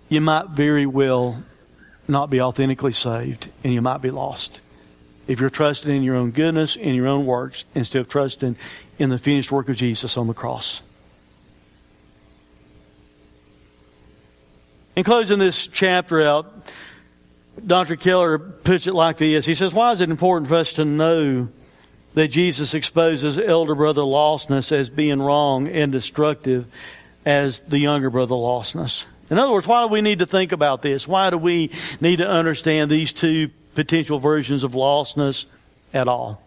you 0.10 0.20
might 0.22 0.50
very 0.50 0.88
well 0.88 1.44
not 2.08 2.32
be 2.32 2.42
authentically 2.42 2.92
saved 2.92 3.50
and 3.64 3.76
you 3.76 3.82
might 3.82 4.02
be 4.02 4.10
lost. 4.10 4.60
If 5.28 5.40
you're 5.40 5.52
trusting 5.52 5.96
in 5.96 6.02
your 6.02 6.16
own 6.16 6.32
goodness, 6.32 6.76
in 6.76 6.96
your 6.96 7.08
own 7.08 7.28
works, 7.28 7.66
instead 7.76 8.00
of 8.00 8.10
trusting 8.10 8.56
in 8.98 9.10
the 9.10 9.20
finished 9.20 9.52
work 9.52 9.70
of 9.70 9.76
Jesus 9.76 10.18
on 10.18 10.26
the 10.26 10.34
cross. 10.34 10.82
In 14.96 15.04
closing 15.04 15.38
this 15.38 15.68
chapter 15.68 16.24
out, 16.24 16.72
Dr. 17.66 17.96
Keller 17.96 18.38
puts 18.38 18.88
it 18.88 18.94
like 18.94 19.18
this. 19.18 19.46
He 19.46 19.56
says, 19.56 19.74
Why 19.74 19.92
is 19.92 20.02
it 20.02 20.10
important 20.10 20.48
for 20.48 20.56
us 20.56 20.74
to 20.74 20.86
know 20.86 21.50
that 22.14 22.30
Jesus 22.30 22.74
exposes 22.74 23.38
elder 23.38 23.76
brother 23.76 24.02
lostness 24.02 24.72
as 24.72 24.90
being 24.90 25.22
wrong 25.22 25.68
and 25.68 25.92
destructive 25.92 26.66
as 27.26 27.60
the 27.60 27.80
younger 27.80 28.10
brother 28.10 28.36
lostness? 28.36 29.06
In 29.30 29.38
other 29.38 29.52
words, 29.52 29.68
why 29.68 29.84
do 29.84 29.88
we 29.88 30.02
need 30.02 30.20
to 30.20 30.26
think 30.26 30.52
about 30.52 30.82
this? 30.82 31.08
Why 31.08 31.30
do 31.30 31.38
we 31.38 31.72
need 32.02 32.18
to 32.18 32.28
understand 32.28 32.90
these 32.90 33.14
two 33.14 33.52
potential 33.76 34.20
versions 34.20 34.64
of 34.64 34.72
lostness 34.72 35.46
at 35.94 36.08
all? 36.08 36.42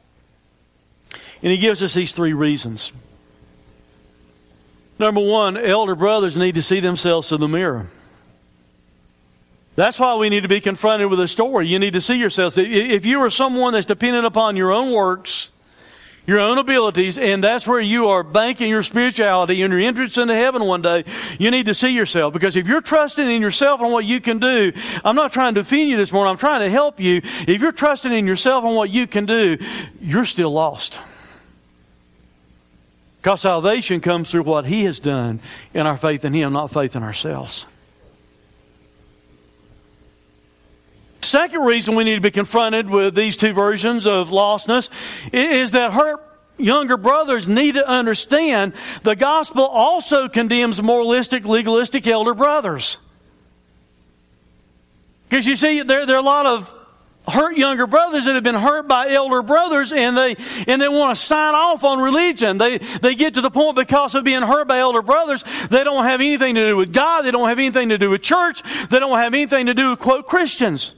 And 1.42 1.50
he 1.50 1.58
gives 1.58 1.82
us 1.82 1.94
these 1.94 2.12
three 2.12 2.32
reasons. 2.32 2.92
Number 4.98 5.20
one, 5.20 5.56
elder 5.56 5.94
brothers 5.94 6.36
need 6.36 6.54
to 6.56 6.62
see 6.62 6.80
themselves 6.80 7.32
in 7.32 7.40
the 7.40 7.48
mirror. 7.48 7.88
That's 9.74 9.98
why 9.98 10.14
we 10.16 10.28
need 10.28 10.42
to 10.42 10.48
be 10.48 10.60
confronted 10.60 11.08
with 11.08 11.20
a 11.20 11.28
story. 11.28 11.66
You 11.66 11.78
need 11.78 11.94
to 11.94 12.00
see 12.00 12.16
yourselves. 12.16 12.58
If 12.58 13.06
you 13.06 13.20
are 13.22 13.30
someone 13.30 13.72
that's 13.72 13.86
dependent 13.86 14.26
upon 14.26 14.56
your 14.56 14.70
own 14.70 14.92
works, 14.92 15.50
your 16.26 16.38
own 16.40 16.58
abilities, 16.58 17.18
and 17.18 17.42
that's 17.42 17.66
where 17.66 17.80
you 17.80 18.08
are 18.08 18.22
banking 18.22 18.68
your 18.68 18.82
spirituality 18.82 19.60
and 19.62 19.72
your 19.72 19.80
entrance 19.80 20.18
into 20.18 20.34
heaven 20.34 20.64
one 20.64 20.82
day, 20.82 21.04
you 21.38 21.50
need 21.50 21.66
to 21.66 21.74
see 21.74 21.88
yourself. 21.88 22.32
Because 22.32 22.54
if 22.54 22.68
you're 22.68 22.82
trusting 22.82 23.28
in 23.28 23.40
yourself 23.40 23.80
and 23.80 23.90
what 23.90 24.04
you 24.04 24.20
can 24.20 24.38
do, 24.38 24.72
I'm 25.04 25.16
not 25.16 25.32
trying 25.32 25.54
to 25.54 25.60
offend 25.60 25.88
you 25.88 25.96
this 25.96 26.12
morning, 26.12 26.30
I'm 26.30 26.38
trying 26.38 26.60
to 26.60 26.70
help 26.70 27.00
you. 27.00 27.22
If 27.24 27.62
you're 27.62 27.72
trusting 27.72 28.12
in 28.12 28.26
yourself 28.26 28.64
and 28.64 28.76
what 28.76 28.90
you 28.90 29.06
can 29.06 29.26
do, 29.26 29.56
you're 30.00 30.26
still 30.26 30.52
lost. 30.52 31.00
Because 33.20 33.40
salvation 33.40 34.00
comes 34.00 34.30
through 34.30 34.42
what 34.42 34.66
He 34.66 34.84
has 34.84 35.00
done 35.00 35.40
in 35.72 35.86
our 35.86 35.96
faith 35.96 36.24
in 36.24 36.34
Him, 36.34 36.52
not 36.52 36.70
faith 36.72 36.94
in 36.94 37.02
ourselves. 37.02 37.64
Second 41.22 41.60
reason 41.60 41.94
we 41.94 42.04
need 42.04 42.16
to 42.16 42.20
be 42.20 42.30
confronted 42.30 42.90
with 42.90 43.14
these 43.14 43.36
two 43.36 43.52
versions 43.52 44.06
of 44.06 44.30
lostness 44.30 44.90
is 45.32 45.70
that 45.70 45.92
her 45.92 46.18
younger 46.58 46.96
brothers 46.96 47.48
need 47.48 47.74
to 47.74 47.88
understand 47.88 48.74
the 49.02 49.14
gospel 49.14 49.64
also 49.64 50.28
condemns 50.28 50.82
moralistic, 50.82 51.44
legalistic 51.44 52.06
elder 52.06 52.34
brothers. 52.34 52.98
Because 55.28 55.46
you 55.46 55.56
see, 55.56 55.82
there, 55.82 56.04
there 56.06 56.16
are 56.16 56.20
a 56.20 56.22
lot 56.22 56.44
of 56.44 56.74
hurt 57.28 57.56
younger 57.56 57.86
brothers 57.86 58.24
that 58.24 58.34
have 58.34 58.42
been 58.42 58.56
hurt 58.56 58.88
by 58.88 59.08
elder 59.10 59.42
brothers 59.42 59.92
and 59.92 60.16
they 60.16 60.34
and 60.66 60.82
they 60.82 60.88
want 60.88 61.16
to 61.16 61.22
sign 61.22 61.54
off 61.54 61.84
on 61.84 62.00
religion 62.00 62.58
they 62.58 62.78
they 62.78 63.14
get 63.14 63.34
to 63.34 63.40
the 63.40 63.48
point 63.48 63.76
because 63.76 64.16
of 64.16 64.24
being 64.24 64.42
hurt 64.42 64.66
by 64.66 64.80
elder 64.80 65.02
brothers 65.02 65.44
they 65.70 65.84
don't 65.84 66.02
have 66.02 66.20
anything 66.20 66.56
to 66.56 66.66
do 66.66 66.76
with 66.76 66.92
god 66.92 67.22
they 67.22 67.30
don't 67.30 67.48
have 67.48 67.60
anything 67.60 67.90
to 67.90 67.96
do 67.96 68.10
with 68.10 68.22
church 68.22 68.60
they 68.90 68.98
don't 68.98 69.16
have 69.18 69.32
anything 69.34 69.66
to 69.66 69.72
do 69.72 69.90
with 69.90 70.00
quote 70.00 70.26
christians 70.26 70.96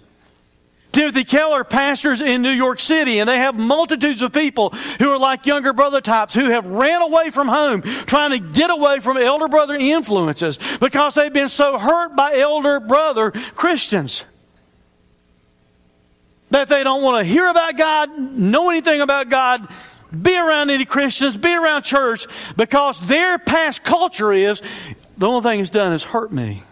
Timothy 0.94 1.24
Keller 1.24 1.64
pastors 1.64 2.20
in 2.20 2.40
New 2.40 2.52
York 2.52 2.78
City, 2.78 3.18
and 3.18 3.28
they 3.28 3.38
have 3.38 3.56
multitudes 3.56 4.22
of 4.22 4.32
people 4.32 4.70
who 5.00 5.10
are 5.10 5.18
like 5.18 5.44
younger 5.44 5.72
brother 5.72 6.00
types 6.00 6.34
who 6.34 6.50
have 6.50 6.64
ran 6.66 7.02
away 7.02 7.30
from 7.30 7.48
home, 7.48 7.82
trying 7.82 8.30
to 8.30 8.38
get 8.38 8.70
away 8.70 9.00
from 9.00 9.16
elder 9.16 9.48
brother 9.48 9.74
influences 9.74 10.58
because 10.80 11.14
they've 11.14 11.32
been 11.32 11.48
so 11.48 11.78
hurt 11.78 12.14
by 12.14 12.38
elder 12.38 12.78
brother 12.78 13.32
Christians 13.32 14.24
that 16.50 16.68
they 16.68 16.84
don't 16.84 17.02
want 17.02 17.24
to 17.24 17.24
hear 17.24 17.48
about 17.48 17.76
God, 17.76 18.16
know 18.16 18.70
anything 18.70 19.00
about 19.00 19.28
God, 19.28 19.66
be 20.22 20.36
around 20.36 20.70
any 20.70 20.84
Christians, 20.84 21.36
be 21.36 21.52
around 21.56 21.82
church, 21.82 22.28
because 22.56 23.00
their 23.00 23.36
past 23.40 23.82
culture 23.82 24.32
is 24.32 24.62
the 25.18 25.26
only 25.26 25.42
thing 25.42 25.58
it's 25.58 25.70
done 25.70 25.92
is 25.92 26.04
hurt 26.04 26.30
me. 26.30 26.62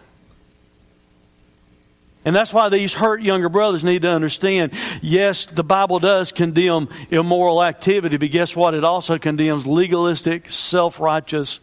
And 2.25 2.35
that's 2.35 2.53
why 2.53 2.69
these 2.69 2.93
hurt 2.93 3.21
younger 3.21 3.49
brothers 3.49 3.83
need 3.83 4.03
to 4.03 4.09
understand 4.09 4.73
yes, 5.01 5.45
the 5.45 5.63
Bible 5.63 5.99
does 5.99 6.31
condemn 6.31 6.89
immoral 7.11 7.63
activity, 7.63 8.17
but 8.17 8.31
guess 8.31 8.55
what? 8.55 8.73
It 8.73 8.83
also 8.83 9.17
condemns 9.17 9.65
legalistic, 9.65 10.49
self 10.49 10.99
righteous 10.99 11.59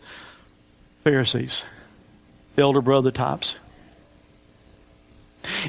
Pharisees, 1.02 1.64
elder 2.58 2.82
brother 2.82 3.10
types. 3.10 3.56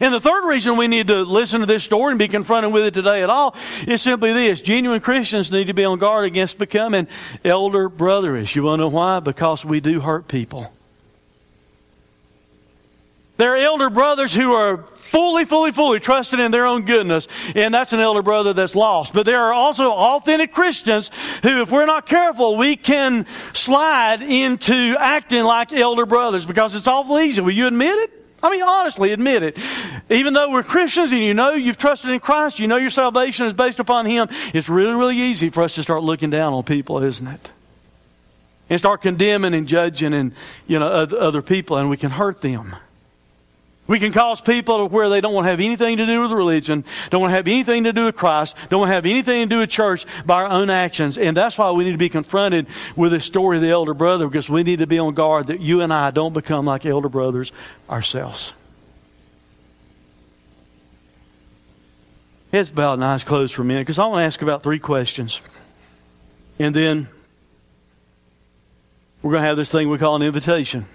And 0.01 0.13
the 0.13 0.19
third 0.19 0.45
reason 0.45 0.75
we 0.75 0.89
need 0.89 1.07
to 1.07 1.21
listen 1.21 1.61
to 1.61 1.65
this 1.65 1.83
story 1.83 2.11
and 2.11 2.19
be 2.19 2.27
confronted 2.27 2.73
with 2.73 2.85
it 2.85 2.93
today 2.93 3.23
at 3.23 3.29
all 3.29 3.55
is 3.87 4.01
simply 4.01 4.33
this. 4.33 4.59
Genuine 4.59 4.99
Christians 4.99 5.49
need 5.49 5.67
to 5.67 5.73
be 5.73 5.85
on 5.85 5.97
guard 5.97 6.25
against 6.25 6.57
becoming 6.57 7.07
elder 7.45 7.89
brotherish. 7.89 8.53
You 8.55 8.63
want 8.63 8.79
to 8.79 8.83
know 8.83 8.89
why? 8.89 9.21
Because 9.21 9.63
we 9.63 9.79
do 9.79 10.01
hurt 10.01 10.27
people. 10.27 10.73
There 13.41 13.53
are 13.53 13.57
elder 13.57 13.89
brothers 13.89 14.35
who 14.35 14.53
are 14.53 14.83
fully, 14.97 15.45
fully, 15.45 15.71
fully 15.71 15.99
trusted 15.99 16.39
in 16.39 16.51
their 16.51 16.67
own 16.67 16.85
goodness, 16.85 17.27
and 17.55 17.73
that's 17.73 17.91
an 17.91 17.99
elder 17.99 18.21
brother 18.21 18.53
that's 18.53 18.75
lost. 18.75 19.15
But 19.15 19.25
there 19.25 19.39
are 19.39 19.51
also 19.51 19.89
authentic 19.89 20.53
Christians 20.53 21.09
who, 21.41 21.63
if 21.63 21.71
we're 21.71 21.87
not 21.87 22.05
careful, 22.05 22.55
we 22.55 22.75
can 22.75 23.25
slide 23.53 24.21
into 24.21 24.95
acting 24.99 25.43
like 25.43 25.73
elder 25.73 26.05
brothers 26.05 26.45
because 26.45 26.75
it's 26.75 26.85
awful 26.85 27.19
easy. 27.19 27.41
Will 27.41 27.49
you 27.49 27.65
admit 27.65 27.97
it? 27.97 28.11
I 28.43 28.51
mean, 28.51 28.61
honestly, 28.61 29.11
admit 29.11 29.41
it. 29.41 29.57
Even 30.11 30.33
though 30.33 30.51
we're 30.51 30.61
Christians 30.61 31.11
and 31.11 31.23
you 31.23 31.33
know 31.33 31.53
you've 31.53 31.79
trusted 31.79 32.11
in 32.11 32.19
Christ, 32.19 32.59
you 32.59 32.67
know 32.67 32.77
your 32.77 32.91
salvation 32.91 33.47
is 33.47 33.55
based 33.55 33.79
upon 33.79 34.05
Him, 34.05 34.27
it's 34.53 34.69
really, 34.69 34.93
really 34.93 35.17
easy 35.17 35.49
for 35.49 35.63
us 35.63 35.73
to 35.73 35.81
start 35.81 36.03
looking 36.03 36.29
down 36.29 36.53
on 36.53 36.61
people, 36.61 37.01
isn't 37.01 37.27
it? 37.27 37.49
And 38.69 38.77
start 38.77 39.01
condemning 39.01 39.55
and 39.55 39.67
judging 39.67 40.13
and, 40.13 40.35
you 40.67 40.77
know, 40.77 40.85
other 40.85 41.41
people, 41.41 41.77
and 41.77 41.89
we 41.89 41.97
can 41.97 42.11
hurt 42.11 42.41
them. 42.41 42.75
We 43.91 43.99
can 43.99 44.13
cause 44.13 44.39
people 44.39 44.77
to 44.77 44.85
where 44.85 45.09
they 45.09 45.19
don't 45.19 45.33
want 45.33 45.47
to 45.47 45.51
have 45.51 45.59
anything 45.59 45.97
to 45.97 46.05
do 46.05 46.21
with 46.21 46.31
religion, 46.31 46.85
don't 47.09 47.19
want 47.19 47.31
to 47.31 47.35
have 47.35 47.49
anything 47.49 47.83
to 47.83 47.91
do 47.91 48.05
with 48.05 48.15
Christ, 48.15 48.55
don't 48.69 48.79
want 48.79 48.89
to 48.89 48.95
have 48.95 49.05
anything 49.05 49.49
to 49.49 49.53
do 49.53 49.59
with 49.59 49.69
church 49.69 50.05
by 50.25 50.35
our 50.35 50.47
own 50.47 50.69
actions. 50.69 51.17
And 51.17 51.35
that's 51.35 51.57
why 51.57 51.69
we 51.71 51.83
need 51.83 51.91
to 51.91 51.97
be 51.97 52.07
confronted 52.07 52.67
with 52.95 53.11
the 53.11 53.19
story 53.19 53.57
of 53.57 53.63
the 53.63 53.69
elder 53.69 53.93
brother 53.93 54.29
because 54.29 54.49
we 54.49 54.63
need 54.63 54.79
to 54.79 54.87
be 54.87 54.97
on 54.97 55.13
guard 55.13 55.47
that 55.47 55.59
you 55.59 55.81
and 55.81 55.91
I 55.91 56.11
don't 56.11 56.31
become 56.31 56.65
like 56.65 56.85
elder 56.85 57.09
brothers 57.09 57.51
ourselves. 57.89 58.53
Bowed 62.73 62.93
and 62.93 63.03
eyes 63.03 63.25
closed 63.25 63.55
for 63.55 63.63
a 63.63 63.65
minute 63.65 63.81
because 63.81 63.99
I 63.99 64.05
want 64.05 64.21
to 64.21 64.25
ask 64.25 64.41
about 64.41 64.63
three 64.63 64.79
questions. 64.79 65.41
And 66.59 66.73
then 66.73 67.09
we're 69.21 69.31
going 69.31 69.43
to 69.43 69.47
have 69.49 69.57
this 69.57 69.69
thing 69.69 69.89
we 69.89 69.97
call 69.97 70.15
an 70.15 70.21
invitation. 70.21 70.85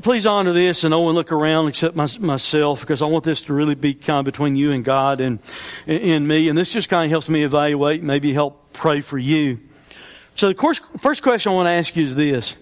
Please 0.00 0.26
honor 0.26 0.52
this 0.52 0.84
and 0.84 0.90
no 0.90 1.00
one 1.00 1.14
look 1.14 1.32
around 1.32 1.68
except 1.68 1.96
my, 1.96 2.06
myself 2.20 2.80
because 2.80 3.02
I 3.02 3.06
want 3.06 3.24
this 3.24 3.42
to 3.42 3.52
really 3.52 3.74
be 3.74 3.94
kind 3.94 4.20
of 4.20 4.24
between 4.24 4.56
you 4.56 4.72
and 4.72 4.84
God 4.84 5.20
and, 5.20 5.38
and 5.86 6.26
me. 6.26 6.48
And 6.48 6.56
this 6.56 6.72
just 6.72 6.88
kind 6.88 7.04
of 7.04 7.10
helps 7.10 7.28
me 7.28 7.44
evaluate, 7.44 8.02
maybe 8.02 8.32
help 8.32 8.72
pray 8.72 9.00
for 9.00 9.18
you. 9.18 9.60
So 10.34 10.48
the 10.48 10.54
course, 10.54 10.80
first 10.98 11.22
question 11.22 11.52
I 11.52 11.54
want 11.54 11.66
to 11.66 11.70
ask 11.70 11.96
you 11.96 12.04
is 12.04 12.14
this. 12.14 12.56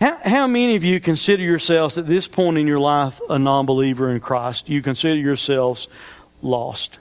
How, 0.00 0.18
how 0.24 0.46
many 0.46 0.76
of 0.76 0.84
you 0.84 1.00
consider 1.00 1.42
yourselves 1.42 1.96
at 1.96 2.06
this 2.06 2.26
point 2.28 2.58
in 2.58 2.66
your 2.66 2.80
life 2.80 3.20
a 3.28 3.38
non-believer 3.38 4.10
in 4.10 4.20
Christ? 4.20 4.68
You 4.68 4.82
consider 4.82 5.16
yourselves 5.16 5.88
lost? 6.42 6.98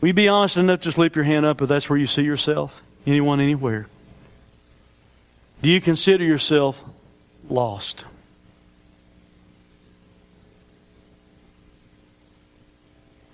Will 0.00 0.08
you 0.08 0.14
be 0.14 0.28
honest 0.28 0.56
enough 0.56 0.80
to 0.82 0.92
slip 0.92 1.14
your 1.14 1.24
hand 1.24 1.44
up 1.44 1.60
if 1.60 1.68
that's 1.68 1.90
where 1.90 1.98
you 1.98 2.06
see 2.06 2.22
yourself? 2.22 2.82
Anyone, 3.06 3.40
anywhere? 3.40 3.86
Do 5.62 5.68
you 5.68 5.80
consider 5.80 6.24
yourself 6.24 6.84
lost. 7.50 8.04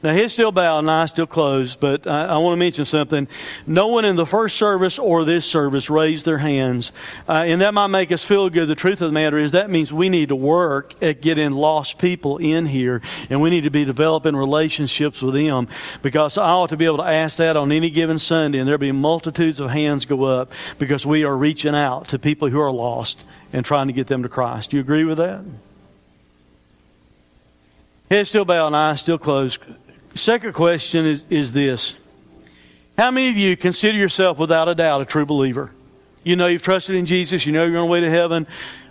Now, 0.02 0.12
heads 0.12 0.34
still 0.34 0.52
bowed 0.52 0.80
and 0.80 0.90
eyes 0.90 1.08
still 1.08 1.26
closed, 1.26 1.80
but 1.80 2.06
I, 2.06 2.26
I, 2.26 2.36
want 2.36 2.52
to 2.52 2.58
mention 2.58 2.84
something. 2.84 3.26
No 3.66 3.86
one 3.86 4.04
in 4.04 4.16
the 4.16 4.26
first 4.26 4.58
service 4.58 4.98
or 4.98 5.24
this 5.24 5.46
service 5.46 5.88
raised 5.88 6.26
their 6.26 6.36
hands. 6.36 6.92
Uh, 7.26 7.44
and 7.46 7.62
that 7.62 7.72
might 7.72 7.86
make 7.86 8.12
us 8.12 8.22
feel 8.22 8.50
good. 8.50 8.68
The 8.68 8.74
truth 8.74 9.00
of 9.00 9.08
the 9.08 9.12
matter 9.12 9.38
is 9.38 9.52
that 9.52 9.70
means 9.70 9.94
we 9.94 10.10
need 10.10 10.28
to 10.28 10.36
work 10.36 11.02
at 11.02 11.22
getting 11.22 11.52
lost 11.52 11.98
people 11.98 12.36
in 12.36 12.66
here, 12.66 13.00
and 13.30 13.40
we 13.40 13.48
need 13.48 13.62
to 13.62 13.70
be 13.70 13.86
developing 13.86 14.36
relationships 14.36 15.22
with 15.22 15.34
them 15.34 15.66
because 16.02 16.36
I 16.36 16.50
ought 16.50 16.68
to 16.70 16.76
be 16.76 16.84
able 16.84 16.98
to 16.98 17.04
ask 17.04 17.38
that 17.38 17.56
on 17.56 17.72
any 17.72 17.88
given 17.88 18.18
Sunday, 18.18 18.58
and 18.58 18.68
there'll 18.68 18.78
be 18.78 18.92
multitudes 18.92 19.60
of 19.60 19.70
hands 19.70 20.04
go 20.04 20.24
up 20.24 20.52
because 20.78 21.06
we 21.06 21.24
are 21.24 21.36
reaching 21.36 21.74
out 21.74 22.08
to 22.08 22.18
people 22.18 22.50
who 22.50 22.60
are 22.60 22.70
lost 22.70 23.24
and 23.50 23.64
trying 23.64 23.86
to 23.86 23.94
get 23.94 24.08
them 24.08 24.22
to 24.24 24.28
Christ. 24.28 24.70
Do 24.70 24.76
you 24.76 24.82
agree 24.82 25.04
with 25.04 25.16
that? 25.16 25.42
Head 28.10 28.26
still 28.26 28.44
bowed 28.44 28.68
and 28.68 28.76
eyes 28.76 29.00
still 29.00 29.18
closed. 29.18 29.58
Second 30.16 30.54
question 30.54 31.06
is, 31.06 31.26
is 31.30 31.52
this. 31.52 31.94
How 32.96 33.10
many 33.10 33.28
of 33.28 33.36
you 33.36 33.56
consider 33.56 33.98
yourself 33.98 34.38
without 34.38 34.68
a 34.68 34.74
doubt 34.74 35.02
a 35.02 35.04
true 35.04 35.26
believer? 35.26 35.70
You 36.24 36.36
know 36.36 36.46
you've 36.46 36.62
trusted 36.62 36.96
in 36.96 37.06
Jesus, 37.06 37.46
you 37.46 37.52
know 37.52 37.64
you're 37.64 37.78
on 37.78 37.86
the 37.86 37.90
way 37.90 38.00
to 38.00 38.10
heaven. 38.10 38.46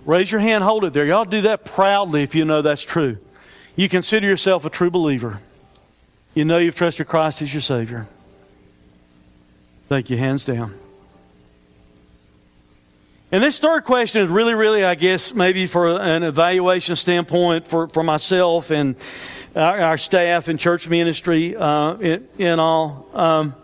Raise 0.06 0.32
your 0.32 0.40
hand, 0.40 0.64
hold 0.64 0.86
it 0.86 0.94
there. 0.94 1.06
Y'all 1.06 1.26
do 1.26 1.42
that 1.42 1.66
proudly 1.66 2.22
if 2.24 2.36
you 2.36 2.46
know 2.46 2.62
that's 2.62 2.84
true. 2.84 3.18
You 3.76 3.90
consider 3.90 4.28
yourself 4.28 4.64
a 4.64 4.70
true 4.70 4.92
believer. 4.92 5.42
You 6.34 6.46
know 6.46 6.58
you've 6.58 6.76
trusted 6.76 7.08
Christ 7.08 7.42
as 7.42 7.54
your 7.54 7.62
Savior. 7.62 8.08
Thank 9.90 10.10
you. 10.10 10.18
Hands 10.18 10.44
down. 10.44 10.78
And 13.32 13.44
this 13.44 13.58
third 13.58 13.86
question 13.86 14.22
is 14.22 14.30
really, 14.30 14.54
really, 14.54 14.86
I 14.86 14.94
guess, 14.94 15.34
maybe 15.34 15.66
for 15.66 16.00
an 16.00 16.22
evaluation 16.22 16.96
standpoint 16.96 17.68
for, 17.68 17.88
for 17.90 18.04
myself 18.04 18.70
and 18.70 18.96
our, 19.56 19.80
our 19.80 19.98
staff 19.98 20.48
and 20.48 20.60
church 20.60 20.88
ministry 20.88 21.56
uh, 21.56 21.96
in, 21.96 22.28
in, 22.38 22.60
all. 22.60 23.08
Um, 23.14 23.56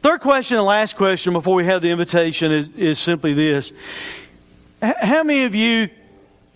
third 0.00 0.20
question 0.20 0.58
and 0.58 0.66
last 0.66 0.96
question 0.96 1.32
before 1.32 1.56
we 1.56 1.64
have 1.64 1.82
the 1.82 1.90
invitation 1.90 2.52
is, 2.52 2.76
is 2.76 3.00
simply 3.00 3.34
this. 3.34 3.72
H- 4.80 4.94
how 5.00 5.24
many 5.24 5.42
of 5.42 5.56
you 5.56 5.88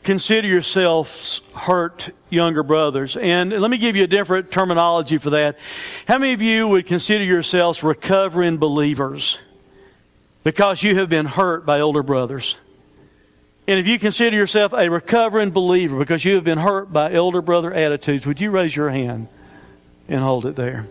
consider 0.05 0.47
yourselves 0.47 1.41
hurt 1.55 2.11
younger 2.31 2.63
brothers? 2.63 3.17
And 3.17 3.51
let 3.51 3.69
me 3.69 3.79
give 3.79 3.97
you 3.97 4.05
a 4.05 4.09
different 4.09 4.53
terminology 4.53 5.19
for 5.19 5.31
that. 5.31 5.59
How 6.07 6.19
many 6.19 6.35
of 6.35 6.43
you 6.43 6.69
would 6.69 6.87
consider 6.87 7.25
yourselves 7.25 7.83
recovering 7.83 8.59
believers 8.59 9.41
because 10.45 10.83
you 10.83 10.97
have 10.97 11.09
been 11.09 11.27
hurt 11.27 11.67
by 11.67 11.81
older 11.81 12.03
brothers? 12.03 12.57
And 13.69 13.79
if 13.79 13.87
you 13.87 13.99
consider 13.99 14.35
yourself 14.35 14.73
a 14.73 14.89
recovering 14.89 15.51
believer 15.51 15.99
because 15.99 16.25
you 16.25 16.37
have 16.37 16.45
been 16.45 16.59
hurt 16.59 16.91
by 16.91 17.13
elder 17.13 17.43
brother 17.43 17.73
attitudes, 17.73 18.27
would 18.27 18.41
you 18.41 18.51
raise 18.51 18.75
your 18.75 18.89
hand 18.89 19.29
and 20.09 20.23
hold 20.23 20.47
it 20.47 20.57
there? 20.57 20.87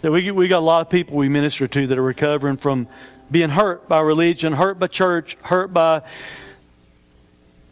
So 0.00 0.10
we, 0.10 0.30
we 0.30 0.48
got 0.48 0.60
a 0.60 0.60
lot 0.60 0.80
of 0.80 0.88
people 0.88 1.16
we 1.16 1.28
minister 1.28 1.68
to 1.68 1.86
that 1.86 1.98
are 1.98 2.02
recovering 2.02 2.56
from 2.56 2.88
being 3.30 3.50
hurt 3.50 3.88
by 3.88 4.00
religion, 4.00 4.54
hurt 4.54 4.78
by 4.78 4.86
church, 4.86 5.36
hurt 5.42 5.72
by 5.74 6.00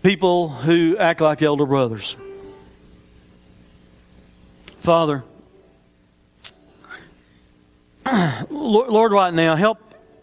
people 0.03 0.51
who 0.51 0.97
act 0.99 1.23
like 1.23 1.41
elder 1.41 1.65
brothers. 1.65 2.15
Father, 4.81 5.25
Lord, 8.51 9.13
right 9.13 9.33
now, 9.33 9.57
help 9.57 9.79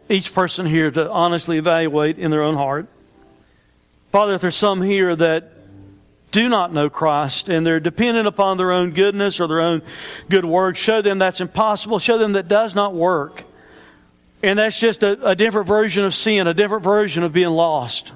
each 0.09 0.33
person 0.33 0.65
here 0.65 0.91
to 0.91 1.09
honestly 1.09 1.57
evaluate 1.57 2.17
in 2.17 2.31
their 2.31 2.43
own 2.43 2.55
heart. 2.55 2.87
Father, 4.11 4.33
if 4.33 4.41
there's 4.41 4.55
some 4.55 4.81
here 4.81 5.15
that 5.15 5.53
do 6.31 6.49
not 6.49 6.73
know 6.73 6.89
Christ 6.89 7.49
and 7.49 7.65
they're 7.65 7.79
dependent 7.79 8.27
upon 8.27 8.57
their 8.57 8.71
own 8.71 8.91
goodness 8.91 9.39
or 9.39 9.47
their 9.47 9.61
own 9.61 9.81
good 10.29 10.45
works, 10.45 10.79
show 10.79 11.01
them 11.01 11.19
that's 11.19 11.41
impossible. 11.41 11.99
Show 11.99 12.17
them 12.17 12.33
that 12.33 12.47
does 12.47 12.75
not 12.75 12.93
work. 12.93 13.43
And 14.41 14.57
that's 14.57 14.79
just 14.79 15.03
a, 15.03 15.27
a 15.27 15.35
different 15.35 15.67
version 15.67 16.05
of 16.05 16.15
sin, 16.15 16.47
a 16.47 16.53
different 16.53 16.83
version 16.83 17.23
of 17.23 17.33
being 17.33 17.49
lost. 17.49 18.11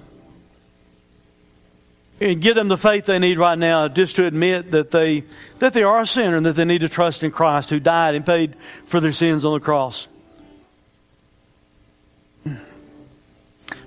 And 2.24 2.42
give 2.42 2.56
them 2.56 2.70
the 2.70 2.78
faith 2.78 3.06
they 3.06 3.20
need 3.20 3.38
right 3.38 3.58
now 3.58 3.90
just 3.90 4.16
to 4.16 4.26
admit 4.26 4.72
that 4.72 4.92
they, 4.92 5.26
that 5.60 5.74
they 5.74 5.84
are 5.84 6.00
a 6.00 6.08
sinner 6.08 6.38
and 6.38 6.46
that 6.46 6.54
they 6.54 6.64
need 6.64 6.80
to 6.80 6.88
trust 6.88 7.22
in 7.22 7.32
Christ 7.32 7.70
who 7.70 7.82
died 7.82 8.16
and 8.16 8.26
paid 8.26 8.56
for 8.86 9.02
their 9.02 9.12
sins 9.12 9.44
on 9.44 9.54
the 9.54 9.60
cross. 9.60 10.08